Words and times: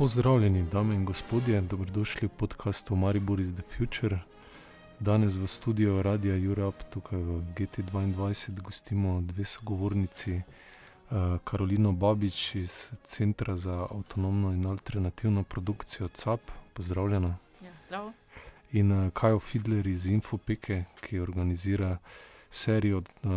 Pozdravljeni, 0.00 0.64
dame 0.72 0.94
in 0.94 1.04
gospodje, 1.04 1.60
dobrodošli 1.60 2.28
v 2.28 2.30
podkastu 2.30 2.96
Maribor 2.96 3.40
is 3.40 3.52
the 3.52 3.62
Future. 3.76 4.18
Danes 5.00 5.36
v 5.36 5.46
studiu 5.46 6.02
Radia 6.02 6.36
Europe, 6.36 6.84
tukaj 6.90 7.18
v 7.18 7.42
GT2, 7.56 8.62
gostimo 8.62 9.20
dve 9.20 9.44
sogovornici, 9.44 10.40
uh, 10.40 11.36
Karolino 11.44 11.92
Babič 11.92 12.54
iz 12.54 12.92
Centra 13.02 13.56
za 13.56 13.86
avtonomno 13.90 14.52
in 14.52 14.66
alternativno 14.66 15.42
produkcijo 15.42 16.08
CAP. 16.08 16.40
Pozdravljena. 16.72 17.36
Ja, 17.62 17.72
zdravo. 17.86 18.12
In 18.72 18.92
uh, 18.92 19.12
Kajo 19.12 19.38
Fidler 19.38 19.86
iz 19.86 20.06
Infopeke, 20.06 20.84
ki 21.00 21.20
organizira 21.20 21.98
serijo 22.50 22.98
uh, 22.98 23.30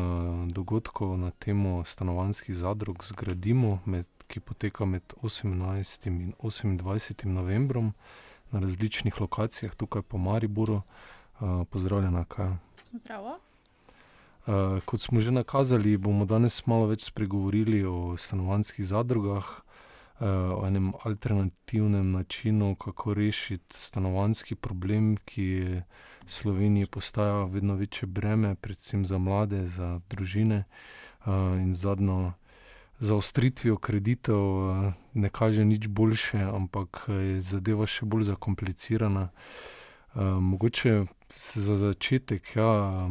dogodkov 0.47 1.17
na 1.17 1.31
temo 1.31 1.83
stanovanjskih 1.83 2.55
zadrug 2.55 3.03
Zgradimo, 3.03 3.79
med, 3.85 4.05
ki 4.27 4.39
poteka 4.39 4.85
med 4.85 5.13
18. 5.21 6.07
in 6.07 6.33
28. 6.39 7.25
novembrom 7.25 7.93
na 8.51 8.59
različnih 8.59 9.21
lokacijah 9.21 9.75
tukaj 9.75 10.01
po 10.01 10.17
Mariboru. 10.17 10.81
Uh, 11.39 11.67
pozdravljena, 11.69 12.25
kaj. 12.25 12.53
Zdravo. 12.91 13.39
Uh, 14.45 14.83
kot 14.85 15.01
smo 15.01 15.19
že 15.19 15.31
nakazali, 15.31 15.97
bomo 15.97 16.25
danes 16.25 16.65
malo 16.65 16.85
več 16.91 17.07
spregovorili 17.07 17.83
o 17.87 18.17
stanovanjskih 18.17 18.85
zadrugah, 18.85 19.47
uh, 20.19 20.27
o 20.59 20.67
enem 20.67 20.91
alternativnem 21.03 22.11
načinu, 22.11 22.75
kako 22.75 23.13
rešiti 23.13 23.79
stanovanjski 23.79 24.55
problem, 24.55 25.17
ki 25.25 25.47
v 26.25 26.29
Sloveniji 26.29 26.85
postaja 26.85 27.43
vedno 27.43 27.75
večje 27.75 28.07
breme, 28.07 28.55
predvsem 28.55 29.05
za 29.05 29.17
mlade, 29.17 29.65
za 29.67 29.99
družine 30.09 30.63
uh, 31.25 31.33
in 31.57 31.73
zadnjo. 31.73 32.33
Za 32.99 33.15
ostritvijo 33.15 33.77
kreditov 33.77 34.73
ne 35.13 35.29
kaže 35.29 35.65
nič 35.65 35.87
boljše, 35.87 36.37
ampak 36.37 37.05
je 37.09 37.41
zadeva 37.41 37.85
še 37.85 38.05
bolj 38.05 38.23
zakomplicirana. 38.23 39.29
Mogoče 40.39 41.05
za 41.55 41.75
začetek, 41.77 42.55
ja, 42.55 43.09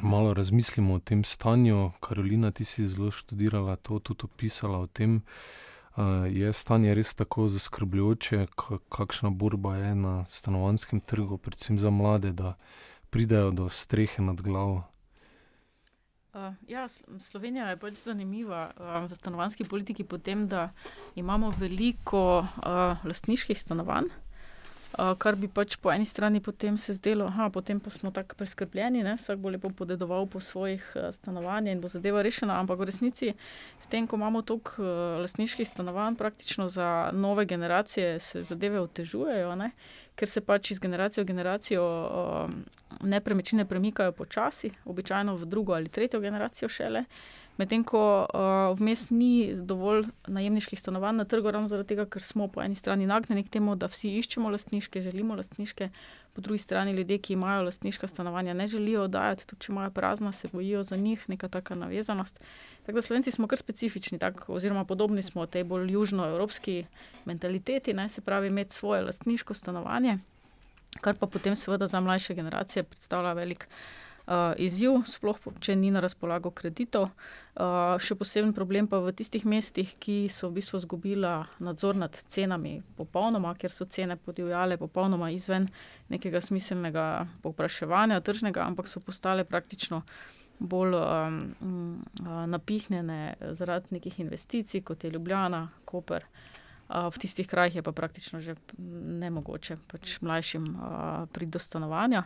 malo 0.00 0.34
razmislimo 0.34 0.94
o 0.94 0.98
tem 0.98 1.24
stanju. 1.24 1.90
Karolina, 2.00 2.50
ti 2.50 2.64
si 2.64 2.88
zelo 2.88 3.10
študirala 3.10 3.76
to, 3.76 3.98
tudi 3.98 4.24
opisala 4.24 4.78
o 4.78 4.86
tem. 4.86 5.22
Je 6.30 6.52
stanje 6.52 6.94
res 6.94 7.14
tako 7.14 7.48
zaskrbljujoče, 7.48 8.46
kakšna 8.88 9.30
borba 9.30 9.76
je 9.76 9.94
na 9.94 10.26
stanovanjskem 10.26 11.00
trgu, 11.00 11.38
predvsem 11.38 11.78
za 11.78 11.90
mlade, 11.90 12.32
da 12.32 12.54
pridejo 13.10 13.50
do 13.50 13.68
strehe 13.68 14.22
nad 14.22 14.40
glavo? 14.42 14.84
Uh, 16.34 16.52
ja, 16.68 16.84
Slovenija 17.20 17.70
je 17.70 17.78
pač 17.80 18.02
zanimiva 18.02 18.66
uh, 18.76 18.96
v 19.08 19.16
stanovanjski 19.16 19.64
politiki, 19.64 20.04
po 20.04 20.18
tem, 20.18 20.44
da 20.48 20.68
imamo 21.16 21.48
veliko 21.56 22.44
uh, 22.44 23.04
lastniških 23.04 23.56
stanovanj. 23.58 24.10
Uh, 24.88 25.12
kar 25.20 25.36
bi 25.36 25.50
pač 25.52 25.76
po 25.76 25.90
eni 25.92 26.06
strani 26.08 26.40
potem 26.40 26.78
se 26.80 26.94
zdelo, 26.96 27.26
da 27.28 27.50
potem 27.52 27.80
pa 27.80 27.90
smo 27.90 28.10
tako 28.10 28.38
preskrbljeni, 28.40 29.02
ne? 29.04 29.18
vsak 29.20 29.36
bo 29.38 29.50
lepo 29.52 29.68
podedoval 29.68 30.26
po 30.26 30.40
svojih 30.40 30.80
uh, 30.96 31.10
stanovanjih 31.12 31.76
in 31.76 31.82
bo 31.82 31.90
zadeva 31.92 32.22
rešena. 32.24 32.56
Ampak 32.56 32.80
v 32.80 32.88
resnici, 32.88 33.34
s 33.78 33.86
tem, 33.86 34.06
ko 34.08 34.16
imamo 34.16 34.40
toliko 34.42 34.80
uh, 34.80 35.20
lastniških 35.20 35.68
stanovanj, 35.68 36.16
praktično 36.16 36.70
za 36.72 37.10
nove 37.12 37.44
generacije 37.44 38.18
se 38.18 38.42
zadeve 38.42 38.80
otežujejo, 38.80 39.54
ne? 39.60 39.70
ker 40.16 40.28
se 40.28 40.40
pač 40.40 40.72
iz 40.72 40.80
generacije 40.80 41.22
v 41.22 41.28
generacijo 41.28 41.84
uh, 41.84 43.04
nepremičnine 43.04 43.68
premikajo 43.68 44.12
počasi, 44.12 44.72
običajno 44.84 45.36
v 45.36 45.46
drugo 45.46 45.76
ali 45.76 45.92
tretjo 45.92 46.20
generacijo 46.20 46.68
šele. 46.68 47.04
Medtem 47.58 47.82
ko 47.82 48.00
uh, 48.22 48.78
vmes 48.78 49.08
ni 49.10 49.50
dovolj 49.50 50.04
najemniških 50.30 50.78
stanovanj 50.78 51.16
na 51.18 51.24
trgu, 51.26 51.50
ravno 51.50 51.66
zaradi 51.66 51.90
tega, 51.90 52.04
ker 52.06 52.22
smo 52.22 52.46
po 52.48 52.62
eni 52.62 52.78
strani 52.78 53.08
nagnjeni 53.10 53.42
k 53.42 53.50
temu, 53.58 53.74
da 53.74 53.88
vsi 53.90 54.12
iščemo 54.20 54.52
lastniške, 54.54 55.02
želimo 55.02 55.34
lastniške, 55.34 55.88
po 56.38 56.44
drugi 56.44 56.62
strani 56.62 56.94
ljudje, 56.94 57.18
ki 57.18 57.34
imajo 57.34 57.66
lastniška 57.66 58.06
stanovanja, 58.06 58.54
ne 58.54 58.68
želijo 58.70 59.08
oddajati, 59.08 59.46
tudi 59.50 59.66
če 59.66 59.72
imajo 59.72 59.90
prazna, 59.90 60.32
se 60.32 60.48
bojijo 60.52 60.84
za 60.86 60.96
njih, 60.96 61.24
neka 61.28 61.48
taka 61.48 61.74
navezanost. 61.74 62.38
Tako 62.86 63.00
da 63.00 63.02
Slovenci 63.02 63.34
smo 63.34 63.50
kar 63.50 63.58
specifični, 63.58 64.22
tak, 64.22 64.44
oziroma 64.48 64.84
podobni 64.84 65.22
smo 65.22 65.46
tej 65.46 65.64
bolj 65.64 65.92
južnoevropski 65.92 66.84
mentaliteti, 67.24 67.94
ne, 67.94 68.08
se 68.08 68.20
pravi, 68.20 68.54
imeti 68.54 68.74
svoje 68.74 69.02
lastniško 69.02 69.54
stanovanje, 69.54 70.18
kar 71.00 71.18
pa 71.18 71.26
potem 71.26 71.56
seveda 71.56 71.90
za 71.90 72.00
mlajše 72.00 72.34
generacije 72.34 72.82
predstavlja 72.82 73.32
velik 73.32 73.66
uh, 73.66 74.07
izziv, 74.60 75.02
sploh 75.08 75.38
če 75.60 75.76
ni 75.76 75.90
na 75.90 76.02
razpolago 76.04 76.50
kreditov. 76.52 77.08
Uh, 77.58 77.96
še 77.98 78.14
poseben 78.14 78.52
problem 78.54 78.86
pa 78.86 79.00
v 79.02 79.10
tistih 79.16 79.42
mestih, 79.48 79.90
ki 79.98 80.28
so 80.30 80.50
v 80.50 80.60
bistvu 80.60 80.78
izgubila 80.78 81.32
nadzor 81.64 81.96
nad 81.98 82.14
cenami, 82.30 82.76
popolnoma, 82.98 83.54
ker 83.58 83.72
so 83.74 83.88
cene 83.90 84.14
podivjale 84.20 84.76
popolnoma 84.78 85.32
izven 85.34 85.66
nekega 86.12 86.42
smiselnega 86.44 87.26
povpraševanja, 87.42 88.20
tržnega, 88.22 88.62
ampak 88.62 88.86
so 88.86 89.02
postale 89.02 89.48
praktično. 89.48 90.04
Bolj 90.58 90.94
um, 90.98 91.40
uh, 92.22 92.44
napihnjene 92.50 93.52
zaradi 93.54 93.94
nekih 93.94 94.20
investicij, 94.20 94.82
kot 94.82 95.04
je 95.04 95.12
Ljubljana, 95.14 95.68
Koper. 95.86 96.26
Uh, 96.88 97.08
v 97.10 97.20
tistih 97.22 97.46
krajih 97.46 97.78
je 97.78 97.82
pa 97.86 97.92
praktično 97.92 98.40
že 98.40 98.56
ne 98.78 99.30
mogoče 99.30 99.76
pač 99.90 100.18
mlajšim 100.20 100.64
uh, 100.74 101.28
priti 101.32 101.54
do 101.54 101.62
stanovanja. 101.62 102.24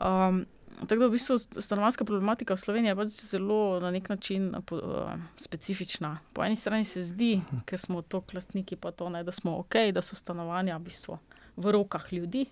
Um, 0.00 0.46
Tako 0.88 1.00
da 1.00 1.06
v 1.06 1.10
bistvu 1.10 1.38
stanovanska 1.38 2.04
problematika 2.04 2.54
v 2.54 2.60
Sloveniji 2.60 2.90
je 2.90 2.96
pač 2.96 3.08
zelo 3.08 3.80
na 3.80 3.90
nek 3.90 4.08
način 4.08 4.54
uh, 4.54 5.12
specifična. 5.36 6.18
Po 6.32 6.44
eni 6.44 6.56
strani 6.56 6.84
se 6.84 7.02
zdi, 7.02 7.42
ker 7.68 7.78
smo 7.78 8.02
to 8.02 8.20
klastniki, 8.20 8.76
pa 8.76 8.90
to 8.90 9.08
ne, 9.08 9.20
da 9.24 9.32
smo 9.32 9.58
ok, 9.60 9.76
da 9.92 10.02
so 10.02 10.16
stanovanja 10.16 10.78
v, 10.78 10.86
bistvu 10.88 11.18
v 11.56 11.74
rokah 11.76 12.12
ljudi. 12.12 12.46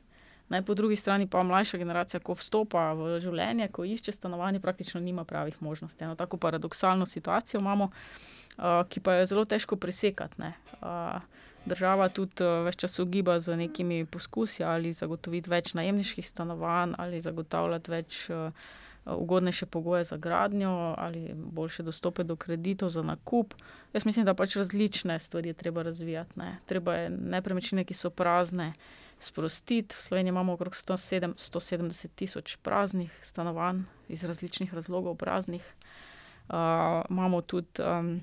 Naj 0.49 0.63
po 0.63 0.75
drugi 0.75 0.97
strani 0.97 1.27
pa 1.27 1.43
mlajša 1.43 1.79
generacija, 1.79 2.21
ko 2.21 2.37
vstopa 2.37 2.93
v 2.97 3.17
življenje, 3.21 3.69
ko 3.73 3.85
išče 3.85 4.13
stanovanje, 4.13 4.61
praktično 4.61 5.01
nima 5.01 5.25
pravih 5.25 5.57
možnosti. 5.63 6.05
Eno 6.05 6.17
tako 6.17 6.37
paradoksalno 6.37 7.07
situacijo 7.07 7.61
imamo, 7.61 7.89
uh, 7.89 8.85
ki 8.89 9.01
pa 9.01 9.21
je 9.21 9.27
zelo 9.33 9.45
težko 9.45 9.77
presekati. 9.77 10.53
Uh, 10.83 11.17
država 11.67 12.09
tudi 12.09 12.45
uh, 12.45 12.65
več 12.67 12.77
časa 12.85 13.03
ugiba 13.03 13.39
z 13.41 13.57
nekimi 13.57 14.05
poskusi 14.07 14.65
ali 14.65 14.93
zagotoviti 14.93 15.51
več 15.51 15.75
najemniških 15.75 16.29
stanovanj 16.29 16.95
ali 16.99 17.21
zagotavljati 17.21 17.91
več. 17.91 18.29
Uh, 18.31 18.53
Ugodnejše 19.09 19.67
pogoje 19.67 20.05
za 20.05 20.17
gradnjo 20.21 20.95
ali 20.99 21.31
boljše 21.35 21.83
dostope 21.83 22.25
do 22.29 22.37
kreditov 22.37 22.91
za 22.93 23.01
nakup. 23.03 23.55
Jaz 23.93 24.05
mislim, 24.05 24.27
da 24.27 24.35
pač 24.35 24.57
različne 24.61 25.17
stvari 25.19 25.49
je 25.49 25.55
treba 25.55 25.83
razvijati. 25.83 26.37
Ne. 26.37 26.59
Treba 26.67 26.95
je 26.95 27.11
nepremičnine, 27.11 27.87
ki 27.89 27.95
so 27.97 28.11
prazne, 28.11 28.73
sprostiti. 29.21 29.95
V 29.95 30.03
Sloveniji 30.03 30.29
imamo 30.29 30.53
okrog 30.53 30.75
170 30.75 32.09
tisoč 32.15 32.57
praznih 32.57 33.19
stanovanj 33.23 33.83
iz 34.09 34.25
različnih 34.25 34.75
razlogov, 34.75 35.15
praznih. 35.15 35.65
Uh, 36.49 36.55
imamo 37.11 37.41
tudi 37.41 37.83
um, 37.83 38.21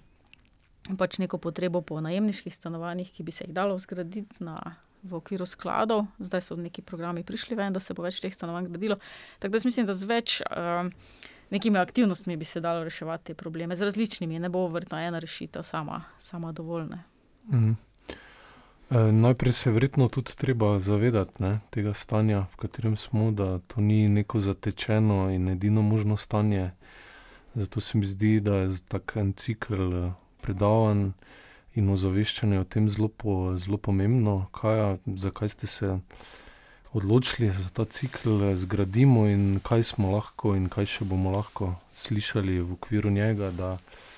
pač 0.98 1.18
neko 1.18 1.38
potrebo 1.38 1.82
po 1.82 2.02
najemniških 2.02 2.56
stanovanjih, 2.56 3.12
ki 3.12 3.24
bi 3.24 3.32
se 3.32 3.48
jih 3.48 3.54
dalo 3.54 3.78
zgraditi 3.80 4.44
na, 4.44 4.60
v 5.06 5.18
okviru 5.18 5.46
skladov. 5.46 6.06
Zdaj 6.20 6.42
so 6.42 6.58
neki 6.58 6.82
programi 6.82 7.24
prišli 7.24 7.56
ven, 7.56 7.74
da 7.74 7.80
se 7.80 7.94
bo 7.94 8.06
več 8.06 8.20
teh 8.22 8.34
stanovanj 8.34 8.70
gradilo. 8.70 8.98
Tako 9.40 9.58
da 9.58 9.64
mislim, 9.66 9.86
da 9.86 9.94
z 9.94 10.10
več 10.10 10.38
uh, 10.42 10.90
nekimi 11.54 11.82
aktivnostmi 11.82 12.38
bi 12.38 12.46
se 12.46 12.62
dalo 12.62 12.84
reševati 12.84 13.32
te 13.32 13.34
probleme, 13.34 13.76
z 13.76 13.90
različnimi, 13.90 14.40
ne 14.40 14.50
bo 14.50 14.68
vrtno 14.68 15.00
ena 15.02 15.20
rešitev, 15.20 15.64
sama, 15.64 16.04
sama 16.20 16.52
dovoljna. 16.52 17.04
Mhm. 17.54 17.74
E, 18.90 19.00
najprej 19.12 19.54
se 19.54 19.72
verjetno 19.72 20.08
tudi 20.08 20.36
treba 20.38 20.80
zavedati 20.80 21.42
ne, 21.44 21.60
tega 21.70 21.94
stanja, 21.94 22.46
v 22.54 22.56
katerem 22.56 22.98
smo, 22.98 23.32
da 23.32 23.60
to 23.60 23.82
ni 23.82 24.08
neko 24.10 24.40
zatečeno 24.40 25.30
in 25.34 25.50
edino 25.50 25.82
možno 25.82 26.18
stanje. 26.18 26.72
Zato 27.56 27.82
se 27.82 27.98
mi 27.98 28.06
zdi, 28.06 28.40
da 28.40 28.56
je 28.56 28.70
tak 28.88 29.16
en 29.16 29.34
cikl 29.34 30.12
predavanj 30.46 31.10
in 31.76 31.92
ozaveščanja 31.92 32.62
o 32.62 32.68
tem 32.70 32.88
zelo, 32.90 33.10
po, 33.10 33.56
zelo 33.60 33.78
pomembno. 33.78 34.46
Kaj, 34.56 35.02
zakaj 35.26 35.52
ste 35.56 35.68
se 35.68 35.94
odločili 36.96 37.52
za 37.52 37.70
ta 37.76 37.86
cikl, 37.86 38.54
zgradimo 38.56 39.26
in 39.28 39.60
kaj 39.60 39.84
smo 39.84 40.14
lahko 40.16 40.56
in 40.56 40.70
kaj 40.72 40.88
še 40.94 41.08
bomo 41.10 41.34
lahko 41.36 41.74
slišali 41.94 42.62
v 42.62 42.78
okviru 42.78 43.12
njega, 43.12 43.52
da 43.52 43.78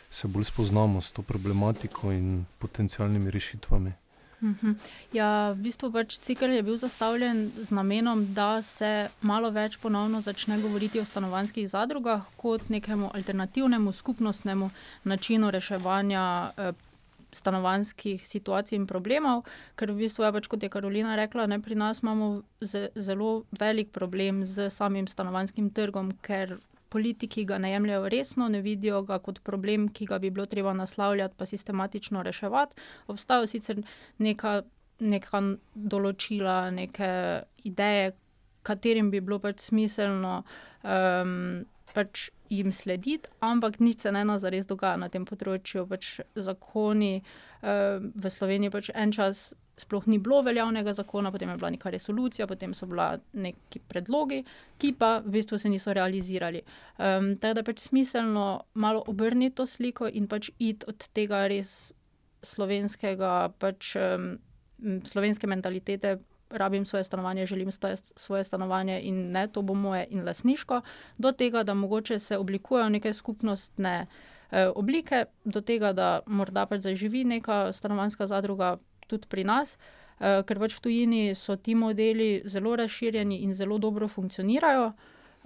se 0.10 0.28
bolj 0.28 0.52
spoznamo 0.52 1.02
s 1.02 1.12
to 1.12 1.26
problematiko 1.26 2.12
in 2.14 2.46
potencijalnimi 2.62 3.34
rešitvami. 3.34 3.92
Mhm. 4.42 4.76
Ja, 5.18 5.52
v 5.58 5.66
bistvu 5.66 5.90
pač 5.90 6.20
cikl 6.22 6.52
je 6.54 6.64
bil 6.64 6.78
zastavljen 6.78 7.52
z 7.58 7.74
namenom, 7.74 8.26
da 8.38 8.62
se 8.62 9.10
malo 9.22 9.50
več 9.50 9.80
ponovno 9.82 10.22
začne 10.22 10.60
govoriti 10.62 11.02
o 11.02 11.06
stanovanjskih 11.06 11.66
zadrugah 11.70 12.22
kot 12.38 12.70
nekemu 12.70 13.10
alternativnemu 13.18 13.94
skupnostnemu 13.94 14.70
načinu 15.04 15.50
reševanja 15.52 16.52
eh, 16.58 16.72
stanovanjskih 17.32 18.28
situacij 18.28 18.78
in 18.78 18.88
problemov. 18.88 19.44
Ker 19.76 19.92
v 19.92 20.06
bistvu 20.06 20.24
je 20.24 20.32
pač, 20.38 20.48
kot 20.48 20.64
je 20.64 20.70
Karolina 20.70 21.18
rekla, 21.18 21.48
ne, 21.48 21.60
pri 21.60 21.76
nas 21.76 22.02
imamo 22.04 22.44
zelo 22.62 23.44
velik 23.52 23.92
problem 23.92 24.46
z 24.46 24.70
samim 24.70 25.08
stanovanjskim 25.08 25.70
trgom, 25.74 26.14
ker 26.22 26.60
politiki 26.90 27.46
ga 27.46 27.58
ne 27.58 27.72
jemljajo 27.72 28.10
resno, 28.10 28.48
ne 28.50 28.62
vidijo 28.62 29.02
ga 29.08 29.20
kot 29.20 29.42
problem, 29.44 29.90
ki 29.90 30.06
ga 30.06 30.20
bi 30.20 30.30
bilo 30.30 30.46
treba 30.46 30.74
naslavljati, 30.74 31.36
pa 31.38 31.46
sistematično 31.46 32.24
reševati. 32.24 32.76
Obstajajo 33.08 33.48
sicer 33.48 33.82
neka, 34.18 34.62
neka 35.00 35.42
določila, 35.76 36.60
neke 36.72 37.10
ideje, 37.64 38.14
katerim 38.68 39.12
bi 39.12 39.22
bilo 39.24 39.40
pač 39.40 39.70
smiselno 39.70 40.42
um, 40.84 41.66
pač 41.94 42.30
jim 42.52 42.72
slediti, 42.72 43.30
ampak 43.44 43.80
nič 43.80 44.06
se 44.06 44.12
ne 44.12 44.24
ena 44.26 44.38
zares 44.40 44.68
dogaja 44.68 45.00
na 45.00 45.10
tem 45.10 45.26
področju. 45.28 45.88
Pač 45.90 46.20
zakoni 46.36 47.22
um, 47.62 48.12
v 48.16 48.34
Sloveniji 48.34 48.74
pač 48.74 48.92
en 48.96 49.16
čas 49.16 49.50
sploh 49.78 50.08
ni 50.08 50.18
bilo 50.18 50.42
veljavnega 50.42 50.94
zakona, 50.94 51.32
potem 51.32 51.50
je 51.50 51.58
bila 51.58 51.70
neka 51.70 51.90
resolucija, 51.90 52.48
potem 52.48 52.74
so 52.74 52.86
bila 52.86 53.18
neki 53.34 53.80
predlogi, 53.80 54.44
ki 54.78 54.94
pa 54.98 55.18
v 55.20 55.36
bistvu 55.38 55.60
se 55.62 55.70
niso 55.70 55.94
realizirali. 55.94 56.62
Um, 56.98 57.36
tako 57.38 57.60
da 57.60 57.64
pač 57.64 57.84
smiselno 57.86 58.48
malo 58.74 59.04
obrniti 59.08 59.56
to 59.56 59.68
sliko 59.68 60.10
in 60.10 60.28
pač 60.28 60.50
iti 60.58 60.86
od 60.88 61.08
tega 61.14 61.46
res 61.48 61.94
slovenskega, 62.42 63.52
pač 63.60 63.94
um, 64.02 64.34
slovenske 65.06 65.48
mentalitete. 65.48 66.18
Rabim 66.50 66.86
svoje 66.86 67.04
stanovanje, 67.04 67.46
želim 67.46 67.70
svoje 68.16 68.44
stanovanje, 68.44 69.02
in 69.04 69.32
ne, 69.32 69.48
to 69.52 69.62
bo 69.62 69.74
moje 69.74 70.06
in 70.10 70.24
lasniško, 70.24 70.82
do 71.18 71.32
tega, 71.32 71.64
da 71.64 71.74
mogoče 71.74 72.20
se 72.20 72.38
oblikujejo 72.38 72.90
neke 72.90 73.12
skupnostne 73.14 74.08
eh, 74.52 74.70
oblike, 74.76 75.26
do 75.44 75.62
tega, 75.62 75.92
da 75.94 76.20
morda 76.26 76.64
pač 76.66 76.88
zaživi 76.88 77.26
neka 77.28 77.74
stanovanska 77.74 78.28
zadruga, 78.28 78.78
tudi 79.08 79.28
pri 79.30 79.44
nas, 79.44 79.78
uh, 80.20 80.44
ker 80.48 80.60
pač 80.60 80.78
v 80.78 80.84
tujini 80.88 81.22
so 81.36 81.56
ti 81.56 81.76
modeli 81.76 82.42
zelo 82.46 82.76
razširjeni 82.76 83.42
in 83.44 83.54
zelo 83.54 83.78
dobro 83.78 84.08
funkcionirajo. 84.08 84.92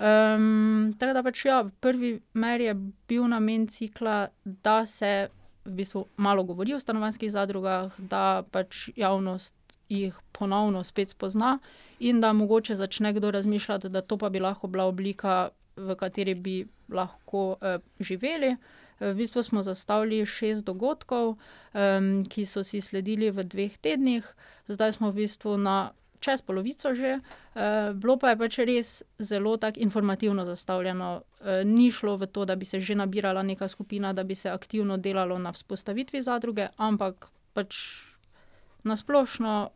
Um, 0.01 0.95
tako 0.97 1.13
da 1.13 1.23
pač 1.23 1.45
ja, 1.45 1.61
prvi 1.79 2.15
mer 2.33 2.61
je 2.61 2.73
bil 3.07 3.27
namen 3.29 3.67
cikla, 3.67 4.31
da 4.43 4.85
se 4.85 5.29
v 5.65 5.75
bistvu 5.77 6.05
malo 6.17 6.43
govori 6.43 6.73
o 6.73 6.79
stanovanjskih 6.79 7.31
zadrugah, 7.31 7.93
da 7.97 8.43
pač 8.51 8.89
javnost 8.95 9.55
jih 9.91 10.15
ponovno 10.31 10.83
spet 10.83 11.09
spozna 11.09 11.59
in 11.99 12.21
da 12.21 12.33
mogoče 12.33 12.75
začne 12.75 13.13
kdo 13.13 13.31
razmišljati, 13.31 13.89
da 13.89 14.01
to 14.01 14.17
pa 14.17 14.29
bi 14.29 14.39
lahko 14.39 14.67
bila 14.67 14.87
oblika, 14.89 15.49
v 15.75 15.95
kateri 15.95 16.33
bi 16.35 16.55
lahko 16.89 17.57
uh, 17.61 17.77
živeli. 17.99 18.55
V 19.01 19.15
bistvu 19.17 19.41
smo 19.43 19.63
zastavili 19.65 20.21
šest 20.25 20.65
dogodkov, 20.65 21.33
um, 21.33 22.21
ki 22.29 22.45
so 22.45 22.61
si 22.63 22.81
sledili 22.81 23.31
v 23.33 23.43
dveh 23.43 23.77
tednih, 23.81 24.27
zdaj 24.69 24.99
smo 24.99 25.09
v 25.09 25.25
bistvu 25.25 25.57
na 25.57 25.91
čez 26.21 26.45
polovico 26.45 26.93
že. 26.93 27.17
Uh, 27.57 27.97
bilo 27.97 28.15
pa 28.21 28.31
je 28.31 28.37
pač 28.37 28.59
res 28.61 28.89
zelo 29.17 29.57
tako 29.57 29.81
informativno 29.81 30.45
zastavljeno. 30.45 31.25
Uh, 31.41 31.65
ni 31.65 31.89
šlo 31.89 32.15
v 32.21 32.29
to, 32.29 32.45
da 32.45 32.55
bi 32.55 32.65
se 32.69 32.79
že 32.79 32.95
nabirala 32.95 33.41
neka 33.43 33.67
skupina, 33.67 34.13
da 34.13 34.23
bi 34.23 34.37
se 34.37 34.49
aktivno 34.49 34.97
delalo 34.97 35.39
na 35.41 35.51
vzpostavitvi 35.51 36.21
zadruge, 36.21 36.69
ampak 36.77 37.33
pač 37.57 38.05
nasplošno, 38.83 39.69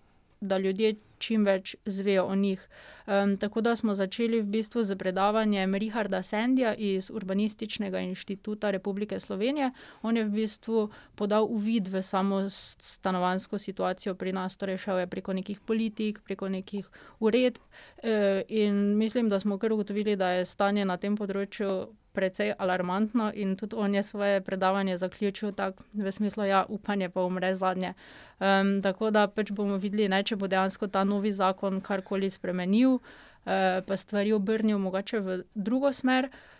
da 0.47 0.57
ljudje 0.57 0.95
čim 1.17 1.45
več 1.45 1.75
zvejo 1.85 2.25
o 2.25 2.35
njih. 2.35 2.61
Um, 3.05 3.37
tako 3.37 3.61
da 3.61 3.75
smo 3.75 3.95
začeli 3.95 4.41
v 4.41 4.49
bistvu 4.57 4.83
z 4.83 4.97
predavanjem 4.97 5.75
Richarda 5.75 6.23
Sendija 6.23 6.73
iz 6.73 7.11
Urbanističnega 7.13 7.99
inštituta 7.99 8.71
Republike 8.71 9.19
Slovenije. 9.19 9.71
On 10.01 10.17
je 10.17 10.23
v 10.25 10.33
bistvu 10.33 10.89
podal 11.15 11.45
uvid 11.49 11.87
v 11.87 12.01
samo 12.03 12.49
stanovansko 12.49 13.57
situacijo 13.57 14.15
pri 14.15 14.33
nas, 14.33 14.57
torej 14.57 14.77
šel 14.77 15.03
je 15.03 15.07
preko 15.07 15.33
nekih 15.33 15.59
politik, 15.59 16.19
preko 16.25 16.49
nekih 16.49 16.89
uredb. 17.19 17.61
Uh, 18.03 18.41
in 18.47 18.97
mislim, 18.97 19.29
da 19.29 19.39
smo 19.39 19.57
kar 19.57 19.73
ugotovili, 19.73 20.15
da 20.15 20.29
je 20.29 20.45
stanje 20.45 20.85
na 20.85 20.97
tem 20.97 21.17
področju 21.17 21.87
precej 22.15 22.53
alarmantno, 22.57 23.31
in 23.35 23.55
tudi 23.59 23.75
on 23.75 23.95
je 23.95 24.03
svoje 24.03 24.41
predavanje 24.41 24.97
zaključil 24.97 25.51
tako, 25.51 25.83
v 25.93 26.11
smislu, 26.11 26.43
da 26.43 26.47
ja, 26.47 26.65
upanje 26.69 27.09
pa 27.09 27.21
umre 27.21 27.55
zadnje. 27.55 27.93
Um, 28.39 28.81
tako 28.81 29.11
da 29.11 29.27
pač 29.27 29.51
bomo 29.51 29.77
videli, 29.77 30.09
ne, 30.09 30.23
če 30.23 30.35
bo 30.35 30.47
dejansko 30.47 30.87
ta 30.87 31.03
novi 31.03 31.31
zakon 31.31 31.81
karkoli 31.81 32.29
spremenil, 32.29 32.97
uh, 32.97 33.79
pa 33.87 33.97
stvari 33.97 34.33
obrnil 34.33 34.79
mogoče 34.79 35.19
v 35.19 35.39
drugo 35.55 35.93
smer. 35.93 36.31
Uh, 36.31 36.54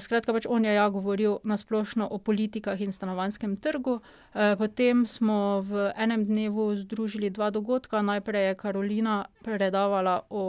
skratka, 0.00 0.32
pač 0.34 0.46
on 0.50 0.64
je 0.66 0.74
ja 0.74 0.88
govoril 0.90 1.38
na 1.46 1.56
splošno 1.56 2.08
o 2.10 2.18
politikah 2.18 2.80
in 2.80 2.90
stanovanskem 2.92 3.56
trgu. 3.56 4.00
Uh, 4.34 4.58
potem 4.58 5.06
smo 5.06 5.62
v 5.62 5.92
enem 5.94 6.26
dnevu 6.26 6.74
združili 6.82 7.30
dva 7.30 7.50
dogodka. 7.54 8.02
Najprej 8.02 8.48
je 8.48 8.58
Karolina 8.58 9.16
predavala 9.46 10.26
o 10.30 10.44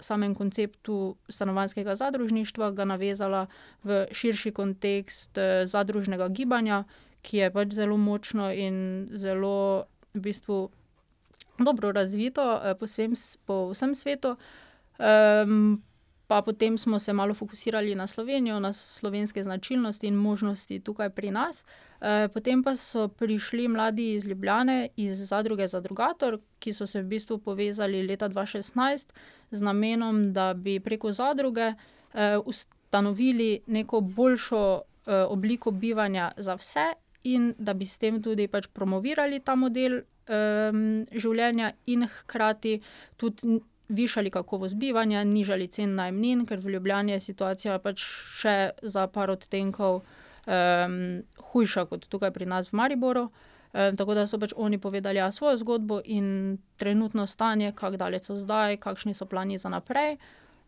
samem 0.00 0.34
konceptu 0.34 1.16
stanovanskega 1.28 1.96
zadružništva, 1.96 2.70
ga 2.70 2.84
navezala 2.84 3.46
v 3.84 4.06
širši 4.12 4.52
kontekst 4.52 5.38
eh, 5.38 5.66
zadružnega 5.66 6.28
gibanja, 6.28 6.84
ki 7.22 7.36
je 7.36 7.50
pač 7.50 7.74
zelo 7.74 7.96
močno 7.96 8.52
in 8.52 9.08
zelo 9.10 9.84
v 10.14 10.22
bistvu 10.30 10.70
dobro 11.58 11.92
razvito 11.92 12.60
eh, 12.62 12.74
po, 12.74 12.86
svem, 12.86 13.14
po 13.46 13.70
vsem 13.74 13.94
svetu. 13.94 14.36
Pa 16.28 16.42
potem 16.42 16.78
smo 16.78 16.98
se 16.98 17.12
malo 17.12 17.34
fokusirali 17.34 17.94
na 17.94 18.06
Slovenijo, 18.06 18.58
na 18.60 18.72
slovenske 18.72 19.42
značilnosti 19.42 20.06
in 20.06 20.14
možnosti 20.14 20.80
tukaj 20.80 21.10
pri 21.10 21.30
nas. 21.30 21.64
E, 22.00 22.28
potem 22.28 22.62
pa 22.62 22.76
so 22.76 23.08
prišli 23.08 23.68
mladi 23.68 24.12
iz 24.12 24.26
Ljubljane, 24.26 24.88
iz 24.96 25.28
zadruge 25.28 25.66
Zadrugator, 25.66 26.38
ki 26.58 26.72
so 26.72 26.86
se 26.86 27.00
v 27.02 27.08
bistvu 27.08 27.38
povezali 27.38 28.02
leta 28.06 28.28
2016 28.28 29.08
z 29.50 29.62
namenom, 29.62 30.32
da 30.32 30.54
bi 30.54 30.80
preko 30.80 31.12
zadruge 31.12 31.72
uh, 31.72 32.20
ustanovili 32.44 33.60
neko 33.66 34.00
boljšo 34.00 34.74
uh, 34.74 35.12
obliko 35.28 35.70
bivanja 35.70 36.32
za 36.36 36.54
vse, 36.54 36.92
in 37.22 37.54
da 37.58 37.74
bi 37.74 37.86
s 37.86 37.98
tem 37.98 38.22
tudi 38.22 38.48
pač 38.48 38.68
promovirali 38.72 39.40
ta 39.40 39.54
model 39.54 40.00
um, 40.28 41.06
življenja, 41.12 41.72
in 41.86 42.06
hkrati 42.06 42.78
tudi 43.16 43.58
višali 43.88 44.30
kakovost 44.30 44.76
bivanja, 44.76 45.24
nižali 45.24 45.68
cen 45.68 45.94
najmnin, 45.94 46.46
ker 46.46 46.60
v 46.60 46.74
Ljubljani 46.76 47.12
je 47.12 47.20
situacija 47.20 47.78
pač 47.78 48.04
še 48.40 48.56
za 48.82 49.06
par 49.06 49.30
odtenkov 49.32 50.02
um, 50.02 51.22
hujša 51.52 51.86
kot 51.88 52.08
tukaj 52.08 52.32
pri 52.34 52.46
nas 52.46 52.72
v 52.72 52.76
Mariboru. 52.76 53.28
Um, 53.72 53.96
tako 53.96 54.16
da 54.16 54.26
so 54.26 54.38
pač 54.40 54.52
oni 54.56 54.78
povedali 54.78 55.20
ja, 55.20 55.30
svojo 55.32 55.56
zgodbo 55.56 56.00
in 56.04 56.58
trenutno 56.76 57.26
stanje, 57.26 57.72
kako 57.76 57.96
daleč 57.96 58.28
so 58.28 58.36
zdaj, 58.36 58.76
kakšni 58.80 59.14
so 59.14 59.26
plani 59.26 59.58
za 59.58 59.72
naprej. 59.72 60.18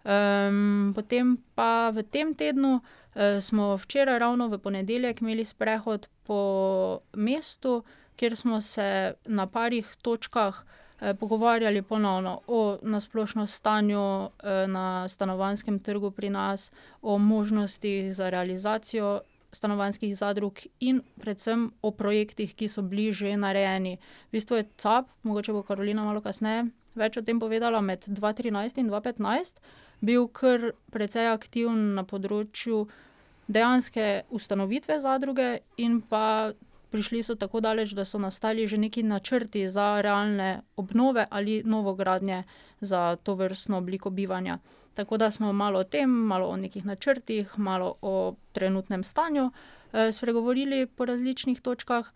Um, 0.01 0.93
potem 0.97 1.37
pa 1.55 1.93
v 1.93 2.05
tem 2.09 2.33
tednu 2.35 2.81
uh, 2.81 3.41
smo 3.41 3.77
včeraj, 3.77 4.19
ravno 4.19 4.49
v 4.49 4.59
ponedeljek, 4.59 5.21
imeli 5.21 5.45
sprehod 5.45 6.09
po 6.25 7.01
mestu, 7.13 7.83
kjer 8.17 8.37
smo 8.37 8.61
se 8.61 9.15
na 9.25 9.47
parih 9.47 9.89
točkah 10.03 10.57
uh, 10.57 10.80
pogovarjali 11.21 11.83
ponovno 11.83 12.41
o 12.47 12.79
nasplošnem 12.83 13.47
stanju 13.47 14.01
uh, 14.01 14.31
na 14.69 15.09
stanovanskem 15.09 15.79
trgu 15.79 16.11
pri 16.11 16.31
nas, 16.31 16.71
o 17.03 17.19
možnostih 17.19 18.15
za 18.17 18.31
realizacijo 18.31 19.21
stanovanjskih 19.53 20.17
zadrug 20.17 20.59
in 20.81 21.01
predvsem 21.21 21.71
o 21.83 21.91
projektih, 21.91 22.55
ki 22.55 22.69
so 22.69 22.83
bili 22.83 23.13
že 23.13 23.37
narejeni. 23.37 23.97
V 24.29 24.39
bistvu 24.39 24.57
je 24.57 24.69
CAP, 24.77 25.09
mogoče 25.23 25.53
bo 25.53 25.63
Karolina 25.63 26.05
malo 26.05 26.21
kasneje 26.21 26.69
več 26.95 27.19
o 27.19 27.23
tem 27.23 27.41
povedala, 27.41 27.81
med 27.81 28.05
2013 28.07 28.81
in 28.83 28.91
2015 28.91 29.61
bil 30.01 30.27
kar 30.33 30.73
precej 30.93 31.31
aktiven 31.31 31.95
na 31.99 32.05
področju 32.09 32.87
dejanske 33.51 34.25
ustanovitve 34.31 35.01
zadruge 35.03 35.61
in 35.77 36.01
pa. 36.01 36.53
Prišli 36.91 37.23
so 37.23 37.35
tako 37.35 37.61
daleč, 37.61 37.93
da 37.95 38.05
so 38.05 38.19
nastali 38.19 38.67
že 38.67 38.77
neki 38.77 39.03
načrti 39.03 39.69
za 39.69 40.01
realne 40.01 40.63
obnove 40.77 41.27
ali 41.31 41.63
novogradnje 41.65 42.43
za 42.81 43.17
to 43.17 43.35
vrstno 43.35 43.79
obliko 43.79 44.11
bivanja. 44.11 44.59
Tako 44.95 45.17
da 45.17 45.31
smo 45.31 45.53
malo 45.53 45.79
o 45.79 45.85
tem, 45.85 46.11
malo 46.11 46.49
o 46.49 46.57
nekih 46.57 46.87
načrtih, 46.87 47.59
malo 47.59 47.95
o 48.03 48.35
trenutnem 48.53 49.05
stanju 49.05 49.51
eh, 49.93 50.13
spregovorili 50.13 50.87
po 50.87 51.05
različnih 51.05 51.61
točkah. 51.61 52.13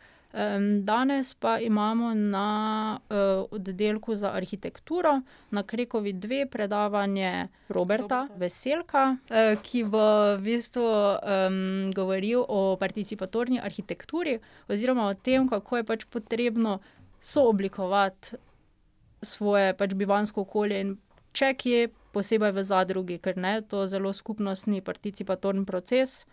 Danes 0.81 1.35
pa 1.35 1.59
imamo 1.59 2.15
na 2.15 3.01
eh, 3.11 3.15
oddelku 3.51 4.15
za 4.15 4.33
arhitekturo, 4.35 5.21
na 5.51 5.63
Krekovi 5.63 6.13
dve, 6.13 6.47
predavanje 6.47 7.49
Roberta 7.69 8.21
Robert. 8.21 8.41
Veselka, 8.41 9.17
eh, 9.31 9.57
ki 9.63 9.85
bo 9.85 10.35
v 10.37 10.43
bistvu 10.43 10.87
govoril 11.95 12.45
o 12.49 12.77
participatorni 12.77 13.61
arhitekturi, 13.61 14.39
oziroma 14.69 15.07
o 15.07 15.15
tem, 15.15 15.49
kako 15.49 15.77
je 15.77 15.85
pač 15.85 16.05
potrebno 16.05 16.81
sooblikovati 17.21 18.37
svoje 19.23 19.75
pač 19.77 19.95
bivansko 19.95 20.41
okolje 20.41 20.81
in 20.81 20.97
če 21.33 21.55
kje 21.55 21.89
posebej 22.15 22.53
v 22.55 22.63
zadrugi, 22.63 23.19
ker 23.19 23.39
ne, 23.39 23.59
to 23.63 23.83
je 23.83 23.95
zelo 23.97 24.13
skupnostni 24.13 24.83
participatorni 24.83 25.65
proces, 25.67 26.25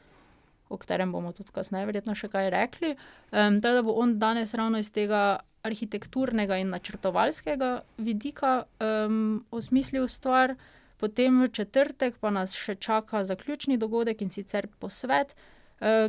o 0.72 0.80
katerem 0.80 1.12
bomo 1.12 1.34
tudi 1.36 1.52
kasneje 1.54 1.90
verjetno 1.90 2.16
še 2.16 2.32
kaj 2.32 2.50
rekli. 2.54 2.96
Um, 3.32 3.60
da 3.60 3.82
bo 3.84 3.96
on 4.00 4.18
danes 4.20 4.56
ravno 4.56 4.80
iz 4.80 4.92
tega 4.92 5.42
arhitekturnega 5.68 6.58
in 6.58 6.72
načrtovalskega 6.74 7.72
vidika 8.02 8.64
um, 8.80 9.44
osmislil 9.52 10.08
stvar. 10.08 10.56
Potem 11.02 11.42
v 11.42 11.50
četrtek 11.50 12.18
pa 12.22 12.30
nas 12.30 12.54
še 12.54 12.76
čaka 12.78 13.24
zaključni 13.26 13.78
dogodek 13.82 14.22
in 14.22 14.30
sicer 14.30 14.68
posvet, 14.80 15.34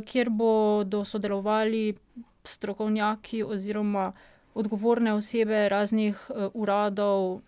kjer 0.05 0.29
bodo 0.29 1.01
sodelovali 1.05 1.95
strokovnjaki 2.45 3.41
oziroma 3.43 4.11
odgovorne 4.53 5.13
osebe 5.13 5.69
raznih 5.69 6.29
uradov 6.53 7.41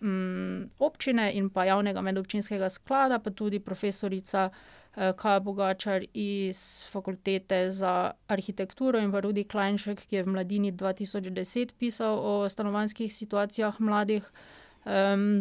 občine 0.78 1.30
in 1.38 1.50
pa 1.50 1.64
javnega 1.64 2.02
medobčinskega 2.02 2.70
sklada, 2.70 3.18
pa 3.18 3.30
tudi 3.30 3.60
profesorica 3.60 4.50
Kaja 4.96 5.40
Pogačar 5.44 6.04
iz 6.14 6.84
Fakultete 6.88 7.70
za 7.70 8.12
arhitekturo 8.32 8.98
in 8.98 9.12
pa 9.12 9.20
Rudi 9.20 9.44
Klajnšek, 9.44 10.00
ki 10.08 10.16
je 10.16 10.22
v 10.24 10.32
Mladini 10.32 10.72
dva 10.72 10.94
tisoč 10.96 11.28
deset 11.36 11.74
pisal 11.76 12.16
o 12.16 12.48
stanovanjskih 12.48 13.12
situacijah 13.12 13.80
mladih. 13.80 14.24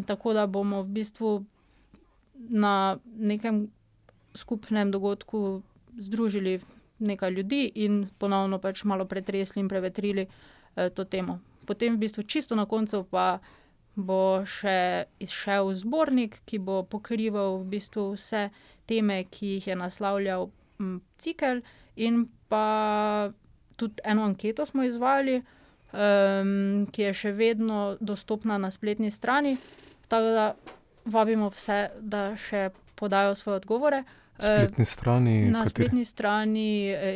tako 0.06 0.34
da 0.34 0.48
bomo 0.48 0.82
v 0.82 0.88
bistvu 0.90 1.46
na 2.34 2.98
nekem 3.18 3.70
skupnem 4.34 4.92
dogodku 4.92 5.62
združili 5.98 6.60
nekaj 7.00 7.32
ljudi 7.32 7.72
in 7.76 8.10
ponovno 8.18 8.60
pač 8.60 8.84
malo 8.84 9.06
pretresli 9.06 9.60
in 9.60 9.68
prevetrili, 9.68 10.28
to 10.94 11.04
temo. 11.04 11.40
Potem 11.66 11.96
v 11.96 12.00
bistvu 12.00 12.24
čisto 12.24 12.56
na 12.56 12.66
koncu 12.66 13.06
pa 13.12 13.40
bo 13.96 14.44
še 14.44 15.08
izšel 15.20 15.72
zbornik, 15.76 16.42
ki 16.46 16.60
bo 16.60 16.84
pokrival 16.84 17.62
v 17.64 17.78
bistvu 17.78 18.16
vse 18.16 18.50
teme, 18.86 19.24
ki 19.24 19.56
jih 19.56 19.68
je 19.68 19.76
naslavljal, 19.76 20.50
cikel, 21.18 21.62
in 21.96 22.26
pa 22.48 23.32
tudi 23.76 24.02
eno 24.04 24.24
anketo 24.24 24.66
smo 24.66 24.84
izvajali, 24.84 25.42
ki 26.92 27.02
je 27.02 27.14
še 27.14 27.32
vedno 27.32 27.98
dostopna 28.00 28.58
na 28.58 28.72
spletni 28.72 29.12
strani. 29.12 29.58
Tako 30.08 30.26
da 30.28 30.46
vabimo 31.06 31.50
vse, 31.50 31.78
da 32.02 32.36
še 32.36 32.70
podajo 32.96 33.36
svoje 33.36 33.56
odgovore. 33.56 34.04
Spletni 34.36 34.86
strani, 34.86 35.36
Na 35.48 35.64
kateri? 35.64 35.70
spletni 35.70 36.06
strani, 36.06 36.68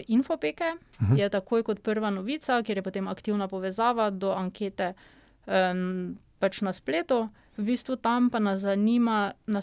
Infopeke 0.07 0.71
je 1.15 1.29
takoj 1.29 1.63
kot 1.63 1.79
prva 1.79 2.09
novica, 2.09 2.61
kjer 2.63 2.77
je 2.77 2.83
potem 2.83 3.07
aktivna 3.07 3.47
povezava 3.47 4.09
do 4.09 4.31
ankete, 4.31 4.93
pač 6.39 6.61
na 6.61 6.73
spletu. 6.73 7.27
V 7.57 7.65
bistvu 7.67 7.97
tam 7.97 8.29
pa 8.29 8.39
nas 8.39 8.61
zanima 8.61 9.33
na 9.45 9.59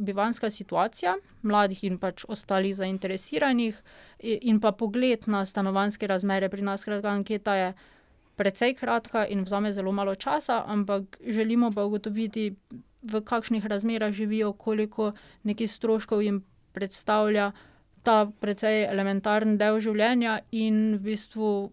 splošno 0.00 0.04
bivanjska 0.04 0.50
situacija 0.50 1.16
mladih 1.42 1.84
in 1.84 1.98
pač 1.98 2.24
ostalih 2.28 2.74
zainteresiranih 2.74 3.82
in 4.20 4.60
pa 4.60 4.72
pogled 4.72 5.28
na 5.28 5.44
stanovanjske 5.44 6.06
razmere 6.06 6.48
pri 6.48 6.62
nas. 6.62 6.80
Skratka, 6.80 7.08
anketa 7.08 7.54
je 7.54 7.74
precej 8.36 8.74
kratka 8.74 9.26
in 9.26 9.44
vzame 9.44 9.72
zelo 9.72 9.92
malo 9.92 10.14
časa, 10.14 10.64
ampak 10.66 11.18
želimo 11.26 11.70
pa 11.72 11.84
ugotoviti, 11.84 12.54
v 13.02 13.20
kakšnih 13.24 13.66
razmerah 13.66 14.12
živijo, 14.12 14.52
koliko 14.52 15.12
nekih 15.42 15.70
stroškov 15.70 16.22
jim 16.22 16.44
predstavlja 16.72 17.52
ta 18.02 18.30
precej 18.40 18.84
elementarni 18.84 19.56
del 19.56 19.80
življenja 19.80 20.40
in 20.52 20.96
v 20.96 21.00
bistvu, 21.00 21.70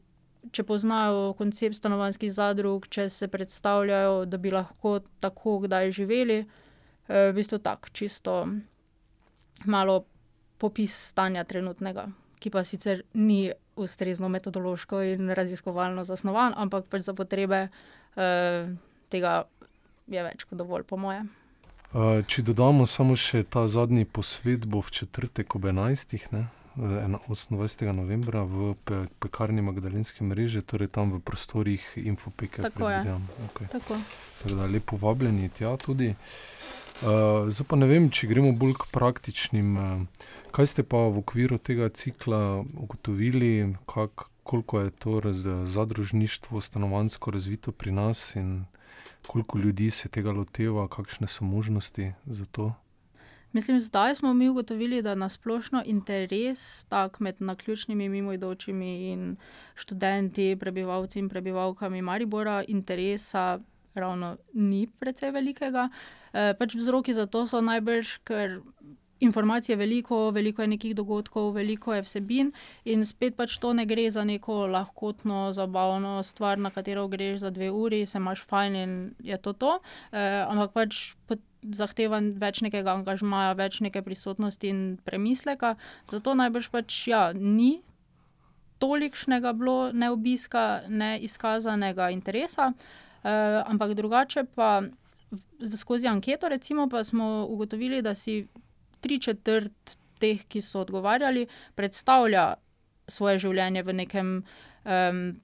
če 0.51 0.63
poznajo 0.63 1.33
koncept 1.37 1.75
stanovanjskih 1.75 2.31
zadrug, 2.31 2.87
če 2.87 3.09
se 3.09 3.27
predstavljajo, 3.27 4.25
da 4.25 4.37
bi 4.37 4.51
lahko 4.51 4.99
tako 5.19 5.59
kdaj 5.67 5.91
živeli. 5.91 6.45
V 7.07 7.31
bistvu 7.35 7.59
tako, 7.63 7.89
čisto 7.93 8.47
malo 9.65 10.05
popis 10.57 10.93
stanja 11.11 11.43
trenutnega, 11.43 12.07
ki 12.39 12.49
pa 12.53 12.63
sicer 12.63 13.03
ni 13.13 13.51
ustrezno 13.77 14.29
metodološko 14.29 15.01
in 15.01 15.29
raziskovalno 15.29 16.05
zasnovan, 16.05 16.53
ampak 16.57 16.89
pač 16.89 17.05
za 17.05 17.13
potrebe, 17.13 17.67
tega 19.09 19.33
je 20.07 20.23
več 20.23 20.45
kot 20.49 20.57
dovolj, 20.57 20.83
po 20.89 20.97
moje. 20.97 21.23
če 22.27 22.43
dodamo 22.43 22.87
samo 22.87 23.15
še 23.15 23.43
ta 23.43 23.67
zadnji 23.67 24.05
posvet 24.05 24.65
bo 24.65 24.81
v 24.81 24.91
četrtek 24.91 25.55
ob 25.55 25.69
enajstih, 25.71 26.31
ne. 26.31 26.47
osemindvajsetega 26.77 27.91
novembra 27.91 28.43
v 28.45 28.75
Pekarni 29.19 29.63
Magdalenske 29.65 30.21
mreže, 30.21 30.61
torej 30.61 30.91
tam 30.93 31.09
v 31.15 31.19
prostorih 31.25 31.81
Infopeke, 31.97 32.61
Tako 32.61 32.89
je. 32.89 33.17
Okej. 33.49 33.67
Tako. 33.73 33.97
Tako 34.41 34.55
da 34.59 34.69
lepo 34.69 34.97
vabljeni 35.01 35.49
tja 35.49 35.73
tudi. 35.77 36.13
Zdaj 37.01 37.67
pa 37.67 37.75
ne 37.75 37.87
vem, 37.89 38.09
če 38.09 38.27
gremo 38.27 38.51
bolj 38.57 38.73
k 38.81 38.87
praktičnim, 38.93 39.75
kaj 40.55 40.71
ste 40.71 40.83
pa 40.83 41.07
v 41.11 41.21
okviru 41.21 41.57
tega 41.57 41.89
cikla 41.89 42.63
ugotovili, 42.63 43.75
kako, 43.85 44.29
koliko 44.43 44.81
je 44.81 44.91
to 44.91 45.21
zadružništvo 45.65 46.61
stanovanjsko 46.61 47.31
razvito 47.31 47.71
pri 47.71 47.91
nas 47.91 48.35
in 48.35 48.65
koliko 49.27 49.59
ljudi 49.59 49.91
se 49.91 50.09
tega 50.09 50.31
loteva, 50.31 50.87
kakšne 50.87 51.27
so 51.27 51.45
možnosti 51.45 52.13
za 52.25 52.45
to? 52.45 52.73
Mislim, 53.51 53.79
zdaj 53.79 54.15
smo 54.15 54.33
mi 54.33 54.49
ugotovili, 54.49 55.01
da 55.01 55.15
na 55.15 55.29
splošno 55.29 55.83
interes 55.85 56.85
med 57.19 57.35
naključnimi 57.39 58.09
mimoidočimi 58.09 59.11
in 59.11 59.35
študenti, 59.75 60.57
prebivalci 60.59 61.19
in 61.19 61.29
prebivalkami 61.29 62.01
Maribora 62.01 62.63
interesa 62.67 63.59
ravno 63.97 64.37
ni 64.53 64.87
precej 64.99 65.31
velikega. 65.31 65.89
pač 66.31 66.75
vzroki 66.75 67.13
za 67.13 67.25
to 67.25 67.47
so 67.47 67.61
najbrž, 67.61 68.19
ker 68.23 68.61
informacij 69.19 69.73
je 69.73 69.77
veliko, 69.77 70.31
veliko 70.31 70.61
je 70.61 70.67
nekih 70.67 70.95
dogodkov, 70.95 71.53
veliko 71.53 71.93
je 71.93 72.01
vsebin 72.01 72.51
in 72.85 73.05
spet 73.05 73.35
pač 73.35 73.57
to 73.57 73.73
ne 73.73 73.85
gre 73.85 74.09
za 74.11 74.23
neko 74.23 74.67
lahkotno, 74.67 75.51
zabavno 75.53 76.23
stvar, 76.23 76.59
na 76.59 76.69
katero 76.69 77.07
greš 77.07 77.39
za 77.39 77.49
dve 77.49 77.71
uri, 77.71 78.05
se 78.05 78.17
imaš 78.17 78.45
fajn 78.45 78.75
in 78.75 79.15
je 79.23 79.37
to 79.37 79.53
to. 79.53 79.79
ampak 80.11 80.71
pač 80.71 81.15
zahteva 81.61 82.21
več 82.21 82.61
nekega 82.61 82.93
angažmaja, 82.93 83.57
več 83.57 83.81
neke 83.81 84.01
prisotnosti 84.01 84.69
in 84.69 84.97
premisleka, 85.03 85.75
zato 86.07 86.35
najbrž 86.37 86.69
pač, 86.69 87.07
ja, 87.07 87.33
ni 87.33 87.81
tolikšnega 88.79 89.53
bilo 89.57 89.91
ne 89.91 90.11
obiska 90.13 90.85
ne 90.87 91.17
izkazanega 91.19 92.11
interesa. 92.13 92.73
Ampak 93.65 93.93
drugače 93.97 94.45
pa 94.55 94.81
skozi 95.75 96.07
anketo 96.07 96.49
recimo 96.49 96.87
pa 96.89 97.03
smo 97.03 97.45
ugotovili, 97.49 98.01
da 98.01 98.15
si 98.15 98.47
tri 99.01 99.19
četrt 99.19 99.97
teh, 100.19 100.45
ki 100.47 100.61
so 100.61 100.81
odgovarjali, 100.81 101.47
predstavlja 101.75 102.53
svoje 103.07 103.39
življenje 103.39 103.83
v 103.83 103.93
nekem, 103.93 104.31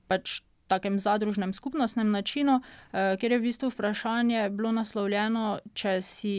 pač 0.08 0.42
takem 0.72 0.98
zadružnem, 1.00 1.54
skupnostnem 1.54 2.10
načinu, 2.12 2.62
kjer 2.92 3.36
je 3.36 3.40
v 3.40 3.44
bistvu 3.44 3.70
vprašanje 3.70 4.48
bilo 4.56 4.72
naslovljeno, 4.74 5.60
če 5.78 6.00
si 6.02 6.38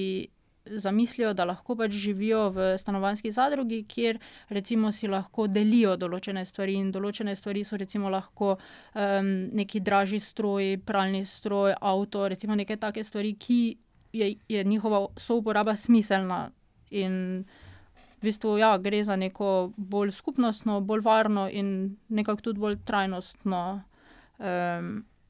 zamislijo, 0.66 1.34
da 1.34 1.44
lahko 1.44 1.76
pač 1.76 1.92
živijo 1.92 2.48
v 2.50 2.78
stanovanjski 2.78 3.30
zadrugi, 3.30 3.84
kjer 3.88 4.18
recimo 4.48 4.92
si 4.92 5.08
lahko 5.08 5.46
delijo 5.46 5.96
določene 5.96 6.44
stvari, 6.46 6.78
in 6.80 6.90
določene 6.92 7.36
stvari 7.36 7.64
so 7.64 7.76
recimo 7.76 8.10
lahko, 8.10 8.56
neki 9.52 9.80
dražji 9.80 10.20
stroji, 10.20 10.78
pralni 10.78 11.24
stroj, 11.28 11.74
avto, 11.80 12.28
recimo 12.28 12.56
neke 12.56 12.76
take 12.80 13.04
stvari, 13.04 13.34
ki 13.38 13.60
je, 14.12 14.34
je 14.48 14.64
njihova 14.64 15.06
souporaba 15.16 15.76
smiselna. 15.76 16.48
In 16.90 17.44
v 17.44 18.30
bistvu, 18.30 18.56
ja, 18.58 18.78
gre 18.78 19.04
za 19.04 19.16
neko 19.20 19.72
bolj 19.76 20.14
skupnostno, 20.16 20.80
bolj 20.80 21.04
varno 21.04 21.48
in 21.50 21.96
nekako 22.08 22.50
tudi 22.50 22.60
bolj 22.60 22.78
trajnostno, 22.84 23.82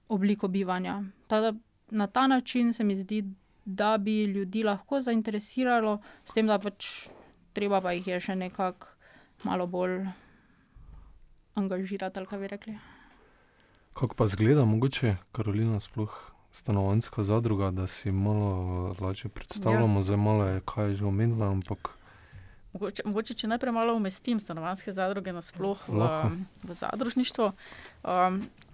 obliko 0.09 0.49
bivanja. 0.49 1.03
Tako 1.27 1.43
da 1.43 1.59
na 1.91 2.07
ta 2.07 2.27
način 2.27 2.73
se 2.73 2.85
mi 2.85 2.97
zdi, 2.97 3.25
da 3.65 3.99
bi 3.99 4.25
ljudi 4.25 4.63
lahko 4.63 5.01
zainteresiralo, 5.01 5.99
s 6.25 6.33
tem 6.33 6.47
da 6.47 6.59
pač 6.59 7.09
treba 7.53 7.81
pa 7.81 7.95
jih 7.97 8.07
je 8.07 8.21
še 8.21 8.37
nekako 8.37 8.91
malo 9.45 9.67
bolj 9.67 10.05
angažirati, 11.55 12.19
ali 12.19 12.27
kaj 12.27 12.39
bi 12.39 12.49
rekli. 12.49 12.77
Kako 13.95 14.17
pa 14.19 14.25
izgleda 14.25 14.65
mogoče, 14.65 15.17
Karolina, 15.33 15.81
sploh 15.81 16.15
stanovanjska 16.55 17.23
zadruga, 17.23 17.71
da 17.71 17.87
si 17.87 18.13
malo 18.13 18.95
lažje 19.01 19.29
predstavljamo, 19.31 20.03
zdaj 20.03 20.17
malo 20.17 20.47
je 20.47 20.61
Kaja 20.65 20.95
že 20.95 21.05
omenila, 21.05 21.51
ampak... 21.51 21.95
Mogoče, 22.75 23.05
mogoče 23.07 23.35
če 23.39 23.49
najprej 23.53 23.73
malo 23.73 23.93
umestim 23.95 24.41
stanovanjske 24.43 24.93
zadruge 24.93 25.33
nasploh 25.33 25.79
v, 25.87 25.99
Lahko. 26.01 26.31
v 26.67 26.75
zadružništvo. 26.75 27.53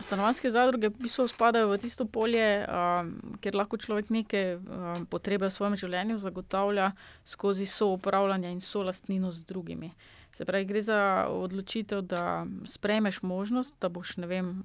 stanovanjske 0.00 0.50
zadruge 0.50 0.88
v 0.88 1.02
bistvu 1.04 1.26
spadajo 1.28 1.69
v 1.69 1.78
tisto 1.78 2.07
polje, 2.09 2.64
kjer 3.45 3.59
lahko 3.61 3.76
človek 3.76 4.09
neke, 4.09 4.57
potrebe 5.12 5.50
v 5.50 5.52
svojem 5.52 5.76
življenju 5.76 6.16
zagotavlja 6.16 6.95
skozi 7.28 7.66
soupravljanje 7.69 8.52
in 8.52 8.64
solastnino 8.64 9.33
z 9.37 9.45
drugimi. 9.45 9.92
Se 10.40 10.44
pravi, 10.44 10.64
gre 10.64 10.80
za 10.82 11.26
odločitev, 11.28 12.00
da 12.00 12.47
sprejmeš 12.64 13.18
možnost, 13.23 13.75
da 13.80 13.88
boš, 13.92 14.14
vem, 14.16 14.62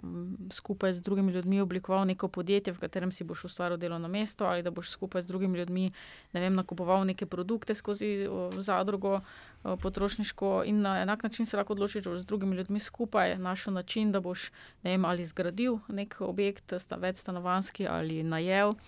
skupaj 0.51 0.94
z 0.94 1.01
drugimi 1.03 1.32
ljudmi 1.32 1.60
oblikoval 1.62 2.05
neko 2.08 2.27
podjetje, 2.27 2.74
v 2.74 2.79
katerem 2.79 3.12
si 3.12 3.27
boš 3.27 3.44
ustvaril 3.50 3.75
delovno 3.77 4.08
mesto, 4.08 4.46
ali 4.48 4.63
da 4.63 4.72
boš 4.72 4.89
skupaj 4.89 5.22
z 5.22 5.27
drugimi 5.27 5.60
ljudmi, 5.60 5.91
ne 6.34 6.41
vem, 6.41 6.55
nakupoval 6.55 7.03
neke 7.03 7.25
produkte 7.25 7.75
skozi, 7.75 8.24
zadrugo, 8.55 9.20
potrošniško, 9.63 10.63
in 10.65 10.79
na 10.82 11.01
enak 11.01 11.24
način 11.24 11.46
se 11.46 11.58
lahko 11.58 11.75
odločiš, 11.75 12.03
da 12.03 12.10
boš 12.10 12.24
z 12.24 12.25
drugimi 12.25 12.55
ljudmi 12.55 12.79
skupaj 12.79 13.36
našel 13.38 13.74
način, 13.74 14.12
da 14.15 14.24
boš, 14.24 14.51
ne 14.84 14.96
vem, 14.96 15.05
ali 15.05 15.25
zgradil 15.25 15.79
neki 15.88 16.24
objekt, 16.24 16.74
večstanovanjski 16.98 17.88
ali 17.88 18.24
najel 18.24 18.79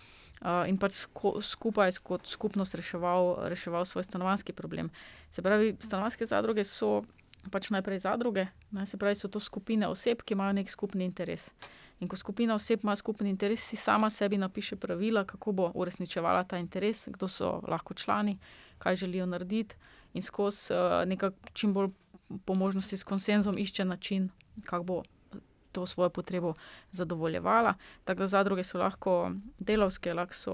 uh, 0.41 0.65
in 0.69 0.77
pač 0.77 1.03
sko, 1.03 1.37
skupaj 1.41 1.97
kot 2.03 2.27
skupnost 2.27 2.75
reševal, 2.75 3.49
reševal 3.49 3.85
svoj 3.85 4.03
stanovanski 4.03 4.53
problem. 4.53 4.89
Se 5.31 5.41
pravi, 5.41 5.75
stanovanske 5.79 6.25
zadruge 6.25 6.63
so 6.63 7.03
pač 7.51 7.69
najprej 7.71 8.03
zadruge, 8.03 8.47
ne, 8.71 8.85
se 8.85 8.97
pravi, 8.97 9.15
so 9.15 9.29
to 9.31 9.39
skupine 9.39 9.87
oseb, 9.87 10.21
ki 10.21 10.35
imajo 10.35 10.57
nek 10.59 10.71
skupni 10.71 11.05
interes. 11.05 11.49
In 11.99 12.09
ko 12.11 12.17
skupina 12.19 12.53
oseb 12.53 12.83
ima 12.83 12.95
skupni 12.95 13.29
interes, 13.29 13.63
si 13.63 13.77
sama 13.77 14.09
sebi 14.09 14.37
napiše 14.37 14.75
pravila, 14.75 15.23
kako 15.25 15.51
bo 15.51 15.71
uresničevala 15.73 16.43
ta 16.43 16.59
interes, 16.61 17.07
kdo 17.07 17.27
so 17.27 17.61
lahko 17.67 17.93
člani, 17.93 18.37
kaj 18.77 18.95
želijo 18.95 19.25
narediti, 19.25 19.75
in 20.13 20.21
skozi 20.21 20.73
uh, 20.73 21.01
nekaj 21.07 21.33
čim 21.53 21.73
bolj 21.73 21.89
po 22.45 22.53
možnosti 22.53 22.97
s 22.97 23.03
konsenzom 23.03 23.57
išče 23.57 23.85
način, 23.85 24.29
kako 24.63 24.83
bo 24.83 25.01
to 25.77 25.85
svojo 25.85 26.09
potrebo 26.09 26.53
zadovoljevala. 26.91 27.73
Tako 28.03 28.25
da 28.25 28.27
zadruge 28.27 28.63
so 28.65 28.79
lahko 28.81 29.31
delovske, 29.59 30.13
lahko 30.13 30.33
so 30.33 30.53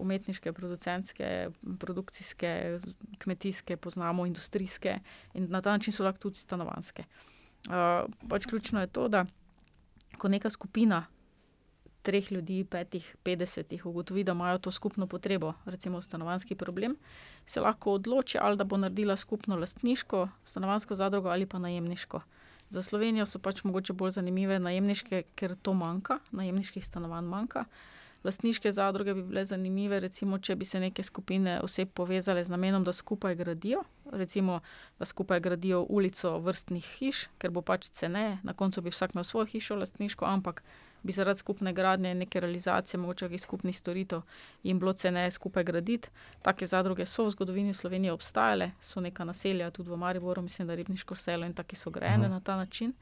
umetniške, 0.00 0.52
producentske, 0.52 1.48
produkcijske, 1.80 2.52
kmetijske, 3.18 3.76
poznamo 3.76 4.26
industrijske 4.26 4.98
in 5.34 5.48
na 5.48 5.62
ta 5.64 5.72
način 5.72 5.92
so 5.92 6.04
lahko 6.04 6.28
tudi 6.28 6.44
stanovanske. 6.44 7.04
Uh, 7.68 8.04
pač 8.28 8.46
ključno 8.46 8.80
je 8.80 8.92
to, 8.92 9.08
da 9.08 9.24
ko 10.18 10.28
neka 10.28 10.50
skupina 10.50 11.06
treh 12.02 12.32
ljudi, 12.32 12.64
petih, 12.64 13.08
petdesetih 13.22 13.86
ugotovi, 13.86 14.24
da 14.24 14.32
imajo 14.32 14.58
to 14.58 14.70
skupno 14.70 15.06
potrebo, 15.06 15.54
recimo 15.64 16.02
stanovanski 16.02 16.54
problem, 16.54 16.96
se 17.46 17.60
lahko 17.60 17.96
odloči, 17.96 18.38
ali 18.40 18.56
da 18.56 18.64
bo 18.64 18.76
naredila 18.76 19.16
skupno 19.16 19.56
lastniško 19.56 20.28
stanovansko 20.44 20.94
zadrugo 20.94 21.28
ali 21.28 21.46
pa 21.46 21.58
najemniško. 21.58 22.20
Za 22.70 22.82
Slovenijo 22.82 23.26
so 23.26 23.38
pač 23.38 23.62
mogoče 23.64 23.92
bolj 23.92 24.18
zanimive 24.18 24.58
najemniške, 24.58 25.22
ker 25.34 25.56
to 25.62 25.72
manjka, 25.74 26.18
najemniških 26.30 26.84
stanovanj 26.84 27.24
manjka. 27.24 27.64
Lastniške 28.24 28.72
zadruge 28.72 29.14
bi 29.14 29.22
bile 29.22 29.44
zanimive, 29.46 30.00
recimo, 30.00 30.38
če 30.38 30.56
bi 30.58 30.66
se 30.66 30.80
neke 30.80 31.02
skupine 31.06 31.60
oseb 31.62 31.92
povezale 31.94 32.42
z 32.44 32.50
namenom, 32.50 32.84
da 32.84 32.92
skupaj 32.92 33.36
gradijo, 33.38 33.84
recimo, 34.12 34.58
da 34.98 35.06
skupaj 35.06 35.40
gradijo 35.40 35.84
ulico 35.88 36.34
vrstnih 36.42 36.88
hiš, 36.98 37.28
ker 37.38 37.54
bo 37.54 37.62
pač 37.62 37.88
ceneje, 37.94 38.40
na 38.42 38.52
koncu 38.58 38.82
bi 38.82 38.90
vsak 38.90 39.14
imel 39.14 39.24
svojo 39.24 39.46
hišo, 39.54 39.78
lastniško, 39.78 40.26
ampak 40.26 40.64
bi 41.02 41.12
zaradi 41.12 41.38
skupne 41.38 41.72
gradnje, 41.72 42.14
neke 42.14 42.40
realizacije, 42.40 43.00
mogoče 43.00 43.24
nekih 43.24 43.40
skupnih 43.40 43.78
storitev, 43.78 44.20
jim 44.62 44.78
bilo 44.78 44.92
ceneje 44.92 45.30
skupaj 45.30 45.64
graditi. 45.64 46.08
Take 46.42 46.66
zadruge 46.66 47.06
so 47.06 47.24
v 47.24 47.30
zgodovini 47.30 47.74
Slovenije 47.74 48.12
obstajale, 48.12 48.70
so 48.80 49.00
neka 49.00 49.24
naselja, 49.24 49.70
tudi 49.70 49.90
v 49.90 49.96
Mariboru, 49.96 50.42
mislim, 50.42 50.68
da 50.68 50.74
Ribniško 50.74 51.14
selo 51.14 51.46
in 51.46 51.54
taki 51.54 51.76
so 51.76 51.90
grajene 51.90 52.26
-huh. 52.26 52.30
na 52.30 52.40
ta 52.40 52.56
način. 52.56 52.92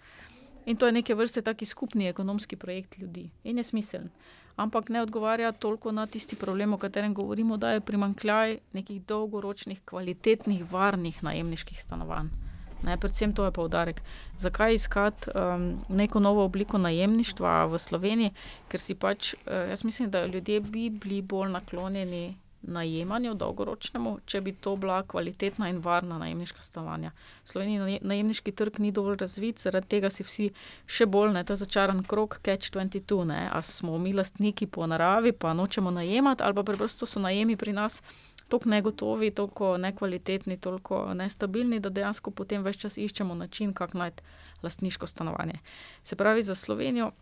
In 0.67 0.77
to 0.77 0.87
je 0.87 0.93
neke 0.93 1.15
vrste 1.15 1.43
taki 1.43 1.65
skupni 1.65 2.09
ekonomski 2.09 2.57
projekt 2.57 2.99
ljudi 2.99 3.31
in 3.45 3.59
je 3.59 3.65
smiseln. 3.65 4.09
Ampak 4.57 4.89
ne 4.89 5.03
odgovarja 5.03 5.53
toliko 5.53 5.93
na 5.93 6.07
tisti 6.07 6.37
problem, 6.37 6.73
o 6.73 6.79
katerem 6.79 7.15
govorimo, 7.15 7.57
da 7.57 7.71
je 7.71 7.81
primankljaj 7.81 8.59
nekih 8.73 9.03
dolgoročnih, 9.03 9.81
kvalitetnih, 9.85 10.73
varnih 10.73 11.23
najemniških 11.23 11.83
stanovanj. 11.83 12.46
Ne, 12.83 12.97
predvsem 13.01 13.33
to 13.33 13.45
je 13.45 13.51
poudarek. 13.51 14.03
Zakaj 14.39 14.75
iskati 14.75 15.31
um, 15.35 15.85
neko 15.89 16.21
novo 16.21 16.45
obliko 16.45 16.79
najemništva 16.79 17.65
v 17.67 17.79
Sloveniji? 17.79 18.35
Ker 18.69 18.81
si 18.81 18.95
pač, 18.95 19.35
uh, 19.35 19.69
jaz 19.71 19.85
mislim, 19.85 20.11
da 20.11 20.27
ljudje 20.27 20.61
bi 20.61 20.91
bili 20.91 21.23
bolj 21.23 21.51
naklonjeni 21.51 22.37
najemanju 22.67 23.35
dolgoročnemu, 23.35 24.17
če 24.27 24.41
bi 24.41 24.53
to 24.53 24.75
bila 24.77 25.01
kvalitetna 25.07 25.69
in 25.71 25.79
varna 25.83 26.19
najemniška 26.19 26.63
stanovanja. 26.63 27.13
V 27.45 27.53
Sloveniji 27.53 27.99
najemniški 28.03 28.53
trg 28.53 28.81
ni 28.83 28.93
dovolj 28.93 29.21
razvit, 29.23 29.61
zaradi 29.63 29.91
tega 29.97 30.11
si 30.11 30.27
vsi 30.27 30.49
še 30.87 31.07
bolj 31.07 31.35
ne, 31.37 31.45
to 31.45 31.55
je 31.55 31.63
začaran 31.65 32.03
krok, 32.05 32.41
catch 32.45 32.73
22. 32.75 33.27
Ali 33.47 33.63
smo 33.63 33.99
mi 33.99 34.15
lastniki 34.17 34.67
po 34.67 34.87
naravi, 34.87 35.33
pa 35.33 35.55
nočemo 35.55 35.91
najemati, 35.95 36.43
ali 36.43 36.59
pa 36.59 36.67
preprosto 36.67 37.07
so 37.07 37.23
najemi 37.23 37.57
pri 37.57 37.77
nas 37.77 38.03
tako 38.49 38.69
negotovi, 38.69 39.31
tako 39.31 39.77
nekvalitetni, 39.77 40.57
tako 40.57 41.15
nestabilni, 41.15 41.81
da 41.81 41.91
dejansko 41.91 42.31
potem 42.31 42.63
več 42.63 42.79
čas 42.85 42.99
iščemo 42.99 43.35
način, 43.35 43.73
kako 43.75 43.99
najti 43.99 44.23
lastniško 44.63 45.07
stanovanje. 45.07 45.59
Se 46.03 46.17
pravi, 46.17 46.43
za 46.43 46.55
Slovenijo. 46.55 47.13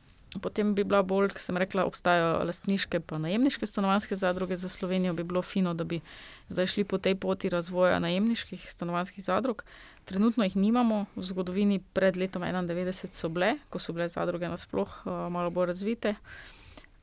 Potem 0.43 0.75
bi 0.75 0.83
bila 0.85 1.03
bolj, 1.03 1.29
kot 1.31 1.41
sem 1.41 1.57
rekla, 1.57 1.85
obstajajo 1.87 2.43
lastniške 2.45 2.99
in 2.99 3.23
najemniške 3.23 3.67
stanovanske 3.67 4.17
zadruge 4.17 4.57
za 4.57 4.69
Slovenijo. 4.69 5.13
Bi 5.15 5.23
bilo 5.23 5.43
fino, 5.43 5.75
da 5.75 5.85
bi 5.85 6.01
zdaj 6.49 6.67
šli 6.67 6.85
po 6.85 6.99
tej 6.99 7.15
poti 7.15 7.49
razvoja 7.49 7.99
najemniških 7.99 8.67
stanovanskih 8.71 9.25
zadrug. 9.25 9.65
Trenutno 10.05 10.45
jih 10.45 10.57
nimamo, 10.57 11.07
v 11.17 11.23
zgodovini 11.23 11.81
pred 11.93 12.17
letom 12.17 12.43
91 12.43 13.15
so 13.15 13.29
bile, 13.29 13.55
ko 13.71 13.79
so 13.79 13.93
bile 13.93 14.09
zadruge 14.09 14.49
nasplošno 14.49 15.13
uh, 15.27 15.33
malo 15.33 15.51
bolj 15.51 15.67
razvite. 15.67 16.15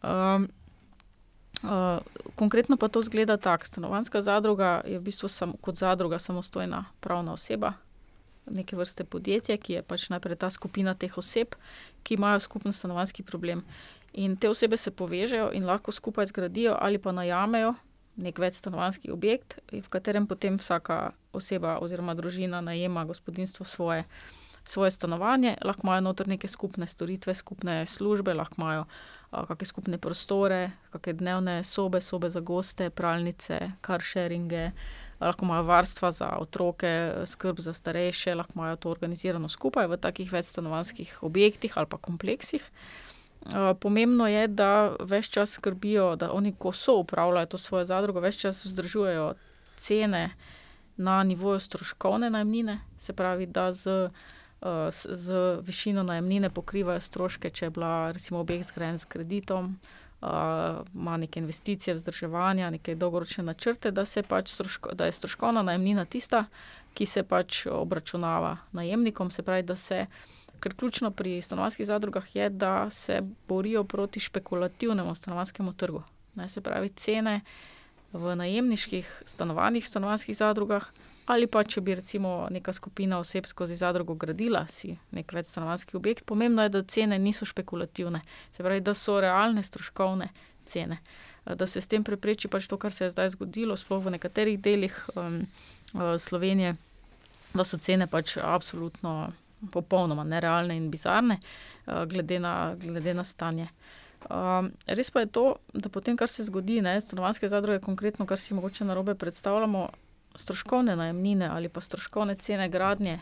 Um, 0.03 0.49
Uh, 1.61 2.01
konkretno 2.35 2.77
pa 2.77 2.87
to 2.87 3.01
zgleda 3.01 3.37
tako. 3.37 3.65
Stanovanska 3.65 4.21
zadruga 4.21 4.81
je 4.85 4.99
v 4.99 5.01
bistvu 5.01 5.29
sam, 5.29 5.53
kot 5.61 5.77
zadruga 5.77 6.19
samostojna 6.19 6.85
pravna 6.99 7.33
oseba, 7.33 7.73
neke 8.49 8.75
vrste 8.75 9.03
podjetje, 9.03 9.57
ki 9.57 9.73
je 9.73 9.81
pač 9.81 10.09
najprej 10.09 10.35
ta 10.41 10.49
skupina 10.49 10.95
teh 10.95 11.17
oseb, 11.17 11.53
ki 12.03 12.17
imajo 12.17 12.39
skupen 12.39 12.73
stanovanski 12.73 13.23
problem. 13.23 13.61
In 14.13 14.35
te 14.37 14.49
osebe 14.49 14.77
se 14.77 14.91
povežejo 14.91 15.51
in 15.53 15.65
lahko 15.65 15.91
skupaj 15.91 16.25
zgradijo 16.25 16.75
ali 16.79 16.97
pa 16.97 17.11
najamejo 17.11 17.75
nek 18.15 18.39
večstanovanski 18.39 19.11
objekt, 19.11 19.59
v 19.71 19.87
katerem 19.89 20.27
potem 20.27 20.57
vsaka 20.57 21.11
oseba 21.33 21.77
oziroma 21.79 22.13
družina 22.13 22.61
najema 22.61 23.05
gospodinstvo 23.05 23.65
svoje. 23.65 24.03
Svoje 24.65 24.91
stanovanje, 24.91 25.55
lahko 25.65 25.87
imajo 25.87 26.01
noter 26.01 26.27
neke 26.27 26.47
skupne 26.47 26.87
storitve, 26.87 27.33
skupne 27.33 27.85
službe, 27.85 28.33
lahko 28.33 28.61
imajo 28.61 28.81
uh, 28.81 28.87
kakšne 29.31 29.67
skupne 29.67 29.97
prostore, 29.97 30.71
kakšne 30.91 31.13
dnevne 31.13 31.55
sobe, 31.63 32.01
sobe 32.01 32.29
za 32.29 32.39
goste, 32.39 32.89
pralnice, 32.89 33.71
kar 33.81 34.03
sharinge, 34.03 34.71
lahko 35.21 35.45
imajo 35.45 35.63
varstva 35.63 36.11
za 36.11 36.29
otroke, 36.39 37.13
skrb 37.25 37.59
za 37.59 37.73
starejše, 37.73 38.35
lahko 38.35 38.53
imajo 38.55 38.75
to 38.75 38.89
organizirano 38.89 39.49
skupaj 39.49 39.87
v 39.87 39.97
takih 39.97 40.31
večstanovanskih 40.31 41.23
objektih 41.23 41.77
ali 41.77 41.87
pa 41.87 41.97
kompleksih. 41.97 42.63
Pomembno 43.79 44.27
je, 44.27 44.47
da 44.47 44.93
več 44.99 45.31
čas 45.33 45.57
skrbijo, 45.57 46.15
da 46.15 46.31
oni, 46.31 46.53
ko 46.53 46.71
so 46.71 46.99
upravljali 47.01 47.49
to 47.49 47.57
svojo 47.57 47.85
zadrugo, 47.85 48.21
več 48.21 48.37
čas 48.37 48.65
vzdržujejo 48.65 49.33
cene 49.81 50.29
na 50.97 51.23
nivoju 51.23 51.59
stroškovne 51.59 52.29
najmnine, 52.29 52.79
se 52.97 53.13
pravi, 53.13 53.45
da 53.45 53.71
z 53.71 54.11
z, 54.61 55.07
z 55.11 55.57
višino 55.61 56.03
najemnine 56.03 56.49
pokrivajo 56.49 56.99
stroške, 56.99 57.49
če 57.49 57.65
je 57.65 57.69
bila 57.69 58.11
recimo 58.11 58.39
objekt 58.39 58.67
zgrajen 58.69 58.99
s 58.99 59.05
kreditom, 59.05 59.77
uh, 60.21 60.27
ima 60.93 61.17
neke 61.17 61.39
investicije, 61.39 61.95
vzdrževanja, 61.97 62.69
neke 62.69 62.95
dolgoročne 62.95 63.43
načrte, 63.43 63.91
da, 63.91 64.05
pač 64.27 64.53
stroško, 64.53 64.93
da 64.93 65.05
je 65.05 65.17
stroškovna 65.17 65.63
najemnina 65.65 66.05
tista, 66.05 66.45
ki 66.93 67.05
se 67.05 67.23
pač 67.23 67.65
obračunava 67.65 68.57
najemnikom. 68.71 69.31
Se 69.31 69.43
pravi, 69.43 69.63
da 69.63 69.75
se. 69.75 70.05
Ker 70.61 70.75
ključno 70.77 71.09
pri 71.11 71.39
stanovanjskih 71.41 71.87
zadrugah 71.87 72.35
je, 72.35 72.49
da 72.49 72.89
se 72.89 73.21
borijo 73.47 73.83
proti 73.83 74.19
špekulativnemu 74.19 75.15
stanovanjskemu 75.15 75.73
trgu. 75.73 76.03
Ne, 76.35 76.49
se 76.49 76.61
pravi, 76.61 76.89
cene 76.89 77.41
v 78.13 78.35
najemniških 78.35 79.23
stanovanjih, 79.25 79.87
stanovanjskih 79.87 80.37
zadrugah 80.37 80.85
Ali 81.25 81.47
pa 81.47 81.63
če 81.63 81.81
bi 81.85 81.95
recimo 81.95 82.47
neka 82.51 82.73
skupina 82.73 83.19
oseb 83.21 83.45
skozi 83.47 83.75
zadrugo 83.75 84.15
gradila 84.15 84.65
si 84.67 84.95
nek 85.11 85.33
večstanovanski 85.33 85.97
objekt, 85.97 86.25
pomembno 86.25 86.63
je, 86.63 86.69
da 86.69 86.83
cene 86.83 87.19
niso 87.19 87.45
špekulativne, 87.45 88.21
se 88.51 88.63
pravi, 88.63 88.81
da 88.81 88.93
so 88.93 89.19
realne 89.21 89.63
stroškovne 89.63 90.31
cene. 90.65 90.97
Da 91.45 91.67
se 91.67 91.81
s 91.81 91.87
tem 91.87 92.03
prepreči 92.03 92.47
pač 92.47 92.67
to, 92.67 92.77
kar 92.77 92.93
se 92.93 93.05
je 93.05 93.13
zdaj 93.13 93.33
zgodilo, 93.35 93.77
sploh 93.77 94.03
v 94.05 94.15
nekaterih 94.17 94.59
delih 94.61 94.97
um, 95.15 95.41
Slovenije, 95.93 96.75
da 97.53 97.65
so 97.65 97.77
cene 97.77 98.07
pač 98.07 98.37
absolutno 98.37 99.31
popolnoma 99.71 100.23
nerealne 100.25 100.77
in 100.77 100.89
bizarne, 100.93 101.37
uh, 101.85 102.05
glede, 102.09 102.39
na, 102.39 102.75
glede 102.77 103.13
na 103.13 103.25
stanje. 103.25 103.69
Um, 104.29 104.69
res 104.85 105.09
pa 105.09 105.25
je 105.25 105.31
to, 105.33 105.45
da 105.73 105.89
potem, 105.89 106.17
kar 106.17 106.29
se 106.29 106.45
zgodi, 106.45 106.81
ne, 106.81 106.99
stanovanske 107.01 107.49
zadruge, 107.49 107.81
konkretno, 107.81 108.25
kar 108.29 108.39
si 108.39 108.53
mogoče 108.53 108.85
na 108.85 108.93
robe 108.97 109.15
predstavljamo, 109.17 109.87
stroškovne 110.35 110.95
najemnine 110.95 111.47
ali 111.47 111.69
pa 111.69 111.81
stroškovne 111.81 112.35
cene 112.35 112.69
gradnje 112.69 113.19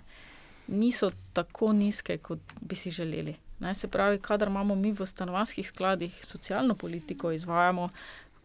niso 0.68 1.12
tako 1.34 1.74
nizke, 1.74 2.18
kot 2.18 2.40
bi 2.62 2.76
si 2.76 2.92
želeli. 2.92 3.36
Ne, 3.60 3.74
se 3.74 3.88
pravi, 3.88 4.20
kadar 4.20 4.48
imamo 4.48 4.76
mi 4.76 4.92
v 4.92 5.06
stanovanjskih 5.06 5.68
skladih 5.68 6.20
socialno 6.26 6.76
politiko, 6.76 7.32
izvajamo 7.32 7.90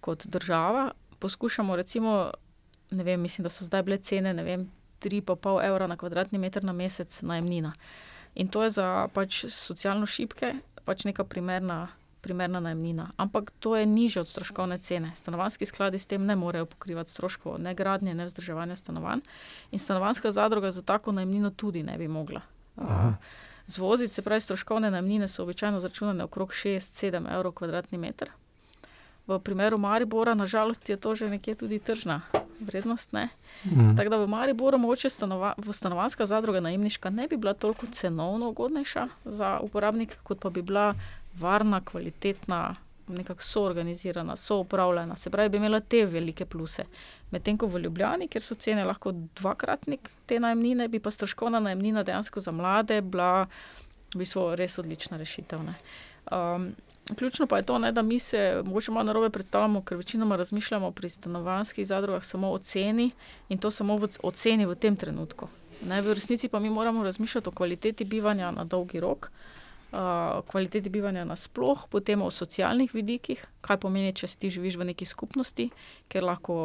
kot 0.00 0.26
država, 0.26 0.90
poskušamo, 1.18 1.76
recimo, 1.76 2.30
ne 2.90 3.04
vem, 3.04 3.20
mislim, 3.20 3.42
da 3.42 3.50
so 3.50 3.64
zdaj 3.64 3.82
bile 3.82 3.98
cene, 3.98 4.34
ne 4.34 4.42
vem, 4.42 4.70
3,5 5.00 5.66
evra 5.66 5.86
na 5.86 5.96
kvadratni 5.96 6.38
meter 6.38 6.64
na 6.64 6.72
mesec 6.72 7.22
najemnina. 7.22 7.72
In 8.34 8.48
to 8.48 8.62
je 8.62 8.70
za 8.70 9.08
pač 9.14 9.44
socialno 9.48 10.06
šibke 10.06 10.54
pač 10.84 11.04
neka 11.04 11.24
primerna 11.24 11.88
primerna 12.24 12.60
najemnina. 12.60 13.10
Ampak 13.16 13.52
to 13.60 13.76
je 13.76 13.86
niže 13.86 14.20
od 14.20 14.28
stroškovne 14.28 14.78
cene. 14.78 15.12
Stanovanski 15.14 15.66
skladi 15.68 15.98
s 15.98 16.08
tem 16.08 16.24
ne 16.26 16.36
morejo 16.36 16.66
pokrivati 16.66 17.10
stroškov, 17.10 17.58
ne 17.60 17.74
gradnje, 17.74 18.14
ne 18.14 18.24
vzdrževanja 18.24 18.76
stanovanj. 18.76 19.20
In 19.70 19.78
stanovanska 19.78 20.30
zadruga 20.30 20.70
za 20.70 20.82
tako 20.82 21.12
najemnino 21.12 21.50
tudi 21.50 21.82
ne 21.82 21.98
bi 21.98 22.08
mogla. 22.08 22.40
Zvoziti, 23.66 24.14
se 24.14 24.22
pravi, 24.22 24.40
stroškovne 24.40 24.90
najemnine 24.90 25.28
so 25.28 25.42
običajno 25.42 25.80
zračunane 25.80 26.24
okrog 26.24 26.52
6-7 26.52 27.28
evrov 27.34 27.52
kvadratni 27.52 27.98
meter. 27.98 28.30
V 29.26 29.38
primeru 29.40 29.78
Maribora, 29.78 30.34
nažalost, 30.34 30.88
je 30.88 30.96
to 30.96 31.14
že 31.14 31.30
nekje 31.30 31.54
tudi 31.54 31.78
tržna 31.78 32.20
vrednost. 32.60 33.12
Mhm. 33.64 33.96
Tako 33.96 34.10
da 34.10 34.16
v 34.16 34.26
Mariboru 34.26 34.78
mogoče 34.78 35.10
stanova, 35.10 35.54
stanovanska 35.72 36.26
zadruga 36.26 36.60
najemniška 36.60 37.10
ne 37.10 37.28
bi 37.28 37.36
bila 37.36 37.54
toliko 37.54 37.86
cenovno 37.86 38.48
ugodnejša 38.48 39.08
za 39.24 39.58
uporabnike, 39.62 40.16
kot 40.22 40.40
pa 40.40 40.50
bi 40.50 40.62
bila 40.62 40.94
varna, 41.38 41.80
kvalitetna, 41.80 42.74
nekako 43.08 43.42
soorganizirana, 43.42 44.36
soupravljena. 44.36 45.16
Se 45.16 45.30
pravi, 45.30 45.48
bi 45.48 45.56
imela 45.56 45.80
te 45.80 46.06
velike 46.06 46.46
pluse. 46.46 46.84
Medtem 47.30 47.58
ko 47.58 47.66
v 47.66 47.78
Ljubljani, 47.78 48.28
kjer 48.28 48.42
so 48.42 48.54
cene 48.54 48.84
lahko 48.84 49.12
dvakratnik 49.12 50.10
te 50.26 50.40
najemnine, 50.40 50.88
bi 50.88 51.00
pa 51.00 51.10
stroškovna 51.10 51.60
najemnina 51.60 52.02
dejansko 52.02 52.40
za 52.40 52.52
mlade 52.52 53.00
bila 53.00 53.46
v 54.14 54.18
bistvu 54.18 54.54
res 54.56 54.78
odlična 54.78 55.16
rešitev. 55.16 55.62
ne. 55.62 55.74
Um, 56.32 56.72
ključno 57.16 57.46
pa 57.46 57.56
je 57.56 57.62
to, 57.62 57.78
ne, 57.78 57.92
da 57.92 58.02
mi 58.02 58.18
se 58.18 58.62
mogoče 58.64 58.92
malo 58.92 59.04
narobe 59.04 59.30
predstavljamo, 59.30 59.82
ker 59.82 59.96
večinoma 59.96 60.36
razmišljamo 60.36 60.90
pri 60.90 61.08
stanovanjskih 61.08 61.86
zadrugah 61.86 62.24
samo 62.24 62.50
o 62.50 62.58
ceni 62.58 63.10
in 63.48 63.58
to 63.58 63.70
samo 63.70 63.96
v, 63.96 64.08
o 64.22 64.30
ceni 64.30 64.66
v 64.66 64.74
tem 64.74 64.96
trenutku. 64.96 65.48
Ne, 65.88 66.00
v 66.00 66.14
resnici 66.14 66.48
pa 66.48 66.58
mi 66.58 66.70
moramo 66.70 67.04
razmišljati 67.04 67.48
o 67.48 67.52
kvaliteti 67.52 68.04
bivanja 68.04 68.50
na 68.50 68.64
dolgi 68.64 69.00
rok, 69.00 69.30
uh, 69.30 69.53
kvaliteti 70.50 70.90
bivanja 70.90 71.24
nasploh, 71.24 71.86
potem 71.90 72.22
o 72.22 72.30
socialnih 72.30 72.90
vidikih, 72.94 73.40
kaj 73.62 73.78
pomeni, 73.84 74.14
če 74.16 74.28
si 74.28 74.38
ti 74.42 74.50
živiš 74.50 74.78
v 74.80 74.88
neki 74.90 75.06
skupnosti, 75.06 75.68
ker 76.10 76.26
lahko 76.26 76.56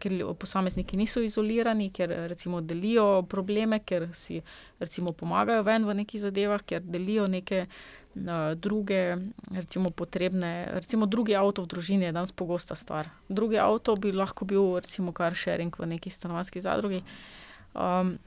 ker 0.00 0.16
posamezniki 0.40 0.96
niso 0.96 1.20
izolirani, 1.20 1.90
ker 1.92 2.14
recimo 2.30 2.62
delijo 2.64 3.22
probleme, 3.28 3.82
ker 3.84 4.08
si 4.16 4.40
recimo 4.80 5.12
pomagajo 5.12 5.66
ven 5.66 5.84
v 5.84 5.98
nekih 6.02 6.22
zadevah, 6.24 6.64
ker 6.64 6.80
delijo 6.80 7.28
neke 7.28 7.66
uh, 7.66 7.90
druge, 8.56 9.16
recimo 9.52 9.90
potrebne, 9.90 10.70
recimo 10.72 11.06
drugi 11.06 11.36
avto 11.36 11.62
v 11.62 11.70
družini 11.74 12.08
je 12.08 12.16
danes 12.16 12.32
pogosta 12.32 12.74
stvar. 12.74 13.08
Drugi 13.28 13.58
avto 13.58 13.96
bi 13.96 14.12
lahko 14.12 14.44
bil 14.44 14.80
recimo 14.80 15.12
car 15.12 15.34
sharing 15.34 15.74
v 15.78 15.86
neki 15.94 16.10
stanovanjski 16.10 16.60
zadrugi. 16.60 17.04
Um, 17.74 18.18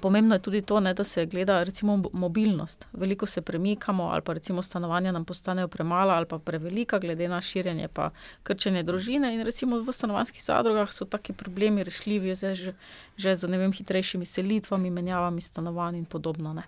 Pomembno 0.00 0.34
je 0.34 0.38
tudi 0.42 0.62
to, 0.62 0.80
ne, 0.80 0.94
da 0.94 1.04
se 1.04 1.26
gleda 1.26 1.62
recimo 1.62 1.96
mo- 1.96 2.10
mobilnost. 2.12 2.86
Veliko 2.92 3.26
se 3.26 3.42
premikamo, 3.42 4.04
ali 4.04 4.22
pa 4.22 4.32
recimo 4.32 4.62
stanovanja 4.62 5.12
nam 5.12 5.24
postanejo 5.24 5.68
premala 5.68 6.14
ali 6.14 6.26
pa 6.26 6.38
prevelika, 6.38 6.98
glede 6.98 7.28
na 7.28 7.40
širjenje 7.40 7.88
pa 7.88 8.10
krčenje 8.42 8.82
družine. 8.82 9.34
In 9.34 9.42
recimo 9.42 9.78
v 9.80 9.92
stanovanjskih 9.92 10.42
zadrugah 10.44 10.92
so 10.92 11.04
taki 11.04 11.32
problemi 11.32 11.84
rešljivi 11.84 12.34
zdaj 12.34 12.54
že, 12.54 12.74
že 13.16 13.36
z 13.36 13.48
ne 13.48 13.58
vem, 13.58 13.72
hitrejšimi 13.72 14.26
selitvami, 14.26 14.90
menjavami 14.90 15.40
stanovanj 15.40 15.96
in 15.96 16.04
podobno. 16.04 16.52
Ne. 16.52 16.62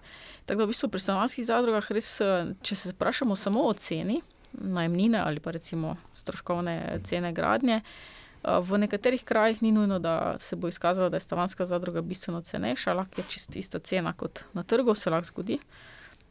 Tako 0.46 0.58
da 0.58 0.64
v 0.64 0.68
bistvu 0.68 0.88
pri 0.88 1.00
stanovanjskih 1.00 1.44
zadrugah 1.44 1.90
res, 1.90 2.20
če 2.62 2.74
se 2.74 2.92
vprašamo 2.94 3.36
samo 3.36 3.66
o 3.66 3.72
ceni 3.72 4.22
najemnine 4.52 5.18
ali 5.18 5.40
pa 5.40 5.50
recimo 5.50 5.96
stroškovne 6.14 7.00
cene 7.04 7.32
gradnje. 7.32 7.82
eh, 7.82 8.15
V 8.46 8.78
nekaterih 8.78 9.24
krajih 9.26 9.62
ni 9.62 9.72
nujno, 9.72 9.98
da 9.98 10.36
se 10.38 10.56
bo 10.56 10.68
izkazalo, 10.68 11.08
da 11.10 11.16
je 11.16 11.20
stanovanjska 11.20 11.64
zadruga 11.64 12.00
bistveno 12.00 12.40
cenejša, 12.40 12.92
lahko 12.94 13.20
je 13.20 13.24
čist 13.28 13.56
ista 13.56 13.78
cena 13.78 14.12
kot 14.12 14.44
na 14.54 14.62
trgu, 14.62 14.94
se 14.94 15.10
lahko 15.10 15.26
zgodi. 15.26 15.58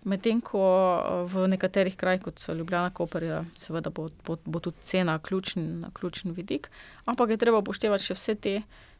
Medtem 0.06 0.40
ko 0.42 0.62
v 1.28 1.48
nekaterih 1.50 1.96
krajih, 1.98 2.22
kot 2.22 2.40
so 2.40 2.54
Ljubljana, 2.54 2.94
Koper, 2.94 3.24
je 3.24 3.40
seveda 3.58 3.90
bo, 3.90 4.08
bo, 4.26 4.38
bo 4.46 4.60
tudi 4.60 4.78
cena 4.82 5.18
ključen, 5.20 5.86
ključen 5.94 6.32
vidik, 6.32 6.70
ampak 7.06 7.30
je 7.34 7.38
treba 7.42 7.60
upoštevati 7.60 8.06
še 8.06 8.16
vse 8.16 8.36
te 8.36 8.54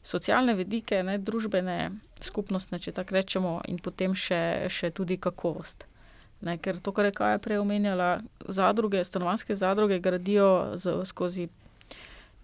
socialne 0.04 0.54
vidike, 0.58 1.04
ne, 1.04 1.20
družbene, 1.22 1.92
skupnostne, 2.26 2.80
če 2.82 2.92
tako 2.98 3.16
rečemo, 3.16 3.60
in 3.70 3.78
potem 3.80 4.16
še, 4.18 4.66
še 4.68 4.90
tudi 4.92 5.20
kakovost. 5.22 5.86
Ne, 6.42 6.58
ker 6.58 6.82
to, 6.84 6.92
kar 6.92 7.08
je 7.08 7.16
Kaja 7.16 7.40
prej 7.40 7.62
omenjala, 7.62 8.20
zadruge, 8.50 9.06
stanovanjske 9.06 9.56
zadruge 9.56 10.02
gradijo 10.04 10.50
z, 10.76 10.98
skozi 11.08 11.48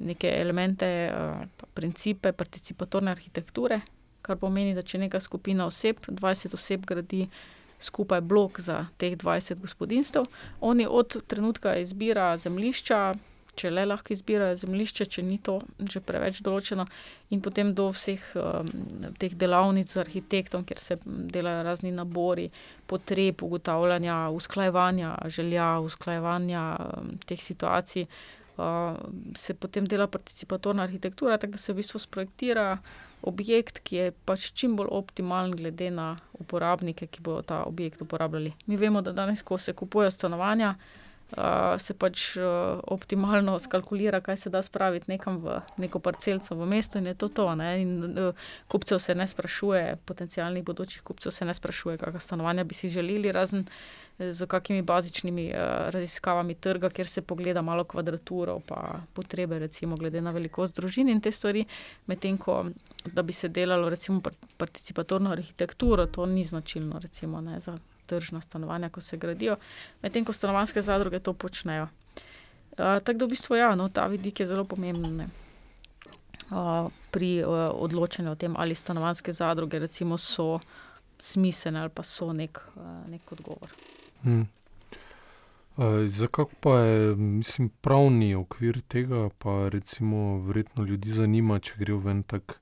neke 0.06 0.30
elemente, 0.42 0.86
eh, 0.86 1.66
principe 1.74 2.32
participatorne 2.32 3.12
arhitekture, 3.12 3.82
kar 4.22 4.38
pomeni, 4.38 4.76
da 4.78 4.82
če 4.82 4.98
neka 5.06 5.20
skupina 5.20 5.66
oseb, 5.66 6.02
20 6.08 6.54
oseb 6.54 6.86
gradi 6.86 7.28
skupaj 7.82 8.22
blok 8.22 8.60
za 8.62 8.86
teh 9.02 9.18
20 9.18 9.62
gospodinstev, 9.62 10.28
oni 10.62 10.86
od 10.90 11.18
trenutka 11.28 11.76
izbira 11.82 12.36
zemljišča, 12.38 13.02
če 13.56 13.72
le 13.72 13.84
lahko 13.86 14.14
izbirajo 14.14 14.56
zemljišče, 14.62 15.06
če 15.12 15.24
ni 15.26 15.38
to 15.44 15.58
že 15.80 16.02
preveč 16.06 16.40
določeno, 16.46 16.86
in 17.36 17.42
potem 17.44 17.74
do 17.76 17.90
vseh 17.92 18.24
um, 18.40 18.70
teh 19.20 19.34
delavnic 19.38 19.92
z 19.92 20.04
arhitektom, 20.06 20.64
kjer 20.68 20.80
se 20.80 20.98
delajo 21.06 21.66
razni 21.68 21.92
nabori 21.96 22.48
potreb, 22.88 23.44
ugotavljanja, 23.44 24.18
usklajevanja 24.36 25.16
želja, 25.28 25.72
usklajevanja 25.84 26.66
um, 26.86 27.16
teh 27.28 27.42
situacij. 27.42 28.08
Uh, 28.62 28.98
se 29.34 29.54
potem 29.54 29.88
dela 29.90 30.06
participatorna 30.08 30.84
arhitektura, 30.84 31.38
tako 31.38 31.52
da 31.52 31.58
se 31.58 31.74
v 31.74 31.80
bistvu 31.80 32.00
sprojektira 32.00 32.78
objekt, 33.26 33.80
ki 33.82 33.96
je 33.96 34.12
pač 34.26 34.52
čim 34.54 34.76
bolj 34.78 34.92
optimalen, 34.94 35.56
glede 35.58 35.88
na 35.90 36.12
uporabnike, 36.38 37.08
ki 37.08 37.24
bodo 37.26 37.42
ta 37.42 37.64
objekt 37.66 38.02
uporabljali. 38.06 38.54
Mi 38.70 38.78
vemo, 38.78 39.02
da 39.02 39.16
danes, 39.18 39.42
ko 39.42 39.58
se 39.58 39.74
kupujejo 39.74 40.12
stanovanja, 40.12 40.76
uh, 41.38 41.80
se 41.80 41.94
pač 41.94 42.36
uh, 42.38 42.80
optimalno 42.84 43.60
skalkulira, 43.60 44.22
kaj 44.22 44.38
se 44.38 44.50
da 44.50 44.62
spraviti 44.62 45.12
nekam 45.12 45.38
v 45.44 45.60
neko 45.78 46.00
parcelco 46.00 46.56
v 46.56 46.66
mestu, 46.66 46.98
in 46.98 47.08
je 47.12 47.14
to 47.14 47.30
to. 47.30 47.48
In 47.54 48.18
uh, 48.18 48.36
kupcev 48.68 49.00
se 49.00 49.16
ne 49.16 49.28
sprašuje, 49.28 49.98
potencialnih 50.06 50.64
bodočih 50.64 51.02
kupcev 51.02 51.32
se 51.32 51.46
ne 51.46 51.54
sprašuje, 51.54 51.98
kakšna 51.98 52.20
stanovanja 52.20 52.64
bi 52.64 52.74
si 52.74 52.90
želeli, 52.90 53.32
razen 53.32 53.66
z 54.20 54.46
kakimi 54.46 54.82
bazičnimi 54.82 55.48
uh, 55.50 55.90
raziskavami 55.90 56.56
trga, 56.56 56.90
kjer 56.90 57.08
se 57.08 57.22
pogleda 57.22 57.62
malo 57.62 57.84
kvadraturo, 57.84 58.60
pa 58.68 59.00
potrebe, 59.14 59.60
recimo, 59.60 59.96
glede 59.96 60.22
na 60.22 60.32
velikost 60.32 60.76
družin 60.76 61.10
in 61.10 61.22
te 61.22 61.32
stvari, 61.32 61.66
medtem 62.08 62.38
ko 62.38 62.66
da 63.06 63.22
bi 63.22 63.34
se 63.34 63.48
delalo 63.48 63.90
recimo 63.90 64.22
par- 64.22 64.36
participatorno 64.58 65.32
arhitekturo, 65.32 66.06
to 66.06 66.26
ni 66.26 66.44
značilno 66.44 67.00
recimo, 67.00 67.42
ne, 67.42 67.60
za 67.60 67.78
tržna 68.12 68.42
stanovanja, 68.44 68.92
ko 68.92 69.02
se 69.02 69.18
gradijo, 69.18 69.58
medtem 70.04 70.28
ko 70.28 70.36
stanovanjske 70.36 70.84
zadruge 70.84 71.20
to 71.20 71.34
počnejo. 71.34 71.88
Uh, 72.72 73.00
tako 73.04 73.18
da 73.20 73.26
v 73.26 73.34
bistvu 73.36 73.60
ja, 73.60 73.72
no, 73.76 73.90
ta 73.90 74.08
vidik 74.12 74.40
je 74.44 74.52
zelo 74.52 74.68
pomemben. 74.68 75.24
ne. 75.24 75.32
Uh, 76.52 76.92
pri 77.12 77.44
uh, 77.44 77.72
odločanju 77.74 78.32
o 78.32 78.36
tem, 78.36 78.56
ali 78.58 78.76
stanovanjske 78.76 79.32
zadruge 79.32 79.80
recimo 79.80 80.18
so 80.18 80.60
smiselne 81.20 81.80
ali 81.80 81.90
pa 81.90 82.04
so 82.04 82.34
nek, 82.34 82.60
uh, 82.76 83.10
nek 83.12 83.32
odgovor. 83.32 83.72
Hmm. 84.24 84.48
Uh, 85.78 86.08
Zakaj 86.08 86.46
pa 86.60 86.76
je, 86.78 87.16
mislim, 87.16 87.70
pravni 87.82 88.36
okvir 88.36 88.82
tega, 88.88 89.30
pa 89.38 89.70
recimo 89.70 90.40
verjetno 90.48 90.84
ljudi 90.84 91.12
zanima, 91.12 91.60
če 91.60 91.80
gre 91.80 91.94
v 91.94 92.12
en 92.12 92.24
tak 92.24 92.60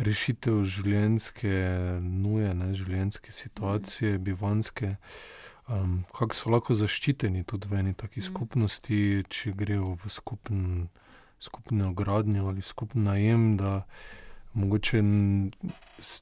rešitev 0.00 0.64
življenjske 0.64 1.52
nuje, 2.00 2.54
ne, 2.54 2.74
življenjske 2.74 3.32
situacije, 3.32 4.18
bivanske. 4.18 4.96
Um, 5.68 6.04
kako 6.10 6.34
so 6.34 6.50
lahko 6.50 6.74
zaščiteni 6.74 7.44
tudi 7.44 7.68
v 7.68 7.74
eni 7.74 7.94
taki 7.94 8.20
Mhm. 8.20 8.26
skupnosti, 8.26 9.00
če 9.28 9.52
grejo 9.52 9.94
v 9.94 10.10
skupen, 10.10 10.88
skupno 11.40 11.92
gradnjo 11.92 12.48
ali 12.48 12.62
skupen 12.62 13.04
najem, 13.04 13.56
da 13.56 13.84
mogoče, 14.52 14.98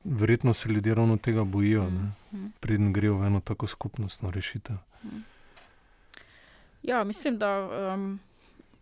verjetno 0.05 0.55
se 0.55 0.69
ljudje 0.69 0.95
ravno 0.95 1.17
tega 1.17 1.45
bojijo, 1.45 1.91
ne, 1.91 2.13
Mhm. 2.33 2.47
preden 2.61 2.93
grejo 2.93 3.17
v 3.17 3.27
eno 3.27 3.41
tako 3.41 3.67
skupnostno 3.67 4.31
rešitev. 4.31 4.77
Ja, 6.83 7.05
mislim, 7.05 7.39
da 7.39 7.69
um, 7.95 8.21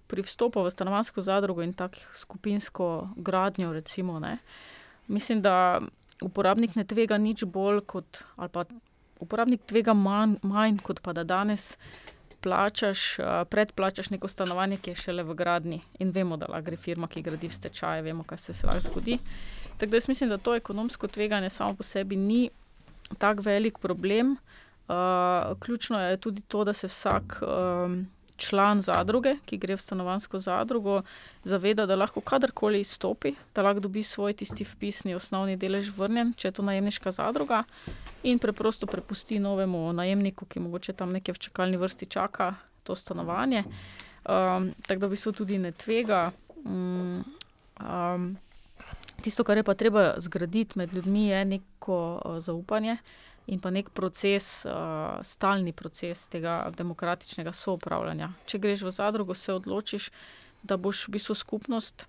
pri 0.07 0.23
vstopu 0.23 0.63
v 0.63 0.71
stanovanjsko 0.71 1.21
zadrugo 1.21 1.63
in 1.63 1.73
tako 1.73 1.99
skupinsko 2.15 3.09
gradnjo, 3.17 3.73
recimo, 3.73 4.19
ne, 4.19 4.39
mislim, 5.09 5.43
da 5.43 5.81
uporabnik 6.23 6.77
ne 6.77 6.85
tvega 6.85 7.19
nič 7.19 7.45
bolj 7.45 7.81
kot, 7.87 8.23
ali 8.37 8.49
pa 8.49 8.65
uporabnik 9.21 9.65
tvega 9.67 9.95
manj, 9.95 10.39
manj 10.43 10.79
kot 10.83 11.01
pa 11.01 11.13
da 11.13 11.25
danes 11.25 11.75
plačaš, 12.41 13.19
uh, 13.19 13.27
predplačaš 13.51 14.11
neko 14.11 14.29
stanovanje, 14.29 14.77
ki 14.77 14.91
je 14.91 15.03
šele 15.03 15.25
v 15.27 15.35
gradni. 15.35 15.81
In 15.99 16.13
vemo, 16.15 16.37
da 16.37 16.47
lahko 16.47 16.71
gre 16.71 16.77
firma, 16.77 17.09
ki 17.09 17.25
gradi 17.27 17.49
v 17.51 17.57
stečaj, 17.57 18.05
vemo, 18.07 18.23
kaj 18.23 18.39
se 18.39 18.67
lahko 18.67 18.85
zgodi. 18.87 19.19
Tako 19.79 19.91
da 19.91 19.97
jaz 19.97 20.09
mislim, 20.09 20.31
da 20.31 20.39
to 20.39 20.55
ekonomsko 20.55 21.09
tveganje 21.09 21.51
samo 21.51 21.75
po 21.75 21.83
sebi 21.83 22.17
ni 22.17 22.51
tako 23.19 23.43
velik 23.43 23.79
problem. 23.79 24.37
Uh, 24.89 25.59
ključno 25.59 26.01
je 26.01 26.17
tudi 26.17 26.43
to, 26.43 26.65
da 26.65 26.73
se 26.73 26.87
vsak 26.87 27.41
um, 27.43 28.07
član 28.37 28.81
zadruge, 28.81 29.37
ki 29.47 29.59
gre 29.59 29.77
v 29.77 29.83
stanovanjsko 29.83 30.39
zadrugo, 30.39 31.03
zaveda, 31.45 31.87
da 31.87 31.97
lahko 31.97 32.21
kadarkoli 32.21 32.81
izstopi, 32.81 33.35
da 33.55 33.63
lahko 33.63 33.81
dobi 33.81 34.03
svoj 34.03 34.37
tisti 34.37 34.65
vpisni 34.65 35.15
osnovni 35.15 35.57
delež 35.57 35.91
vrnjen, 35.97 36.35
če 36.37 36.49
je 36.49 36.57
to 36.59 36.65
najemniška 36.67 37.11
zadruga, 37.11 37.65
in 38.23 38.39
preprosto 38.39 38.87
prepusti 38.87 39.39
novemu 39.39 39.93
najemniku, 39.93 40.47
ki 40.47 40.61
mogoče 40.61 40.93
tam 40.93 41.13
nekje 41.13 41.35
v 41.35 41.45
čakalni 41.49 41.77
vrsti 41.77 42.07
čaka 42.07 42.55
to 42.83 42.95
stanovanje. 42.95 43.65
Um, 44.27 44.73
tako 44.87 45.01
da 45.01 45.07
v 45.07 45.15
bistvu 45.15 45.33
tudi 45.33 45.59
ne 45.59 45.73
tvega. 45.73 46.31
Um, 46.65 47.23
um, 47.81 48.37
tisto, 49.23 49.45
kar 49.45 49.57
je 49.57 49.63
pa 49.67 49.75
treba 49.75 50.15
zgraditi 50.19 50.79
med 50.79 50.93
ljudmi, 50.93 51.29
je 51.29 51.45
neko 51.45 51.99
uh, 52.25 52.39
zaupanje. 52.39 52.97
In 53.47 53.61
pa 53.63 53.71
nek 53.71 53.91
proces, 53.95 54.65
uh, 54.67 55.23
stalni 55.23 55.73
proces 55.73 56.27
tega 56.29 56.59
demokratičnega 56.77 57.53
soupravljanja. 57.55 58.33
Če 58.47 58.59
greš 58.59 58.83
v 58.87 58.93
zadrugo, 58.95 59.35
se 59.35 59.55
odločiš, 59.55 60.11
da 60.63 60.77
boš 60.77 61.07
v 61.07 61.17
bistvu 61.19 61.39
skupnost 61.39 62.07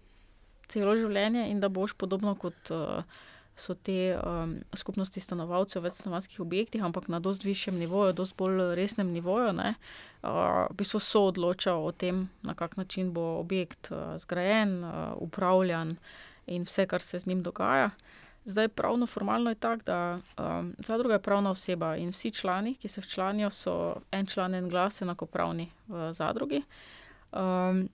celo 0.67 0.97
življenje 0.97 1.47
in 1.52 1.62
da 1.62 1.69
boš 1.69 1.93
podobno 1.97 2.36
kot. 2.36 2.73
Uh, 2.73 3.23
So 3.58 3.73
te 3.73 4.13
um, 4.13 4.52
skupnosti 4.78 5.17
stanovalcev 5.17 5.82
v 5.82 5.89
večstanovanskih 5.89 6.43
objektih, 6.43 6.84
ampak 6.86 7.08
na 7.10 7.17
precej 7.19 7.41
višjem 7.41 7.80
nivoju, 7.82 8.13
precej 8.13 8.30
bolj 8.38 8.76
resnem 8.78 9.10
nivoju, 9.10 9.50
ne, 9.58 9.71
uh, 10.21 10.69
v 10.69 10.76
bistvu 10.78 11.02
so 11.02 11.23
odločali 11.32 11.82
o 11.82 11.89
tem, 11.91 12.28
na 12.45 12.54
kak 12.54 12.78
način 12.78 13.10
bo 13.13 13.39
objekt 13.39 13.89
uh, 13.89 14.13
zgrajen, 14.21 14.84
uh, 14.86 15.17
upravljan 15.17 15.95
in 16.45 16.69
vse, 16.69 16.86
kar 16.86 17.02
se 17.02 17.19
z 17.19 17.26
njim 17.26 17.41
dogaja. 17.41 17.89
Zdaj, 18.47 18.67
pravno, 18.67 19.05
formalno 19.05 19.51
je 19.51 19.55
tako, 19.55 19.83
da 19.83 20.19
um, 20.38 20.73
zadruga 20.79 21.13
je 21.13 21.19
pravna 21.19 21.51
oseba 21.51 21.95
in 21.99 22.10
vsi 22.10 22.31
člani, 22.31 22.75
ki 22.75 22.88
se 22.88 23.01
včlanijo, 23.01 23.49
so 23.49 23.95
en 24.12 24.25
član, 24.25 24.55
en 24.55 24.69
glas, 24.69 25.01
enakopravni 25.01 25.67
v 25.88 26.13
zadrugi. 26.13 26.62
Um, 27.31 27.89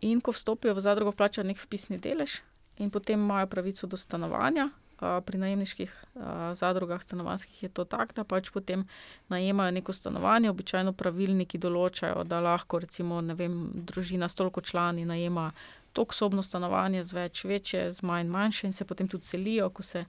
in 0.00 0.20
ko 0.20 0.30
vstopijo 0.30 0.74
v 0.74 0.80
zadrugo, 0.80 1.12
plačajo 1.12 1.48
nek 1.48 1.58
vpisni 1.58 1.98
delež 1.98 2.38
in 2.78 2.90
potem 2.94 3.18
imajo 3.20 3.46
pravico 3.46 3.86
do 3.86 3.96
stanovanja. 3.96 4.68
Uh, 4.98 5.18
pri 5.26 5.38
najemniških 5.38 5.90
uh, 6.14 6.22
zadrugah, 6.54 7.02
stanovanjskih 7.02 7.62
je 7.62 7.68
to 7.68 7.84
tako, 7.84 8.14
da 8.14 8.24
pač 8.24 8.50
potem 8.50 8.86
najemajo 9.28 9.70
neko 9.70 9.92
stanovanje, 9.92 10.50
običajno 10.50 10.92
pravilniki 10.92 11.58
določajo, 11.58 12.22
da 12.24 12.40
lahko, 12.40 12.78
recimo, 12.86 13.18
vem, 13.34 13.70
družina 13.74 14.28
s 14.28 14.34
toliko 14.34 14.60
člani 14.60 15.04
najema 15.06 15.52
tako 15.92 16.14
sobno 16.14 16.42
stanovanje, 16.42 17.04
z 17.04 17.12
več 17.12 17.44
večje, 17.44 17.90
z 17.92 18.02
manj 18.02 18.28
manjše, 18.28 18.66
in 18.66 18.72
se 18.72 18.84
potem 18.84 19.08
tudi 19.08 19.26
selijo, 19.26 19.70
ko 19.70 19.82
se, 19.82 20.04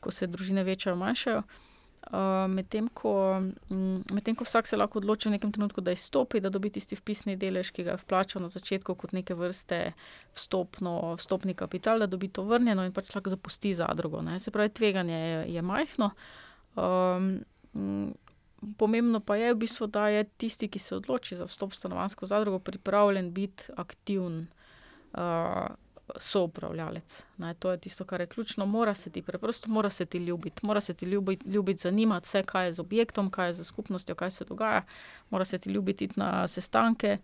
ko 0.00 0.10
se 0.10 0.26
družine 0.26 0.64
večajo, 0.64 0.96
manjšajo. 0.96 1.42
Uh, 1.42 2.46
Medtem 2.48 2.86
ko, 2.94 3.42
med 3.68 4.28
ko 4.38 4.44
vsak 4.46 4.68
se 4.70 4.78
lahko 4.78 5.02
odloči 5.02 5.28
v 5.28 5.34
nekem 5.34 5.50
trenutku, 5.52 5.82
da 5.84 5.92
izstopi, 5.92 6.40
da 6.40 6.48
dobi 6.48 6.70
tisti 6.72 6.96
vpisni 6.96 7.34
delež, 7.36 7.68
ki 7.74 7.84
ga 7.84 7.96
je 7.96 8.00
vplačal 8.00 8.40
na 8.40 8.48
začetku, 8.48 8.94
kot 8.96 9.12
neke 9.12 9.36
vrste 9.36 9.92
vstopno, 10.32 11.18
vstopni 11.18 11.52
kapital, 11.58 12.00
da 12.00 12.08
dobi 12.08 12.30
to 12.32 12.46
vrnjeno 12.48 12.86
in 12.86 12.94
pač 12.96 13.12
lahko 13.12 13.34
zapusti 13.34 13.74
zadrugo. 13.76 14.22
Ne. 14.24 14.38
Se 14.40 14.54
pravi, 14.54 14.72
tveganje 14.72 15.18
je, 15.18 15.42
je 15.58 15.62
majhno. 15.62 16.12
Um, 16.78 17.42
pomembno 18.80 19.20
pa 19.20 19.36
je 19.36 19.52
v 19.52 19.60
bistvu, 19.66 19.90
da 19.92 20.08
je 20.08 20.24
tisti, 20.40 20.70
ki 20.72 20.80
se 20.80 20.96
odloči 20.96 21.36
za 21.36 21.50
vstop 21.50 21.76
v 21.76 21.82
stanovansko 21.82 22.30
zadrugo, 22.30 22.62
pripravljen 22.62 23.34
biti 23.36 23.68
aktiven 23.76 24.46
uh, 24.46 24.57
soupravljalec. 26.16 27.24
Ne, 27.38 27.54
to 27.54 27.70
je 27.70 27.78
tisto, 27.78 28.04
kar 28.04 28.20
je 28.20 28.26
ključno. 28.26 28.66
Mora 28.66 28.94
se 28.94 29.10
ti 29.10 29.22
preprosto, 29.22 29.70
mora 29.70 29.90
se 29.90 30.06
ti 30.06 30.18
ljubiti, 30.18 30.66
mora 30.66 30.80
se 30.80 30.94
ti 30.94 31.06
ljubiti, 31.06 31.48
ljubiti 31.48 31.80
zanimati 31.80 32.28
se, 32.28 32.42
kaj 32.42 32.66
je 32.66 32.72
z 32.72 32.80
objektom, 32.80 33.30
kaj 33.30 33.48
je 33.48 33.52
z 33.52 33.64
skupnostjo, 33.64 34.14
kaj 34.14 34.30
se 34.30 34.44
dogaja. 34.44 34.82
Mora 35.30 35.44
se 35.44 35.58
ti 35.58 35.70
ljubiti 35.70 36.08
na 36.16 36.48
sestanke. 36.48 37.18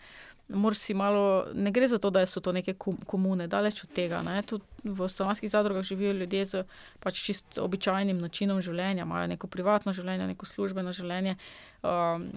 Malo, 0.94 1.46
ne 1.54 1.70
gre 1.70 1.86
za 1.88 1.98
to, 1.98 2.10
da 2.10 2.26
so 2.26 2.40
to 2.40 2.52
neke 2.52 2.74
komune, 3.06 3.46
daleč 3.46 3.84
od 3.84 3.92
tega. 3.92 4.22
V 4.84 5.08
stanovanjskih 5.08 5.50
zadrugah 5.50 5.82
živijo 5.82 6.12
ljudje 6.12 6.44
z 6.44 6.64
pač 7.00 7.22
čist 7.24 7.58
običajnim 7.58 8.18
načinom 8.20 8.60
življenja, 8.60 9.02
imajo 9.02 9.26
neko 9.26 9.46
privatno 9.46 9.92
življenje, 9.92 10.26
neko 10.26 10.46
službeno 10.46 10.92
življenje. 10.92 11.36
Um, 11.82 12.28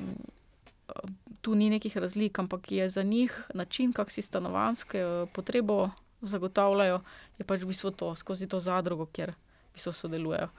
tu 1.42 1.56
ni 1.56 1.70
nekih 1.70 1.98
razlik, 1.98 2.40
ampak 2.40 2.72
je 2.72 2.90
za 2.90 3.04
njih 3.04 3.46
način, 3.54 3.94
kako 3.94 4.12
si 4.12 4.22
stanovanske 4.22 5.00
eh, 5.00 5.26
potrebo 5.34 5.90
zagotavljajo, 6.22 7.02
je 7.38 7.46
pač 7.46 7.62
v 7.62 7.72
bistvu 7.72 7.92
to, 7.92 8.16
skozi 8.16 8.48
to 8.48 8.60
zadrugo, 8.60 9.06
kjer 9.06 9.32
v 9.32 9.74
bistvu 9.78 9.94
sodelujejo. 9.94 10.50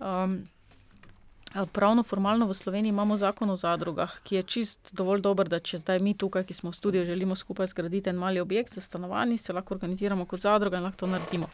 Um, 0.00 0.42
pravno, 1.72 2.02
formalno 2.02 2.46
v 2.46 2.54
Sloveniji 2.54 2.92
imamo 2.92 3.16
zakon 3.16 3.50
o 3.50 3.56
zadrugah, 3.56 4.18
ki 4.24 4.36
je 4.36 4.42
čist 4.42 4.92
dovolj 4.92 5.20
dober, 5.20 5.48
da 5.48 5.60
če 5.60 5.78
zdaj 5.78 6.00
mi 6.00 6.14
tukaj, 6.14 6.44
ki 6.44 6.54
smo 6.54 6.70
v 6.70 6.76
studiu, 6.76 7.06
želimo 7.08 7.36
skupaj 7.36 7.72
zgraditi 7.72 8.10
en 8.10 8.20
mali 8.20 8.40
objekt 8.40 8.74
za 8.74 8.80
stanovanje, 8.80 9.38
se 9.38 9.52
lahko 9.52 9.74
organiziramo 9.74 10.26
kot 10.26 10.40
zadruga 10.40 10.76
in 10.76 10.84
lahko 10.84 11.04
to 11.04 11.06
naredimo. 11.06 11.48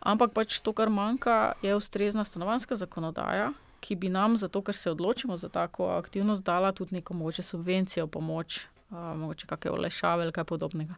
Ampak 0.00 0.34
pač 0.34 0.60
to, 0.60 0.72
kar 0.72 0.90
manjka, 0.90 1.54
je 1.62 1.74
ustrezna 1.76 2.24
stanovanska 2.24 2.76
zakonodaja, 2.76 3.52
ki 3.80 3.96
bi 3.96 4.08
nam, 4.08 4.36
zato 4.36 4.62
ker 4.62 4.76
se 4.76 4.90
odločimo 4.90 5.36
za 5.36 5.48
tako 5.48 5.86
aktivnost, 5.86 6.44
dala 6.44 6.72
tudi 6.72 6.94
neko 6.94 7.14
mogoče 7.14 7.42
subvencijo, 7.42 8.06
pomoč, 8.06 8.66
uh, 8.90 8.98
mogoče 9.16 9.46
kakšne 9.46 9.70
olajšave 9.70 10.22
ali 10.22 10.32
kaj 10.32 10.44
podobnega. 10.44 10.94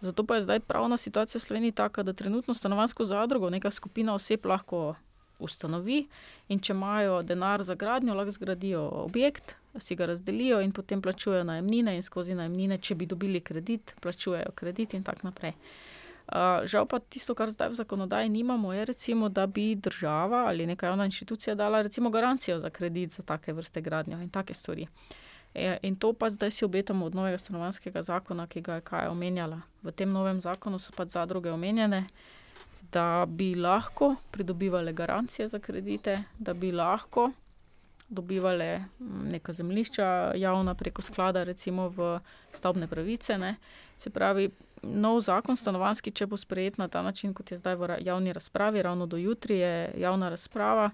Zato 0.00 0.24
pa 0.24 0.36
je 0.36 0.42
zdaj 0.42 0.60
pravna 0.60 0.96
situacija 0.96 1.38
v 1.38 1.42
Sloveniji 1.42 1.72
taka, 1.72 2.02
da 2.02 2.12
trenutno 2.12 2.54
stanovansko 2.54 3.04
zadrugo 3.04 3.50
neka 3.50 3.70
skupina 3.70 4.14
oseb 4.14 4.46
lahko 4.46 4.94
ustanovi 5.38 6.06
in 6.48 6.60
če 6.60 6.72
imajo 6.72 7.22
denar 7.22 7.62
za 7.62 7.74
gradnjo, 7.74 8.14
lahko 8.14 8.30
zgradijo 8.30 8.88
objekt, 8.88 9.54
si 9.78 9.96
ga 9.96 10.06
razdelijo 10.06 10.60
in 10.60 10.72
potem 10.72 11.02
plačujejo 11.02 11.44
najemnine 11.44 11.96
in 11.96 12.02
skozi 12.02 12.34
najemnine, 12.34 12.78
če 12.78 12.94
bi 12.94 13.06
dobili 13.06 13.40
kredit, 13.40 13.94
plačujejo 14.00 14.52
kredit 14.54 14.94
in 14.94 15.04
tako 15.04 15.28
naprej. 15.28 15.52
Uh, 15.52 15.85
žal 16.64 16.86
pa 16.86 16.98
tisto, 16.98 17.34
kar 17.34 17.50
zdaj 17.50 17.68
v 17.68 17.74
zakonodaji 17.74 18.28
nimamo, 18.28 18.72
je 18.72 18.84
recimo, 18.84 19.28
da 19.28 19.46
bi 19.46 19.74
država 19.74 20.46
ali 20.46 20.66
neka 20.66 20.86
javna 20.86 21.04
inštitucija 21.04 21.54
dala 21.54 21.82
recimo 21.82 22.10
garancijo 22.10 22.58
za 22.58 22.70
kredit 22.70 23.10
za 23.10 23.22
take 23.22 23.52
vrste 23.52 23.80
gradnje 23.80 24.22
in 24.22 24.30
take 24.30 24.54
stvari. 24.54 24.86
E, 25.54 25.78
in 25.82 25.96
to 25.96 26.12
pa 26.12 26.30
zdaj 26.30 26.50
si 26.50 26.64
obetamo 26.64 27.06
od 27.06 27.14
novega 27.14 27.38
stanovanskega 27.38 28.02
zakona, 28.02 28.46
ki 28.46 28.60
ga 28.60 28.74
je 28.74 28.80
Kaja 28.80 29.10
omenjala. 29.10 29.60
V 29.82 29.92
tem 29.92 30.12
novem 30.12 30.40
zakonu 30.40 30.78
so 30.78 30.92
pa 30.96 31.06
zadruge 31.06 31.50
omenjene, 31.50 32.04
da 32.92 33.24
bi 33.28 33.54
lahko 33.54 34.16
pridobivali 34.30 34.92
garancije 34.92 35.48
za 35.48 35.58
kredite, 35.58 36.22
da 36.38 36.54
bi 36.54 36.72
lahko 36.72 37.32
dobivali 38.08 38.84
neka 39.30 39.52
zemljišča 39.52 40.32
javna 40.34 40.74
preko 40.74 41.02
sklada, 41.02 41.44
recimo 41.44 41.88
v 41.88 42.20
stavbne 42.52 42.86
pravice. 42.86 43.38
Ne. 43.38 43.56
Se 43.98 44.10
pravi, 44.10 44.50
nov 44.86 45.20
zakon 45.20 45.56
stanovanski, 45.56 46.10
če 46.10 46.26
bo 46.26 46.36
sprejet 46.36 46.78
na 46.78 46.88
ta 46.88 47.02
način, 47.02 47.34
kot 47.34 47.50
je 47.50 47.58
zdaj 47.58 47.76
v 47.76 47.98
javni 48.04 48.32
razpravi, 48.32 48.82
ravno 48.82 49.06
do 49.06 49.16
jutri 49.16 49.58
je 49.58 49.92
javna 49.98 50.28
razprava 50.28 50.90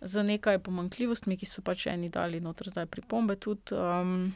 z 0.00 0.22
nekaj 0.22 0.58
pomankljivostmi, 0.58 1.36
ki 1.36 1.46
so 1.46 1.62
pač 1.62 1.86
eni 1.86 2.08
dali 2.08 2.40
noter 2.40 2.68
zdaj 2.70 2.86
pripombe. 2.86 3.36
Tudi, 3.36 3.74
um, 3.74 4.34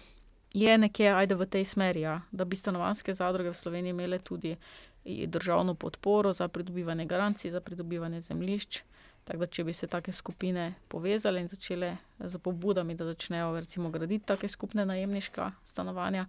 je 0.54 0.78
nekje, 0.78 1.10
ajde 1.12 1.34
v 1.34 1.46
tej 1.46 1.64
smeri, 1.64 2.00
ja, 2.00 2.20
da 2.32 2.44
bi 2.44 2.56
stanovanske 2.56 3.14
zadruge 3.14 3.50
v 3.50 3.58
Sloveniji 3.58 3.90
imele 3.90 4.18
tudi 4.18 4.56
državno 5.04 5.74
podporo 5.74 6.32
za 6.32 6.48
pridobivanje 6.48 7.06
garancij, 7.06 7.50
za 7.50 7.60
pridobivanje 7.60 8.20
zemljišč. 8.20 8.82
Tako 9.24 9.38
da, 9.38 9.46
če 9.46 9.64
bi 9.64 9.72
se 9.72 9.86
take 9.86 10.12
skupine 10.12 10.74
povezale 10.88 11.40
in 11.40 11.48
začele 11.48 11.96
z 12.18 12.38
pobudami, 12.38 12.94
da 12.96 13.04
začnejo 13.04 13.60
recimo 13.60 13.90
graditi 13.90 14.24
take 14.24 14.48
skupne 14.48 14.86
najemniška 14.86 15.52
stanovanja, 15.64 16.26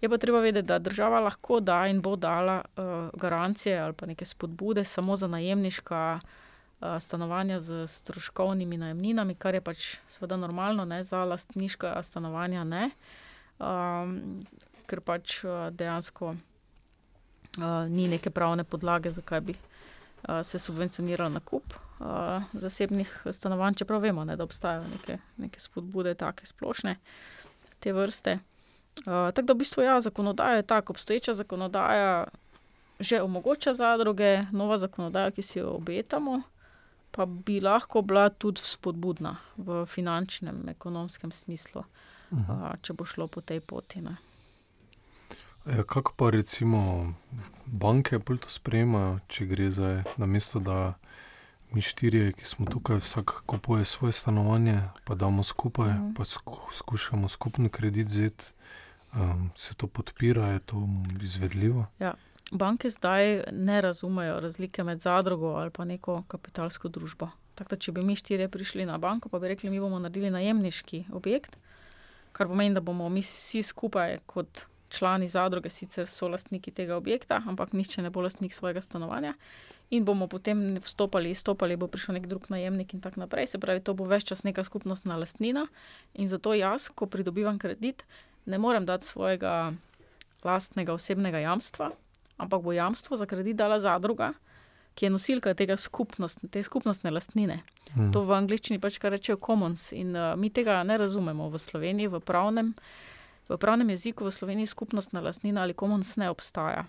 je 0.00 0.08
pa 0.08 0.18
treba 0.18 0.40
vedeti, 0.40 0.66
da 0.66 0.78
država 0.78 1.20
lahko 1.20 1.60
da 1.60 1.86
in 1.86 2.00
bo 2.02 2.16
dala 2.16 2.62
uh, 2.64 2.84
garancije 3.20 3.78
ali 3.78 3.92
pa 3.92 4.06
neke 4.06 4.24
spodbude 4.24 4.84
samo 4.84 5.16
za 5.16 5.26
najemniška 5.26 6.20
uh, 6.20 6.88
stanovanja 7.00 7.60
z 7.60 7.86
stroškovnimi 7.86 8.76
najemninami, 8.76 9.34
kar 9.34 9.54
je 9.54 9.60
pač 9.60 9.96
seveda 10.06 10.36
normalno, 10.36 10.84
ne 10.84 11.04
za 11.04 11.24
lastniška 11.24 12.02
stanovanja 12.02 12.64
ne, 12.64 12.90
um, 13.58 14.44
ker 14.86 15.00
pač 15.00 15.44
uh, 15.44 15.70
dejansko 15.70 16.34
uh, 16.34 17.86
ni 17.88 18.08
neke 18.08 18.30
pravne 18.30 18.64
podlage, 18.64 19.10
zakaj 19.10 19.40
bi 19.40 19.54
uh, 19.54 20.42
se 20.42 20.58
subvencioniralo 20.58 21.30
nakup 21.30 21.74
uh, 21.74 22.42
zasebnih 22.52 23.26
stanovanj, 23.32 23.74
čeprav 23.74 24.00
vemo, 24.00 24.24
ne, 24.24 24.36
da 24.36 24.44
obstajajo 24.44 24.84
neke, 24.92 25.18
neke 25.36 25.60
spodbude, 25.60 26.14
tako 26.14 26.46
splošne 26.46 26.96
te 27.80 27.92
vrste. 27.92 28.38
Uh, 28.98 29.34
tako 29.34 29.46
da 29.46 29.52
v 29.52 29.56
bistvu 29.56 29.82
ja, 29.82 30.00
zakonodaja 30.00 30.56
je 30.56 30.62
tako, 30.62 30.92
obstoječa 30.92 31.34
zakonodaja 31.34 32.24
že 33.00 33.22
omogoča 33.22 33.74
zadruge, 33.74 34.42
nova 34.52 34.78
zakonodaja, 34.78 35.30
ki 35.30 35.42
si 35.42 35.58
jo 35.58 35.70
obetamo, 35.74 36.42
pa 37.10 37.26
bi 37.26 37.60
lahko 37.60 38.02
bila 38.02 38.28
tudi 38.28 38.60
spodbudna 38.64 39.36
v 39.56 39.86
finančnem, 39.86 40.68
ekonomskem 40.68 41.32
smislu, 41.32 41.82
uh 42.30 42.38
-huh. 42.38 42.70
uh, 42.70 42.76
če 42.82 42.92
bo 42.92 43.04
šlo 43.04 43.26
po 43.26 43.40
tej 43.40 43.60
poti. 43.60 44.00
Ne. 44.00 44.16
Ja, 45.66 45.82
kako 45.82 46.12
pa 46.16 46.30
recimo 46.30 47.14
banke 47.66 48.18
bolj 48.18 48.38
to 48.38 48.50
sprejemajo, 48.50 49.18
če 49.28 49.46
gre 49.46 49.70
za 49.70 50.02
namesto, 50.16 50.60
da 50.60 50.94
mi 51.72 51.82
štirje, 51.82 52.32
ki 52.32 52.44
smo 52.44 52.66
tukaj, 52.66 52.96
vsak 52.96 53.42
kupuje 53.46 53.84
svoje 53.84 54.12
stanovanje, 54.12 54.80
pa 55.04 55.14
damo 55.14 55.42
skupaj, 55.42 55.92
mm. 55.92 56.14
pa 56.14 56.24
skušamo 56.72 57.28
skupni 57.28 57.68
kredit 57.68 58.06
vzeti, 58.06 58.44
um, 59.16 59.50
se 59.54 59.74
to 59.74 59.86
podpira, 59.86 60.48
je 60.48 60.58
to 60.58 60.88
izvedljivo. 61.22 61.86
Ja. 61.98 62.14
Banke 62.52 62.90
zdaj 62.90 63.44
ne 63.52 63.80
razumejo 63.80 64.40
razlike 64.40 64.84
med 64.84 65.00
zadrugo 65.00 65.46
ali 65.46 65.70
pa 65.70 65.84
neko 65.84 66.22
kapitalsko 66.28 66.88
družbo. 66.88 67.28
Tako, 67.54 67.76
če 67.76 67.92
bi 67.92 68.02
mi 68.02 68.16
štirje 68.16 68.48
prišli 68.48 68.86
na 68.86 68.98
banko, 68.98 69.28
pa 69.28 69.38
bi 69.38 69.48
rekli, 69.48 69.70
mi 69.70 69.80
bomo 69.80 69.98
naredili 69.98 70.30
najemniški 70.30 71.04
objekt, 71.14 71.56
kar 72.32 72.50
pomeni, 72.50 72.74
da 72.74 72.82
bomo 72.82 73.08
mi 73.08 73.22
vsi 73.22 73.62
skupaj 73.62 74.18
kot 74.26 74.66
člani 74.94 75.28
zadruge, 75.28 75.70
sicer 75.70 76.06
so 76.10 76.28
lastniki 76.28 76.70
tega 76.74 76.96
objekta, 76.96 77.40
ampak 77.46 77.72
nišče 77.72 78.02
ne 78.02 78.10
bo 78.10 78.22
lastnik 78.22 78.54
svojega 78.54 78.82
stanovanja 78.82 79.34
in 79.90 80.04
bomo 80.04 80.26
potem 80.28 80.76
vstopali, 80.82 81.30
izstopali, 81.30 81.76
bo 81.76 81.86
prišel 81.90 82.16
nek 82.18 82.26
drug 82.26 82.48
najemnik 82.50 82.94
in 82.94 83.02
tako 83.04 83.20
naprej. 83.20 83.46
Se 83.52 83.60
pravi, 83.62 83.82
to 83.84 83.94
bo 83.94 84.06
več 84.08 84.26
čas 84.30 84.42
neka 84.44 84.64
skupnostna 84.64 85.18
lastnina 85.20 85.66
in 86.14 86.28
zato 86.28 86.54
jaz, 86.56 86.88
ko 86.88 87.06
pridobivam 87.06 87.58
kredit, 87.58 88.06
ne 88.46 88.58
morem 88.58 88.86
dati 88.86 89.06
svojega 89.06 89.72
lastnega 90.44 90.92
osebnega 90.92 91.38
jamstva, 91.38 91.90
ampak 92.36 92.62
bo 92.62 92.72
jamstvo 92.72 93.16
za 93.16 93.26
kredit 93.26 93.56
dala 93.56 93.80
zadruga, 93.80 94.32
ki 94.94 95.06
je 95.06 95.10
nosilka 95.10 95.54
tega 95.54 95.76
skupnost, 95.76 96.44
te 96.50 96.62
skupnostne 96.62 97.10
lastnine. 97.10 97.62
Hmm. 97.94 98.12
To 98.14 98.22
v 98.26 98.36
angleščini 98.36 98.78
pač 98.82 98.98
kar 99.02 99.14
rečejo 99.14 99.40
commons 99.42 99.90
in 99.96 100.14
uh, 100.14 100.34
mi 100.38 100.50
tega 100.54 100.82
ne 100.86 100.98
razumemo 100.98 101.48
v 101.50 101.58
Sloveniji, 101.58 102.12
v 102.12 102.20
pravnem, 102.22 102.74
v 103.48 103.58
pravnem 103.58 103.90
jeziku 103.94 104.28
v 104.28 104.34
Sloveniji 104.34 104.70
skupnostna 104.70 105.24
lastnina 105.24 105.64
ali 105.64 105.74
commons 105.74 106.14
ne 106.20 106.30
obstaja. 106.30 106.86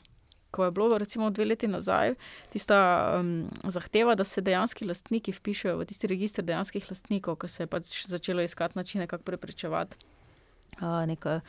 Ko 0.55 0.69
je 0.69 0.71
bilo, 0.71 0.95
recimo, 0.97 1.27
dve 1.35 1.49
leti 1.49 1.67
nazaj, 1.67 2.13
tista 2.53 2.77
um, 3.19 3.49
zahteva, 3.67 4.15
da 4.15 4.23
se 4.23 4.41
dejanski 4.41 4.85
lastniki 4.87 5.33
vpišajo 5.35 5.81
v 5.81 5.87
tisti 5.89 6.07
registr 6.07 6.45
dejanskih 6.47 6.85
lastnikov, 6.87 7.41
ker 7.41 7.51
se 7.51 7.65
je 7.65 7.67
pač 7.67 8.05
začelo 8.07 8.45
iskati 8.45 8.79
načine, 8.79 9.07
kako 9.07 9.27
preprečevati 9.33 9.99
neko 10.81 11.39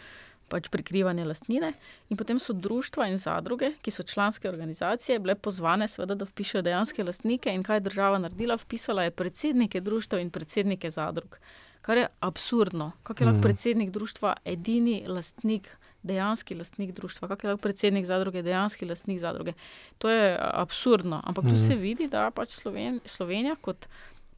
pač 0.49 0.69
prikrivanje 0.71 1.25
lastnine. 1.27 1.73
In 2.11 2.19
potem 2.19 2.39
so 2.39 2.55
društva 2.55 3.09
in 3.11 3.19
zadruge, 3.19 3.73
ki 3.83 3.91
so 3.91 4.07
članske 4.07 4.49
organizacije, 4.49 5.19
bile 5.19 5.35
pozvane, 5.35 5.89
seveda, 5.91 6.15
da 6.15 6.29
vpišajo 6.29 6.63
dejanske 6.63 7.05
lastnike. 7.05 7.55
In 7.55 7.65
kaj 7.67 7.81
je 7.81 7.87
država 7.89 8.21
naredila? 8.23 8.59
Vpisala 8.61 9.07
je 9.07 9.11
predsednike 9.11 9.81
društva 9.81 10.21
in 10.23 10.31
predsednike 10.31 10.91
zadrug. 10.91 11.39
Kar 11.83 11.99
je 11.99 12.07
absurdno. 12.21 12.93
Kako 13.03 13.23
je 13.23 13.27
lahko 13.27 13.39
mhm. 13.39 13.43
predsednik 13.43 13.91
društva 13.91 14.37
edini 14.45 15.05
lastnik, 15.07 15.69
dejanski 16.03 16.55
lastnik 16.55 16.93
društva, 16.95 17.29
kako 17.29 17.47
je 17.47 17.51
lahko 17.51 17.63
predsednik 17.63 18.07
zadruge 18.07 18.43
dejanski 18.43 18.87
lastnik 18.87 19.21
zadruge. 19.21 19.53
To 19.99 20.11
je 20.11 20.37
absurdno. 20.41 21.23
Ampak 21.25 21.45
tu 21.45 21.57
se 21.57 21.75
mhm. 21.75 21.83
vidi, 21.83 22.09
da 22.09 22.31
pač 22.31 22.51
Sloven, 22.51 23.01
Slovenija 23.05 23.57
kot 23.61 23.89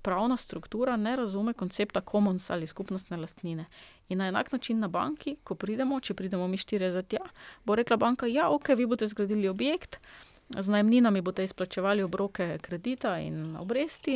pravna 0.02 0.36
struktura 0.36 0.96
ne 0.96 1.16
razume 1.16 1.52
koncepta 1.52 2.00
commons 2.00 2.50
ali 2.50 2.66
skupnostne 2.66 3.16
lastnine. 3.16 3.64
In 4.08 4.18
na 4.18 4.28
enak 4.28 4.52
način 4.52 4.80
na 4.80 4.88
banki, 4.88 5.36
ko 5.44 5.54
pridemo, 5.54 6.00
če 6.00 6.14
pridemo 6.14 6.48
mi 6.48 6.56
štiri 6.56 6.88
za 6.92 7.02
tja, 7.02 7.24
bo 7.64 7.74
rekla 7.76 7.96
banka: 7.96 8.26
Ja, 8.26 8.48
ok, 8.50 8.72
vi 8.76 8.86
boste 8.86 9.06
zgradili 9.06 9.48
objekt. 9.48 10.00
Z 10.48 10.72
najemninami 10.72 11.20
boste 11.20 11.44
izplačevali 11.44 12.02
obroke 12.02 12.58
kredita 12.64 13.18
in 13.20 13.56
obresti, 13.60 14.14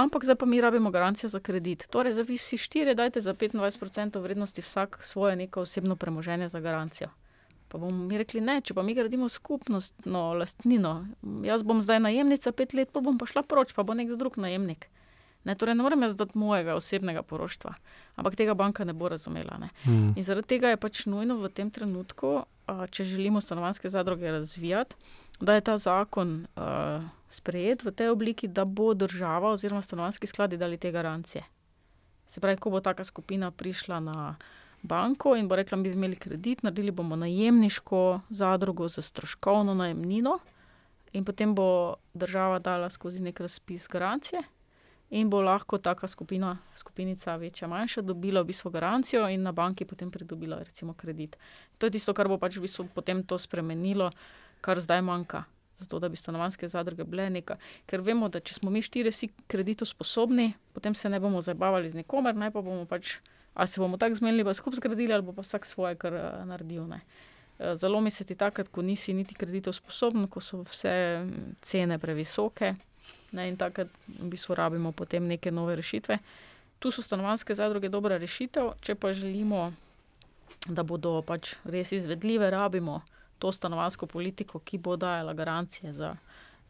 ampak 0.00 0.24
zdaj 0.24 0.38
pa 0.40 0.46
mi 0.46 0.60
rabimo 0.60 0.90
garancijo 0.90 1.28
za 1.28 1.40
kredit. 1.40 1.84
Torej, 1.92 2.16
za 2.16 2.22
vi 2.22 2.38
vsi 2.40 2.56
štiri 2.58 2.94
dajte 2.94 3.20
za 3.20 3.34
25% 3.34 4.22
vrednosti 4.22 4.64
vsak 4.64 4.98
svoje 5.04 5.36
neko 5.36 5.60
osebno 5.60 5.96
premoženje 5.96 6.48
za 6.48 6.60
garancijo. 6.60 7.10
Pa 7.68 7.78
bomo 7.78 8.06
mi 8.06 8.18
rekli, 8.18 8.40
ne, 8.40 8.60
če 8.60 8.74
pa 8.74 8.82
mi 8.82 8.94
gradimo 8.94 9.28
skupnostno 9.28 10.32
lastnino, 10.40 11.06
jaz 11.44 11.62
bom 11.62 11.80
zdaj 11.84 12.00
najemnica 12.00 12.52
pet 12.52 12.72
let, 12.72 12.92
pa 12.92 13.00
bom 13.04 13.18
pa 13.18 13.26
šla 13.26 13.42
proč, 13.42 13.72
pa 13.76 13.82
bo 13.82 13.94
nekdo 13.94 14.16
drug 14.16 14.38
najemnik. 14.38 14.88
Ne, 15.44 15.54
torej, 15.54 15.74
ne 15.74 15.84
morem 15.84 16.02
jaz 16.02 16.16
dati 16.16 16.38
mojega 16.38 16.74
osebnega 16.74 17.22
poroštva, 17.22 17.74
ampak 18.16 18.36
tega 18.36 18.54
banka 18.54 18.84
ne 18.84 18.92
bo 18.96 19.08
razumela. 19.12 19.58
Ne. 19.60 19.68
Mm. 19.84 20.14
In 20.16 20.24
zaradi 20.24 20.54
tega 20.54 20.72
je 20.72 20.80
pač 20.80 21.04
nujno 21.06 21.36
v 21.36 21.50
tem 21.52 21.70
trenutku, 21.70 22.30
uh, 22.40 22.86
če 22.90 23.04
želimo 23.04 23.42
stanovanske 23.44 23.88
zadruge 23.92 24.30
razvijati, 24.32 24.96
da 25.40 25.58
je 25.58 25.64
ta 25.68 25.76
zakon 25.78 26.46
uh, 26.56 27.04
sprejet 27.28 27.84
v 27.84 27.92
tej 27.92 28.08
obliki, 28.14 28.48
da 28.48 28.64
bo 28.64 28.94
država 28.94 29.52
oziroma 29.52 29.82
stanovanski 29.82 30.26
skladi 30.26 30.56
dali 30.56 30.78
te 30.80 30.92
garancije. 30.92 31.44
Se 32.26 32.40
pravi, 32.40 32.56
ko 32.56 32.72
bo 32.72 32.80
taka 32.80 33.04
skupina 33.04 33.50
prišla 33.50 34.00
na 34.00 34.36
banko 34.82 35.36
in 35.36 35.48
bo 35.48 35.56
rekla, 35.60 35.76
mi 35.76 35.90
bi 35.90 35.94
imeli 35.94 36.16
kredit, 36.16 36.62
naredili 36.62 36.90
bomo 36.90 37.16
najemniško 37.16 38.20
zadrugo 38.30 38.88
za 38.88 39.02
stroškovno 39.02 39.74
najemnino, 39.74 40.38
in 41.12 41.24
potem 41.24 41.54
bo 41.54 41.94
država 42.14 42.58
dala 42.58 42.90
skozi 42.90 43.20
nek 43.22 43.40
razpis 43.40 43.88
garancije 43.88 44.42
in 45.10 45.30
bo 45.30 45.42
lahko 45.42 45.78
taka 45.78 46.08
skupina, 46.08 46.56
skupinica, 46.74 47.36
večja, 47.36 47.68
manjša, 47.68 48.02
dobila 48.02 48.42
v 48.42 48.50
bistvu 48.50 48.70
garancijo 48.70 49.28
in 49.28 49.42
na 49.42 49.52
banki 49.52 49.84
potem 49.84 50.10
pridobila 50.10 50.58
recimo 50.62 50.94
kredit. 50.94 51.36
To 51.78 51.86
je 51.86 51.90
tisto, 51.90 52.14
kar 52.14 52.28
bo 52.28 52.38
pač 52.38 52.56
v 52.56 52.64
bistvu 52.64 52.88
potem 52.94 53.22
to 53.22 53.38
spremenilo, 53.38 54.10
kar 54.60 54.80
zdaj 54.80 55.02
manjka. 55.02 55.44
Zato, 55.76 55.98
da 55.98 56.08
bi 56.08 56.16
stanovanske 56.16 56.68
zadruge 56.68 57.04
bile 57.04 57.26
nekaj. 57.30 57.56
Ker 57.90 58.00
vemo, 58.00 58.28
da 58.30 58.40
če 58.40 58.54
smo 58.60 58.70
mi 58.70 58.82
štiri 58.82 59.10
vsi 59.10 59.28
kredito 59.50 59.84
sposobni, 59.84 60.52
potem 60.72 60.94
se 60.94 61.10
ne 61.10 61.18
bomo 61.20 61.42
zabavali 61.42 61.90
z 61.90 61.98
nikomer, 61.98 62.34
naj 62.34 62.52
pa 62.54 62.62
bomo 62.62 62.86
pač, 62.86 63.16
ali 63.54 63.68
se 63.68 63.82
bomo 63.82 63.98
tako 63.98 64.20
zmenili, 64.22 64.44
pa 64.46 64.54
skupaj 64.54 64.78
zgradili, 64.78 65.12
ali 65.12 65.26
pa 65.26 65.42
vsak 65.42 65.66
svoje, 65.66 65.98
kar 65.98 66.14
uh, 66.14 66.44
naredil. 66.46 66.86
Ne. 66.86 67.02
Eh, 67.58 67.76
zelo 67.76 68.00
mi 68.00 68.10
se 68.10 68.24
ti 68.24 68.34
takrat, 68.34 68.68
ko 68.68 68.82
nisi 68.82 69.12
niti 69.12 69.34
kredito 69.34 69.72
sposoben, 69.72 70.28
ko 70.28 70.40
so 70.40 70.62
vse 70.62 70.94
cene 71.62 71.98
previsoke, 71.98 72.74
Ne, 73.34 73.48
in 73.50 73.56
takrat 73.58 73.90
v 74.06 74.28
bistvu 74.30 74.54
rabimo 74.54 74.92
potem 74.94 75.26
neke 75.26 75.50
nove 75.50 75.74
rešitve. 75.76 76.18
Tu 76.78 76.90
so 76.90 77.02
stanovanske 77.02 77.54
zadruge 77.54 77.88
dobra 77.90 78.18
rešitev, 78.20 78.76
če 78.80 78.94
pa 78.94 79.12
želimo, 79.12 79.72
da 80.66 80.84
bodo 80.86 81.18
pač 81.26 81.54
res 81.64 81.92
izvedljive, 81.92 82.50
rabimo 82.54 83.00
to 83.42 83.52
stanovansko 83.52 84.06
politiko, 84.06 84.60
ki 84.62 84.78
bo 84.78 84.96
dajala 84.96 85.34
garancije 85.34 85.92
za, 85.92 86.14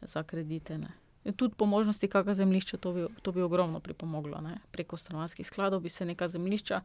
za 0.01 0.23
kredite. 0.23 0.77
Ne. 0.77 0.91
Tudi 1.35 1.55
po 1.57 1.65
možnosti, 1.65 2.07
kakšno 2.07 2.33
zemljišče, 2.33 2.77
to 2.77 2.93
bi, 2.93 3.05
to 3.21 3.31
bi 3.31 3.41
ogromno 3.41 3.79
pripomoglo. 3.79 4.41
Ne. 4.41 4.57
Preko 4.71 4.97
stanovanskih 4.97 5.47
skladov 5.47 5.85
bi 5.85 5.89
se 5.89 6.05
neka 6.05 6.27
zemljišča 6.27 6.81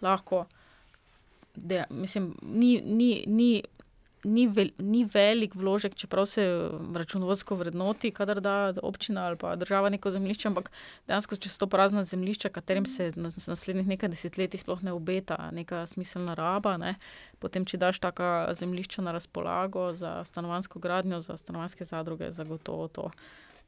lahko, 0.00 0.46
da 1.54 1.84
mislim, 1.90 2.34
ni. 2.42 2.80
ni, 2.84 3.24
ni 3.26 3.52
ni, 4.24 4.46
vel, 4.48 4.70
ni 4.78 5.04
velik 5.04 5.54
vložek, 5.54 5.94
čeprav 5.94 6.26
se 6.26 6.44
računovodsko 6.94 7.54
vrednoti, 7.54 8.10
kadar 8.10 8.40
da 8.40 8.72
občina 8.82 9.26
ali 9.26 9.36
pa 9.36 9.54
država 9.56 9.88
neko 9.88 10.10
zemljišče, 10.10 10.48
ampak 10.48 10.70
dejansko, 11.06 11.36
če 11.36 11.52
so 11.52 11.62
to 11.64 11.70
prazna 11.70 12.04
zemljišča, 12.04 12.48
katerim 12.54 12.86
se 12.86 13.12
na 13.16 13.30
naslednjih 13.46 13.86
nekaj 13.94 14.12
desetletij 14.12 14.62
sploh 14.64 14.82
ne 14.82 14.92
obeta 14.92 15.50
neka 15.52 15.86
smiselna 15.86 16.34
raba, 16.34 16.76
ne? 16.76 16.94
potem, 17.38 17.64
če 17.64 17.78
daš 17.78 18.02
taka 18.02 18.50
zemljišča 18.58 19.02
na 19.02 19.12
razpolago 19.14 19.92
za 19.94 20.24
stanovansko 20.24 20.78
gradnjo, 20.82 21.20
za 21.20 21.36
stanovanske 21.36 21.84
zadruge, 21.84 22.32
zagotovo 22.32 22.88
to 22.88 23.10